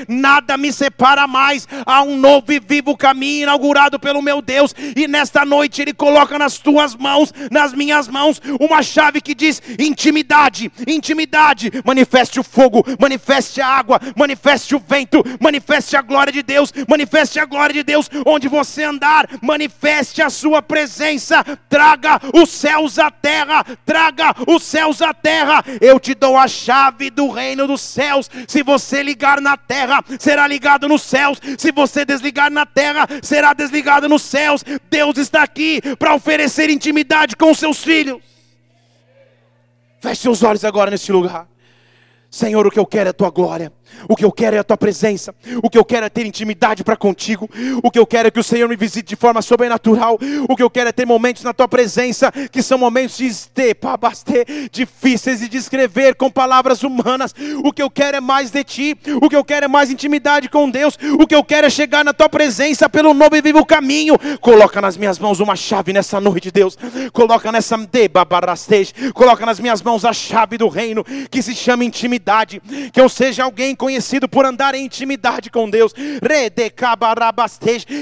nada 0.07 0.57
me 0.57 0.73
separa 0.73 1.25
mais. 1.25 1.67
Há 1.85 2.01
um 2.03 2.17
novo 2.17 2.51
e 2.51 2.59
vivo 2.59 2.97
caminho 2.97 3.43
inaugurado 3.43 3.99
pelo 3.99 4.21
meu 4.21 4.41
Deus, 4.41 4.75
e 4.95 5.07
nesta 5.07 5.45
noite 5.45 5.81
Ele 5.81 5.93
coloca 5.93 6.37
nas 6.37 6.57
tuas 6.57 6.95
mãos, 6.95 7.33
nas 7.49 7.73
minhas 7.73 8.07
mãos, 8.07 8.41
uma 8.59 8.83
chave 8.83 9.21
que 9.21 9.33
diz 9.33 9.61
intimidade, 9.79 10.71
intimidade. 10.87 11.71
Manifeste 11.85 12.39
o 12.39 12.43
fogo, 12.43 12.83
manifeste 12.99 13.61
a 13.61 13.67
água, 13.67 13.99
manifeste 14.15 14.75
o 14.75 14.79
vento, 14.79 15.23
manifeste 15.39 15.95
a 15.95 16.01
glória 16.01 16.33
de 16.33 16.43
Deus, 16.43 16.71
manifeste 16.87 17.39
a 17.39 17.45
glória 17.45 17.73
de 17.73 17.83
Deus 17.83 18.09
onde 18.25 18.47
você 18.47 18.83
andar, 18.83 19.27
manifeste 19.41 20.21
a 20.21 20.29
sua 20.29 20.61
presença, 20.61 21.43
traga 21.69 22.19
os 22.33 22.49
céus 22.49 22.99
à 22.99 23.09
terra, 23.09 23.63
traga 23.85 24.33
os 24.47 24.63
céus 24.63 25.01
à 25.01 25.13
terra. 25.13 25.63
Eu 25.79 25.99
te 25.99 26.13
dou 26.13 26.32
a 26.37 26.47
chave 26.47 27.09
do 27.09 27.29
reino 27.29 27.67
dos 27.67 27.81
céus. 27.81 28.29
Se 28.47 28.63
você 28.63 29.03
ligar 29.03 29.41
na 29.41 29.57
terra, 29.57 30.03
será 30.19 30.47
ligado 30.47 30.87
nos 30.87 31.01
céus. 31.01 31.39
Se 31.57 31.71
você 31.71 32.05
desligar 32.05 32.51
na 32.51 32.65
terra, 32.65 33.07
será 33.21 33.53
desligado 33.53 34.07
nos 34.09 34.21
céus. 34.21 34.63
Deus 34.89 35.17
está 35.17 35.43
aqui 35.43 35.81
para 35.97 36.15
oferecer 36.15 36.69
intimidade 36.69 37.35
com 37.35 37.51
os 37.51 37.59
seus 37.59 37.83
filhos. 37.83 38.21
Feche 40.01 40.21
seus 40.21 40.43
olhos 40.43 40.65
agora 40.65 40.91
nesse 40.91 41.11
lugar. 41.11 41.47
Senhor, 42.29 42.65
o 42.65 42.71
que 42.71 42.79
eu 42.79 42.85
quero 42.85 43.09
é 43.09 43.11
a 43.11 43.13
tua 43.13 43.29
glória. 43.29 43.71
O 44.07 44.15
que 44.15 44.25
eu 44.25 44.31
quero 44.31 44.55
é 44.55 44.59
a 44.59 44.63
tua 44.63 44.77
presença. 44.77 45.33
O 45.61 45.69
que 45.69 45.77
eu 45.77 45.85
quero 45.85 46.05
é 46.05 46.09
ter 46.09 46.25
intimidade 46.25 46.83
para 46.83 46.95
contigo. 46.95 47.49
O 47.83 47.91
que 47.91 47.99
eu 47.99 48.05
quero 48.05 48.27
é 48.27 48.31
que 48.31 48.39
o 48.39 48.43
Senhor 48.43 48.67
me 48.67 48.75
visite 48.75 49.09
de 49.09 49.15
forma 49.15 49.41
sobrenatural. 49.41 50.17
O 50.47 50.55
que 50.55 50.63
eu 50.63 50.69
quero 50.69 50.89
é 50.89 50.91
ter 50.91 51.05
momentos 51.05 51.43
na 51.43 51.53
tua 51.53 51.67
presença 51.67 52.31
que 52.51 52.61
são 52.61 52.77
momentos 52.77 53.19
difíceis 54.71 55.39
de 55.39 55.47
descrever 55.47 56.15
com 56.15 56.29
palavras 56.29 56.83
humanas. 56.83 57.33
O 57.63 57.71
que 57.71 57.81
eu 57.81 57.89
quero 57.89 58.17
é 58.17 58.21
mais 58.21 58.51
de 58.51 58.63
ti. 58.63 58.97
O 59.21 59.29
que 59.29 59.35
eu 59.35 59.43
quero 59.43 59.65
é 59.65 59.67
mais 59.67 59.91
intimidade 59.91 60.49
com 60.49 60.69
Deus. 60.69 60.97
O 61.19 61.27
que 61.27 61.35
eu 61.35 61.43
quero 61.43 61.67
é 61.67 61.69
chegar 61.69 62.03
na 62.03 62.13
tua 62.13 62.29
presença 62.29 62.89
pelo 62.89 63.13
novo 63.13 63.35
e 63.35 63.41
vivo 63.41 63.65
caminho. 63.65 64.15
Coloca 64.39 64.81
nas 64.81 64.97
minhas 64.97 65.19
mãos 65.19 65.39
uma 65.39 65.55
chave 65.55 65.93
nessa 65.93 66.19
noite, 66.19 66.51
Deus. 66.51 66.77
Coloca 67.11 67.51
nessa 67.51 67.77
Coloca 69.13 69.45
nas 69.45 69.59
minhas 69.59 69.81
mãos 69.81 70.05
a 70.05 70.13
chave 70.13 70.57
do 70.57 70.67
reino 70.67 71.03
que 71.29 71.41
se 71.41 71.55
chama 71.55 71.83
intimidade. 71.83 72.61
Que 72.91 72.99
eu 72.99 73.09
seja 73.09 73.43
alguém 73.43 73.75
conhecido 73.83 74.29
por 74.29 74.45
andar 74.45 74.73
em 74.75 74.85
intimidade 74.85 75.49
com 75.49 75.69
Deus. 75.69 75.93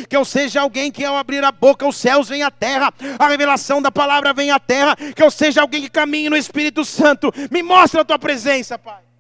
Que 0.08 0.16
eu 0.16 0.24
seja 0.24 0.62
alguém 0.62 0.92
que 0.92 1.04
ao 1.04 1.18
abrir 1.18 1.44
a 1.44 1.52
boca 1.52 1.88
os 1.88 1.96
céus 1.98 2.30
vem 2.30 2.44
à 2.44 2.52
terra, 2.52 2.94
a 3.18 3.28
revelação 3.28 3.82
da 3.82 3.92
palavra 3.92 4.32
vem 4.32 4.52
à 4.52 4.60
terra. 4.60 4.96
Que 4.96 5.24
eu 5.24 5.32
seja 5.32 5.62
alguém 5.62 5.82
que 5.82 5.90
caminhe 5.90 6.30
no 6.30 6.38
Espírito 6.38 6.86
Santo. 6.86 7.34
Me 7.50 7.64
mostra 7.64 8.02
a 8.02 8.06
tua 8.06 8.20
presença, 8.20 8.78
Pai. 8.78 9.11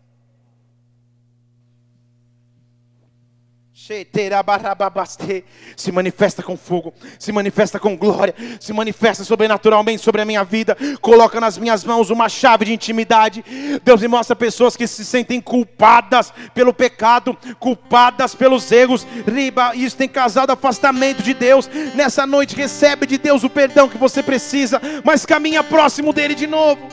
Se 5.75 5.91
manifesta 5.91 6.43
com 6.43 6.55
fogo, 6.55 6.93
se 7.17 7.31
manifesta 7.31 7.79
com 7.79 7.97
glória, 7.97 8.35
se 8.59 8.71
manifesta 8.73 9.23
sobrenaturalmente 9.23 10.03
sobre 10.03 10.21
a 10.21 10.25
minha 10.25 10.43
vida. 10.43 10.77
Coloca 11.01 11.41
nas 11.41 11.57
minhas 11.57 11.83
mãos 11.83 12.11
uma 12.11 12.29
chave 12.29 12.65
de 12.65 12.73
intimidade. 12.73 13.43
Deus 13.83 13.99
me 13.99 14.07
mostra 14.07 14.35
pessoas 14.35 14.77
que 14.77 14.85
se 14.85 15.03
sentem 15.03 15.41
culpadas 15.41 16.31
pelo 16.53 16.71
pecado, 16.71 17.35
culpadas 17.59 18.35
pelos 18.35 18.71
erros. 18.71 19.07
Riba, 19.27 19.75
isso 19.75 19.97
tem 19.97 20.07
causado 20.07 20.51
afastamento 20.51 21.23
de 21.23 21.33
Deus. 21.33 21.67
Nessa 21.95 22.27
noite 22.27 22.55
recebe 22.55 23.07
de 23.07 23.17
Deus 23.17 23.43
o 23.43 23.49
perdão 23.49 23.89
que 23.89 23.97
você 23.97 24.21
precisa, 24.21 24.79
mas 25.03 25.25
caminha 25.25 25.63
próximo 25.63 26.13
dele 26.13 26.35
de 26.35 26.45
novo. 26.45 26.87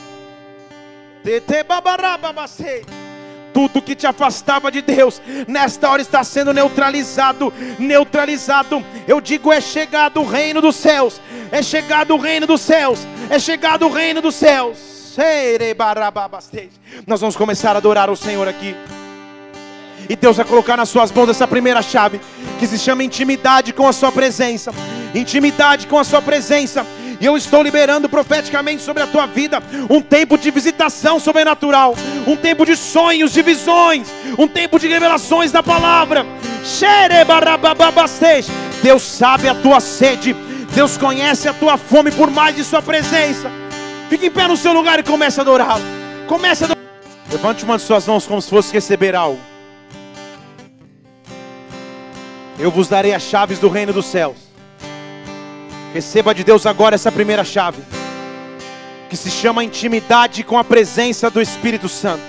Tete 1.22 1.64
tudo 3.59 3.83
que 3.83 3.97
te 3.97 4.07
afastava 4.07 4.71
de 4.71 4.81
Deus, 4.81 5.21
nesta 5.49 5.91
hora 5.91 6.01
está 6.01 6.23
sendo 6.23 6.55
neutralizado. 6.55 7.53
Neutralizado, 7.77 8.85
eu 9.05 9.21
digo: 9.21 9.53
é 9.53 9.61
chegado 9.61 10.21
o 10.21 10.25
reino 10.25 10.61
dos 10.61 10.77
céus, 10.77 11.21
é 11.51 11.61
chegado 11.61 12.15
o 12.15 12.19
reino 12.19 12.47
dos 12.47 12.61
céus, 12.61 13.01
é 13.29 13.37
chegado 13.37 13.85
o 13.85 13.91
reino 13.91 14.23
dos 14.23 14.37
céus. 14.37 14.79
Nós 17.05 17.21
vamos 17.21 17.35
começar 17.35 17.75
a 17.75 17.79
adorar 17.79 18.09
o 18.09 18.17
Senhor 18.17 18.47
aqui. 18.47 18.77
E 20.09 20.15
Deus 20.15 20.37
vai 20.37 20.47
colocar 20.47 20.77
nas 20.77 20.89
suas 20.89 21.11
mãos 21.11 21.29
essa 21.29 21.49
primeira 21.49 21.83
chave, 21.83 22.21
que 22.61 22.67
se 22.69 22.79
chama 22.79 23.03
intimidade 23.03 23.73
com 23.73 23.89
a 23.89 23.93
sua 23.93 24.13
presença. 24.13 24.73
Intimidade 25.13 25.89
com 25.89 25.99
a 25.99 26.05
sua 26.05 26.23
presença. 26.23 26.87
E 27.21 27.27
eu 27.27 27.37
estou 27.37 27.62
liberando 27.62 28.09
profeticamente 28.09 28.83
sobre 28.83 29.03
a 29.03 29.07
tua 29.07 29.27
vida 29.27 29.61
um 29.91 30.01
tempo 30.01 30.39
de 30.39 30.51
visitação 30.51 31.19
sobrenatural, 31.19 31.95
um 32.27 32.37
tempo 32.37 32.64
de 32.64 32.77
sonhos, 32.77 33.33
de 33.33 33.43
visões, 33.43 34.09
um 34.39 34.47
tempo 34.47 34.79
de 34.79 34.87
revelações 34.87 35.51
da 35.51 35.62
palavra. 35.62 36.25
Deus 38.83 39.03
sabe 39.03 39.49
a 39.49 39.55
tua 39.55 39.81
sede, 39.81 40.35
Deus 40.75 40.97
conhece 40.97 41.49
a 41.49 41.53
tua 41.53 41.77
fome 41.77 42.12
por 42.12 42.31
mais 42.31 42.55
de 42.55 42.62
Sua 42.62 42.81
presença. 42.81 43.51
Fique 44.09 44.27
em 44.27 44.31
pé 44.31 44.47
no 44.47 44.57
seu 44.57 44.73
lugar 44.73 44.99
e 44.99 45.03
comece 45.03 45.41
a 45.41 45.43
adorá-lo. 45.43 45.83
Comece 46.27 46.64
a 46.64 46.66
adorar. 46.66 46.85
Levante 47.31 47.64
uma 47.64 47.77
de 47.77 47.83
suas 47.83 48.07
mãos 48.07 48.27
como 48.27 48.41
se 48.41 48.49
fosse 48.49 48.73
receber 48.73 49.14
algo. 49.14 49.41
Eu 52.59 52.71
vos 52.71 52.89
darei 52.89 53.12
as 53.12 53.23
chaves 53.23 53.59
do 53.59 53.69
reino 53.69 53.93
dos 53.93 54.07
céus. 54.07 54.48
Receba 55.93 56.34
de 56.34 56.45
Deus 56.45 56.66
agora 56.66 56.95
essa 56.95 57.11
primeira 57.11 57.43
chave, 57.43 57.82
que 59.09 59.16
se 59.16 59.30
chama 59.30 59.64
intimidade 59.64 60.45
com 60.45 60.59
a 60.59 60.64
presença 60.64 61.30
do 61.30 61.41
Espírito 61.41 61.89
Santo. 61.89 62.22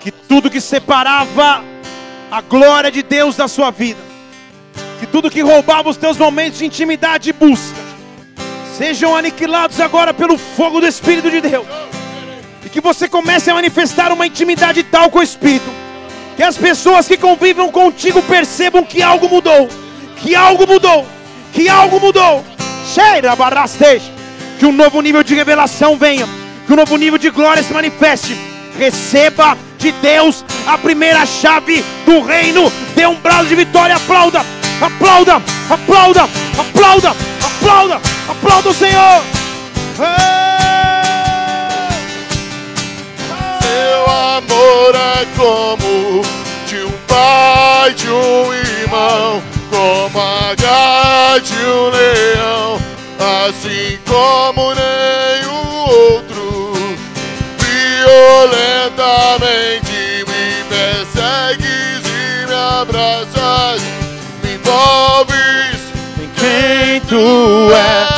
Que 0.00 0.10
tudo 0.10 0.50
que 0.50 0.60
separava 0.60 1.62
a 2.30 2.40
glória 2.40 2.90
de 2.90 3.02
Deus 3.02 3.36
da 3.36 3.46
sua 3.46 3.70
vida, 3.70 4.00
que 4.98 5.06
tudo 5.06 5.30
que 5.30 5.42
roubava 5.42 5.90
os 5.90 5.98
teus 5.98 6.16
momentos 6.16 6.60
de 6.60 6.64
intimidade 6.64 7.28
e 7.28 7.32
busca, 7.32 7.76
sejam 8.76 9.14
aniquilados 9.14 9.78
agora 9.78 10.14
pelo 10.14 10.38
fogo 10.38 10.80
do 10.80 10.86
Espírito 10.86 11.30
de 11.30 11.42
Deus. 11.42 11.66
E 12.64 12.70
que 12.70 12.80
você 12.80 13.06
comece 13.06 13.50
a 13.50 13.54
manifestar 13.54 14.12
uma 14.12 14.26
intimidade 14.26 14.82
tal 14.82 15.10
com 15.10 15.18
o 15.18 15.22
Espírito, 15.22 15.70
que 16.36 16.42
as 16.42 16.56
pessoas 16.56 17.06
que 17.06 17.18
convivem 17.18 17.70
contigo 17.70 18.22
percebam 18.22 18.82
que 18.82 19.02
algo 19.02 19.28
mudou, 19.28 19.68
que 20.16 20.34
algo 20.34 20.66
mudou 20.66 21.06
que 21.52 21.68
algo 21.68 22.00
mudou. 22.00 22.44
Cheira 22.92 23.36
barrastej. 23.36 24.02
Que 24.58 24.66
um 24.66 24.72
novo 24.72 25.00
nível 25.00 25.22
de 25.22 25.34
revelação 25.34 25.96
venha. 25.96 26.28
Que 26.66 26.72
um 26.72 26.76
novo 26.76 26.96
nível 26.96 27.18
de 27.18 27.30
glória 27.30 27.62
se 27.62 27.72
manifeste. 27.72 28.36
Receba 28.78 29.56
de 29.78 29.92
Deus 29.92 30.44
a 30.66 30.76
primeira 30.76 31.24
chave 31.24 31.84
do 32.04 32.20
reino. 32.22 32.70
Dê 32.94 33.06
um 33.06 33.14
brado 33.16 33.48
de 33.48 33.54
vitória. 33.54 33.96
Aplauda, 33.96 34.44
aplauda, 34.80 35.42
aplauda, 35.70 36.28
aplauda, 36.58 37.14
aplauda, 37.44 38.00
aplauda 38.28 38.68
o 38.68 38.74
Senhor. 38.74 39.22
Seu 43.62 44.04
amor 44.06 44.94
é 44.94 45.26
como 45.36 46.22
de 46.66 46.84
um 46.84 46.92
pai, 47.06 47.94
de 47.94 48.10
um 48.10 48.52
irmão 48.54 49.42
como 49.70 50.20
a 50.20 50.54
garra 50.54 50.87
de 51.40 51.54
um 51.54 51.90
leão, 51.90 52.80
assim 53.18 53.98
como 54.06 54.74
nenhum 54.74 55.88
outro. 55.88 56.72
Violentamente 57.58 60.24
me 60.26 60.64
persegues 60.68 62.02
e 62.06 62.46
me 62.46 62.54
abraças, 62.54 63.80
me 64.42 64.54
envolves 64.54 65.80
em 66.20 66.28
quem 66.34 67.00
tu 67.02 67.70
és. 67.72 68.08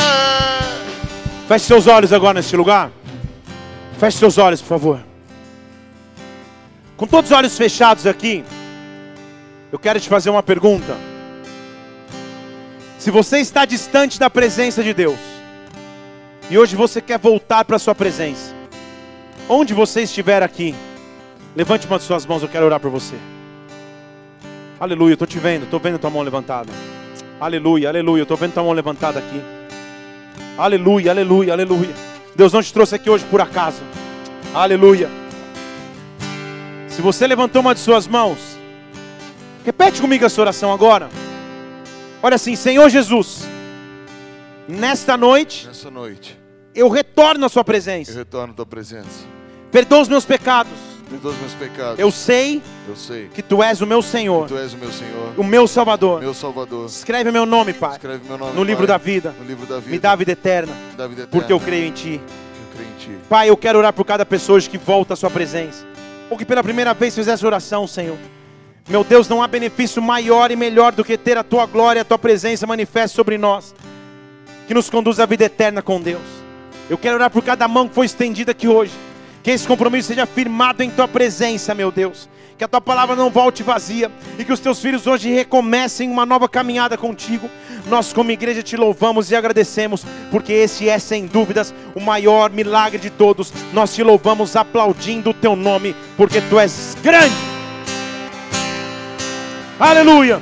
Feche 1.47 1.65
seus 1.65 1.85
olhos 1.85 2.11
agora 2.11 2.33
neste 2.35 2.55
lugar. 2.55 2.89
Feche 3.99 4.17
seus 4.17 4.39
olhos, 4.39 4.59
por 4.61 4.69
favor. 4.69 4.99
Com 6.97 7.05
todos 7.05 7.29
os 7.29 7.37
olhos 7.37 7.55
fechados 7.55 8.07
aqui, 8.07 8.43
eu 9.71 9.77
quero 9.77 9.99
te 9.99 10.09
fazer 10.09 10.31
uma 10.31 10.41
pergunta. 10.41 11.10
Se 13.01 13.09
você 13.09 13.39
está 13.39 13.65
distante 13.65 14.19
da 14.19 14.29
presença 14.29 14.83
de 14.83 14.93
Deus, 14.93 15.17
e 16.51 16.55
hoje 16.55 16.75
você 16.75 17.01
quer 17.01 17.17
voltar 17.17 17.65
para 17.65 17.77
a 17.77 17.79
sua 17.79 17.95
presença, 17.95 18.53
onde 19.49 19.73
você 19.73 20.01
estiver 20.03 20.43
aqui, 20.43 20.75
levante 21.55 21.87
uma 21.87 21.97
de 21.97 22.03
suas 22.03 22.27
mãos, 22.27 22.43
eu 22.43 22.47
quero 22.47 22.63
orar 22.63 22.79
por 22.79 22.91
você. 22.91 23.15
Aleluia, 24.79 25.13
estou 25.13 25.27
te 25.27 25.39
vendo, 25.39 25.63
estou 25.63 25.79
vendo 25.79 25.97
tua 25.97 26.11
mão 26.11 26.21
levantada. 26.21 26.71
Aleluia, 27.39 27.89
aleluia, 27.89 28.21
estou 28.21 28.37
vendo 28.37 28.53
tua 28.53 28.61
mão 28.61 28.71
levantada 28.71 29.17
aqui. 29.17 29.41
Aleluia, 30.55 31.09
aleluia, 31.09 31.53
aleluia. 31.53 31.95
Deus 32.35 32.53
não 32.53 32.61
te 32.61 32.71
trouxe 32.71 32.93
aqui 32.93 33.09
hoje 33.09 33.25
por 33.25 33.41
acaso. 33.41 33.81
Aleluia. 34.53 35.09
Se 36.87 37.01
você 37.01 37.25
levantou 37.25 37.63
uma 37.63 37.73
de 37.73 37.79
suas 37.79 38.05
mãos, 38.05 38.37
repete 39.65 39.99
comigo 39.99 40.23
essa 40.23 40.39
oração 40.39 40.71
agora. 40.71 41.09
Olha 42.23 42.35
assim, 42.35 42.55
Senhor 42.55 42.87
Jesus, 42.87 43.47
nesta 44.67 45.17
noite, 45.17 45.65
nessa 45.65 45.89
noite, 45.89 46.39
eu 46.73 46.87
retorno 46.87 47.45
à 47.45 47.49
sua 47.49 47.63
presença. 47.63 48.11
Eu 48.11 48.17
retorno 48.17 48.53
à 48.53 48.55
tua 48.55 48.65
presença. 48.65 49.25
Perdoa 49.71 50.01
os 50.01 50.07
meus 50.07 50.23
pecados. 50.23 50.71
Perdoa 51.09 51.31
os 51.31 51.39
meus 51.39 51.53
pecados. 51.55 51.99
Eu 51.99 52.11
sei, 52.11 52.61
eu 52.87 52.95
sei 52.95 53.27
que 53.33 53.41
tu 53.41 53.63
és 53.63 53.81
o 53.81 53.87
meu 53.87 54.03
Senhor. 54.03 54.47
tu 54.47 54.55
és 54.55 54.71
o 54.71 54.77
meu 54.77 54.91
Senhor. 54.91 55.33
O 55.35 55.43
meu 55.43 55.67
Salvador. 55.67 56.21
Meu 56.21 56.33
Salvador. 56.33 56.85
Escreve 56.85 57.31
meu 57.31 57.45
nome, 57.45 57.73
Pai. 57.73 57.93
Escreve 57.93 58.23
meu 58.27 58.37
nome, 58.37 58.53
no 58.53 58.63
livro 58.63 58.85
pai, 58.85 58.87
da 58.87 58.97
vida. 58.97 59.35
No 59.39 59.45
livro 59.45 59.65
da 59.65 59.79
vida. 59.79 59.91
Me 59.91 59.99
dá 59.99 60.15
vida 60.15 60.31
eterna. 60.31 60.73
Me 60.73 60.95
dá 60.95 61.07
vida 61.07 61.21
eterna. 61.23 61.31
Porque 61.31 61.51
eu 61.51 61.59
creio 61.59 61.85
em 61.85 61.91
ti. 61.91 62.21
Eu 62.21 62.75
creio 62.75 62.89
em 62.89 62.97
ti. 62.97 63.19
Pai, 63.27 63.49
eu 63.49 63.57
quero 63.57 63.79
orar 63.79 63.93
por 63.93 64.05
cada 64.05 64.25
pessoa 64.25 64.57
hoje 64.57 64.69
que 64.69 64.77
volta 64.77 65.15
à 65.15 65.17
sua 65.17 65.31
presença. 65.31 65.85
Ou 66.29 66.37
que 66.37 66.45
pela 66.45 66.63
primeira 66.63 66.93
vez 66.93 67.15
fez 67.15 67.27
essa 67.27 67.45
oração, 67.45 67.87
Senhor. 67.87 68.17
Meu 68.91 69.05
Deus, 69.05 69.29
não 69.29 69.41
há 69.41 69.47
benefício 69.47 70.01
maior 70.01 70.51
e 70.51 70.55
melhor 70.57 70.91
do 70.91 71.05
que 71.05 71.17
ter 71.17 71.37
a 71.37 71.43
tua 71.43 71.65
glória, 71.65 72.01
a 72.01 72.05
tua 72.05 72.19
presença 72.19 72.67
manifesta 72.67 73.15
sobre 73.15 73.37
nós, 73.37 73.73
que 74.67 74.73
nos 74.73 74.89
conduz 74.89 75.17
à 75.17 75.25
vida 75.25 75.45
eterna 75.45 75.81
com 75.81 76.01
Deus. 76.01 76.21
Eu 76.89 76.97
quero 76.97 77.15
orar 77.15 77.31
por 77.31 77.41
cada 77.41 77.69
mão 77.69 77.87
que 77.87 77.95
foi 77.95 78.05
estendida 78.05 78.51
aqui 78.51 78.67
hoje, 78.67 78.91
que 79.41 79.49
esse 79.49 79.65
compromisso 79.65 80.09
seja 80.09 80.25
firmado 80.25 80.83
em 80.83 80.89
tua 80.89 81.07
presença, 81.07 81.73
meu 81.73 81.89
Deus. 81.89 82.27
Que 82.57 82.65
a 82.65 82.67
tua 82.67 82.81
palavra 82.81 83.15
não 83.15 83.29
volte 83.29 83.63
vazia 83.63 84.11
e 84.37 84.43
que 84.43 84.51
os 84.51 84.59
teus 84.59 84.81
filhos 84.81 85.07
hoje 85.07 85.31
recomecem 85.31 86.11
uma 86.11 86.25
nova 86.25 86.49
caminhada 86.49 86.97
contigo. 86.97 87.49
Nós, 87.87 88.11
como 88.11 88.29
igreja, 88.29 88.61
te 88.61 88.75
louvamos 88.75 89.31
e 89.31 89.37
agradecemos, 89.37 90.05
porque 90.29 90.51
esse 90.51 90.89
é, 90.89 90.99
sem 90.99 91.27
dúvidas, 91.27 91.73
o 91.95 92.01
maior 92.01 92.51
milagre 92.51 92.99
de 92.99 93.09
todos. 93.09 93.53
Nós 93.71 93.95
te 93.95 94.03
louvamos 94.03 94.57
aplaudindo 94.57 95.29
o 95.29 95.33
teu 95.33 95.55
nome, 95.55 95.95
porque 96.17 96.41
tu 96.41 96.59
és 96.59 96.95
grande 97.01 97.50
Aleluia. 99.81 100.39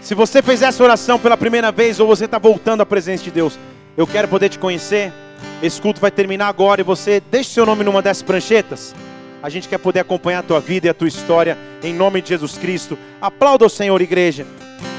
Se 0.00 0.14
você 0.14 0.40
fez 0.40 0.62
essa 0.62 0.84
oração 0.84 1.18
pela 1.18 1.36
primeira 1.36 1.72
vez 1.72 1.98
ou 1.98 2.06
você 2.06 2.26
está 2.26 2.38
voltando 2.38 2.80
à 2.80 2.86
presença 2.86 3.24
de 3.24 3.32
Deus, 3.32 3.58
eu 3.96 4.06
quero 4.06 4.28
poder 4.28 4.50
te 4.50 4.56
conhecer. 4.56 5.12
Esse 5.60 5.80
culto 5.80 6.00
vai 6.00 6.12
terminar 6.12 6.46
agora 6.46 6.80
e 6.80 6.84
você 6.84 7.20
deixe 7.28 7.50
seu 7.50 7.66
nome 7.66 7.82
numa 7.82 8.00
dessas 8.00 8.22
pranchetas. 8.22 8.94
A 9.42 9.48
gente 9.48 9.68
quer 9.68 9.78
poder 9.78 9.98
acompanhar 9.98 10.38
a 10.38 10.42
tua 10.44 10.60
vida 10.60 10.86
e 10.86 10.90
a 10.90 10.94
tua 10.94 11.08
história 11.08 11.58
em 11.82 11.92
nome 11.92 12.22
de 12.22 12.28
Jesus 12.28 12.56
Cristo. 12.56 12.96
Aplauda 13.20 13.66
o 13.66 13.70
Senhor, 13.70 14.00
igreja, 14.00 14.46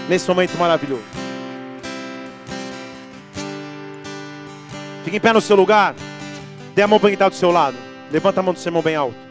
nesse 0.09 0.27
momento 0.27 0.57
maravilhoso. 0.57 1.05
Fique 5.05 5.15
em 5.15 5.21
pé 5.21 5.31
no 5.31 5.39
seu 5.39 5.55
lugar. 5.55 5.95
Dê 6.75 6.81
a 6.81 6.87
mão 6.87 6.99
para 6.99 7.07
quem 7.07 7.13
está 7.13 7.29
do 7.29 7.35
seu 7.35 7.49
lado. 7.49 7.77
Levanta 8.11 8.41
a 8.41 8.43
mão 8.43 8.53
do 8.53 8.59
seu 8.59 8.71
irmão 8.71 8.81
bem 8.81 8.97
alto. 8.97 9.30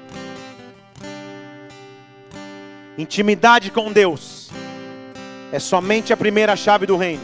Intimidade 3.01 3.70
com 3.70 3.90
Deus 3.90 4.51
é 5.51 5.59
somente 5.59 6.12
a 6.12 6.16
primeira 6.18 6.55
chave 6.55 6.84
do 6.84 6.98
reino. 6.98 7.22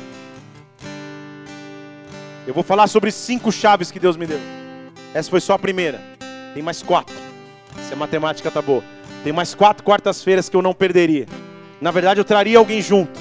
Eu 2.46 2.54
vou 2.54 2.62
falar 2.62 2.86
sobre 2.86 3.10
cinco 3.12 3.52
chaves 3.52 3.90
que 3.90 4.00
Deus 4.00 4.16
me 4.16 4.26
deu. 4.26 4.40
Essa 5.12 5.28
foi 5.28 5.38
só 5.38 5.52
a 5.52 5.58
primeira. 5.58 6.02
Tem 6.54 6.62
mais 6.62 6.82
quatro. 6.82 7.14
Se 7.86 7.92
a 7.92 7.96
matemática 7.96 8.50
tá 8.50 8.62
boa. 8.62 8.82
Tem 9.22 9.34
mais 9.34 9.54
quatro 9.54 9.84
quartas-feiras 9.84 10.48
que 10.48 10.56
eu 10.56 10.62
não 10.62 10.72
perderia. 10.72 11.26
Na 11.78 11.90
verdade, 11.90 12.20
eu 12.20 12.24
traria 12.24 12.56
alguém 12.56 12.80
junto. 12.80 13.20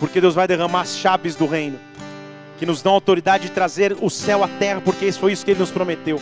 Porque 0.00 0.20
Deus 0.20 0.34
vai 0.34 0.48
derramar 0.48 0.80
as 0.80 0.96
chaves 0.96 1.36
do 1.36 1.46
reino. 1.46 1.78
Que 2.58 2.66
nos 2.66 2.82
dão 2.82 2.94
autoridade 2.94 3.44
de 3.44 3.52
trazer 3.52 3.96
o 4.00 4.10
céu 4.10 4.42
à 4.42 4.48
terra. 4.48 4.80
Porque 4.80 5.06
isso 5.06 5.20
foi 5.20 5.30
isso 5.30 5.44
que 5.44 5.52
Ele 5.52 5.60
nos 5.60 5.70
prometeu. 5.70 6.20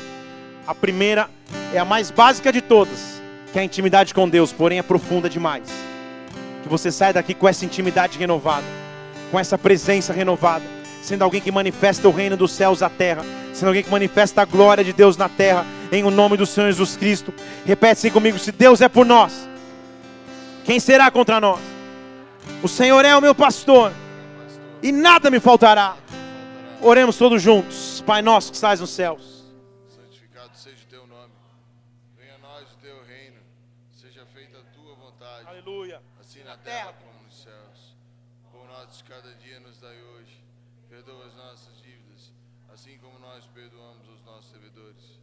A 0.66 0.74
primeira 0.74 1.30
é 1.72 1.78
a 1.78 1.86
mais 1.86 2.11
básica 2.11 2.53
de 2.53 2.61
todas. 2.61 3.17
Que 3.53 3.59
a 3.59 3.64
intimidade 3.64 4.14
com 4.14 4.28
Deus. 4.28 4.53
Porém, 4.53 4.78
é 4.78 4.82
profunda 4.82 5.28
demais. 5.28 5.68
Que 6.62 6.68
você 6.68 6.90
saia 6.90 7.12
daqui 7.12 7.34
com 7.34 7.49
essa 7.49 7.64
intimidade 7.64 8.18
renovada. 8.18 8.66
Com 9.30 9.38
essa 9.38 9.57
presença 9.57 10.12
renovada. 10.12 10.64
Sendo 11.03 11.22
alguém 11.22 11.40
que 11.40 11.51
manifesta 11.51 12.09
o 12.09 12.12
reino 12.12 12.36
dos 12.36 12.53
céus 12.53 12.82
à 12.82 12.90
terra. 12.90 13.24
Sendo 13.55 13.68
alguém 13.68 13.82
que 13.82 13.90
manifesta 13.90 14.42
a 14.42 14.44
glória 14.44 14.84
de 14.84 14.92
Deus 14.92 15.16
na 15.16 15.28
terra 15.28 15.64
em 15.90 16.05
o 16.05 16.11
nome 16.11 16.36
do 16.36 16.46
Senhor 16.46 16.68
Jesus 16.68 16.96
Cristo. 16.96 17.32
Repete 17.64 17.92
assim 17.92 18.11
comigo: 18.11 18.38
se 18.38 18.53
Deus 18.53 18.80
é 18.80 18.88
por 18.88 19.07
nós, 19.07 19.49
quem 20.64 20.78
será 20.78 21.11
contra 21.11 21.40
nós? 21.40 21.61
O 22.62 22.68
Senhor 22.68 23.05
é 23.05 23.16
o 23.16 23.20
meu 23.20 23.34
pastor, 23.34 23.92
e 24.82 24.92
nada 24.92 25.30
me 25.30 25.40
faltará. 25.40 25.96
Oremos 26.80 27.16
todos 27.16 27.42
juntos, 27.42 28.03
Pai 28.07 28.22
nosso 28.22 28.51
que 28.51 28.57
estás 28.57 28.80
nos 28.80 28.90
céus. 28.90 29.44
Santificado 29.88 30.51
seja 30.55 30.76
o 30.86 30.90
teu 30.90 31.07
nome. 31.07 31.32
Venha 32.16 32.34
a 32.34 32.38
nós 32.38 32.62
o 32.72 32.76
teu 32.80 32.96
reino. 33.05 33.40
Seja 33.90 34.24
feita 34.32 34.59
a 34.59 34.62
tua 34.74 34.94
vontade. 34.94 35.46
Aleluia. 35.49 36.01
Assim 36.20 36.44
na 36.44 36.57
terra 36.57 36.92
terra 36.92 36.94
como 37.01 37.24
nos 37.24 37.42
céus. 37.42 37.96
Pão 38.53 38.64
nosso 38.66 39.03
de 39.03 39.11
cada 39.11 39.34
dia 39.34 39.59
nos 39.61 39.78
dai 39.80 39.96
hoje. 40.14 40.44
Perdoa 40.88 41.26
as 41.26 41.34
nossas 41.34 41.76
dívidas, 41.82 42.32
assim 42.72 42.96
como 42.99 43.18
nós 43.18 43.44
perdoamos 43.53 44.09
os 44.09 44.24
nossos 44.24 44.53
devedores. 44.53 45.18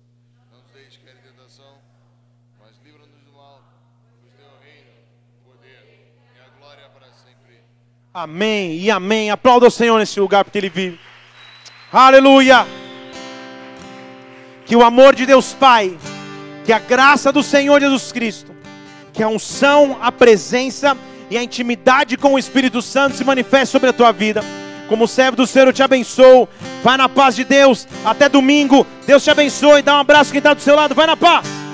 Não 0.51 0.61
nos 0.61 0.71
deixe 0.71 0.99
cair 0.99 1.17
em 1.17 1.21
tentação, 1.21 1.81
mas 2.59 2.77
livra-nos 2.83 3.21
do 3.23 3.31
mal. 3.33 3.61
Pois 4.21 4.33
teu 4.35 4.59
reino, 4.59 4.91
o 5.41 5.51
poder 5.51 5.83
e 6.35 6.39
a 6.39 6.49
glória 6.57 6.89
para 6.89 7.11
sempre. 7.11 7.63
Amém 8.17 8.77
e 8.77 8.89
amém. 8.89 9.29
Aplauda 9.29 9.67
o 9.67 9.69
Senhor 9.69 9.99
nesse 9.99 10.21
lugar 10.21 10.45
porque 10.45 10.57
Ele 10.57 10.69
vive. 10.69 10.97
Aleluia. 11.91 12.65
Que 14.65 14.73
o 14.73 14.85
amor 14.85 15.13
de 15.13 15.25
Deus 15.25 15.51
Pai, 15.51 15.97
que 16.63 16.71
a 16.71 16.79
graça 16.79 17.29
do 17.29 17.43
Senhor 17.43 17.81
Jesus 17.81 18.13
Cristo, 18.13 18.55
que 19.11 19.21
a 19.21 19.27
unção, 19.27 19.97
a 20.01 20.13
presença 20.13 20.97
e 21.29 21.37
a 21.37 21.43
intimidade 21.43 22.15
com 22.15 22.35
o 22.35 22.39
Espírito 22.39 22.81
Santo 22.81 23.17
se 23.17 23.25
manifeste 23.25 23.73
sobre 23.73 23.89
a 23.89 23.93
tua 23.93 24.13
vida. 24.13 24.41
Como 24.87 25.09
servo 25.09 25.35
do 25.35 25.45
Senhor, 25.45 25.67
eu 25.67 25.73
te 25.73 25.83
abençoo. 25.83 26.47
Vai 26.81 26.95
na 26.95 27.09
paz 27.09 27.35
de 27.35 27.43
Deus. 27.43 27.85
Até 28.05 28.29
domingo. 28.29 28.87
Deus 29.05 29.25
te 29.25 29.29
abençoe. 29.29 29.81
Dá 29.81 29.97
um 29.97 29.99
abraço 29.99 30.31
quem 30.31 30.37
está 30.37 30.53
do 30.53 30.61
seu 30.61 30.73
lado. 30.77 30.95
Vai 30.95 31.05
na 31.05 31.17
paz. 31.17 31.64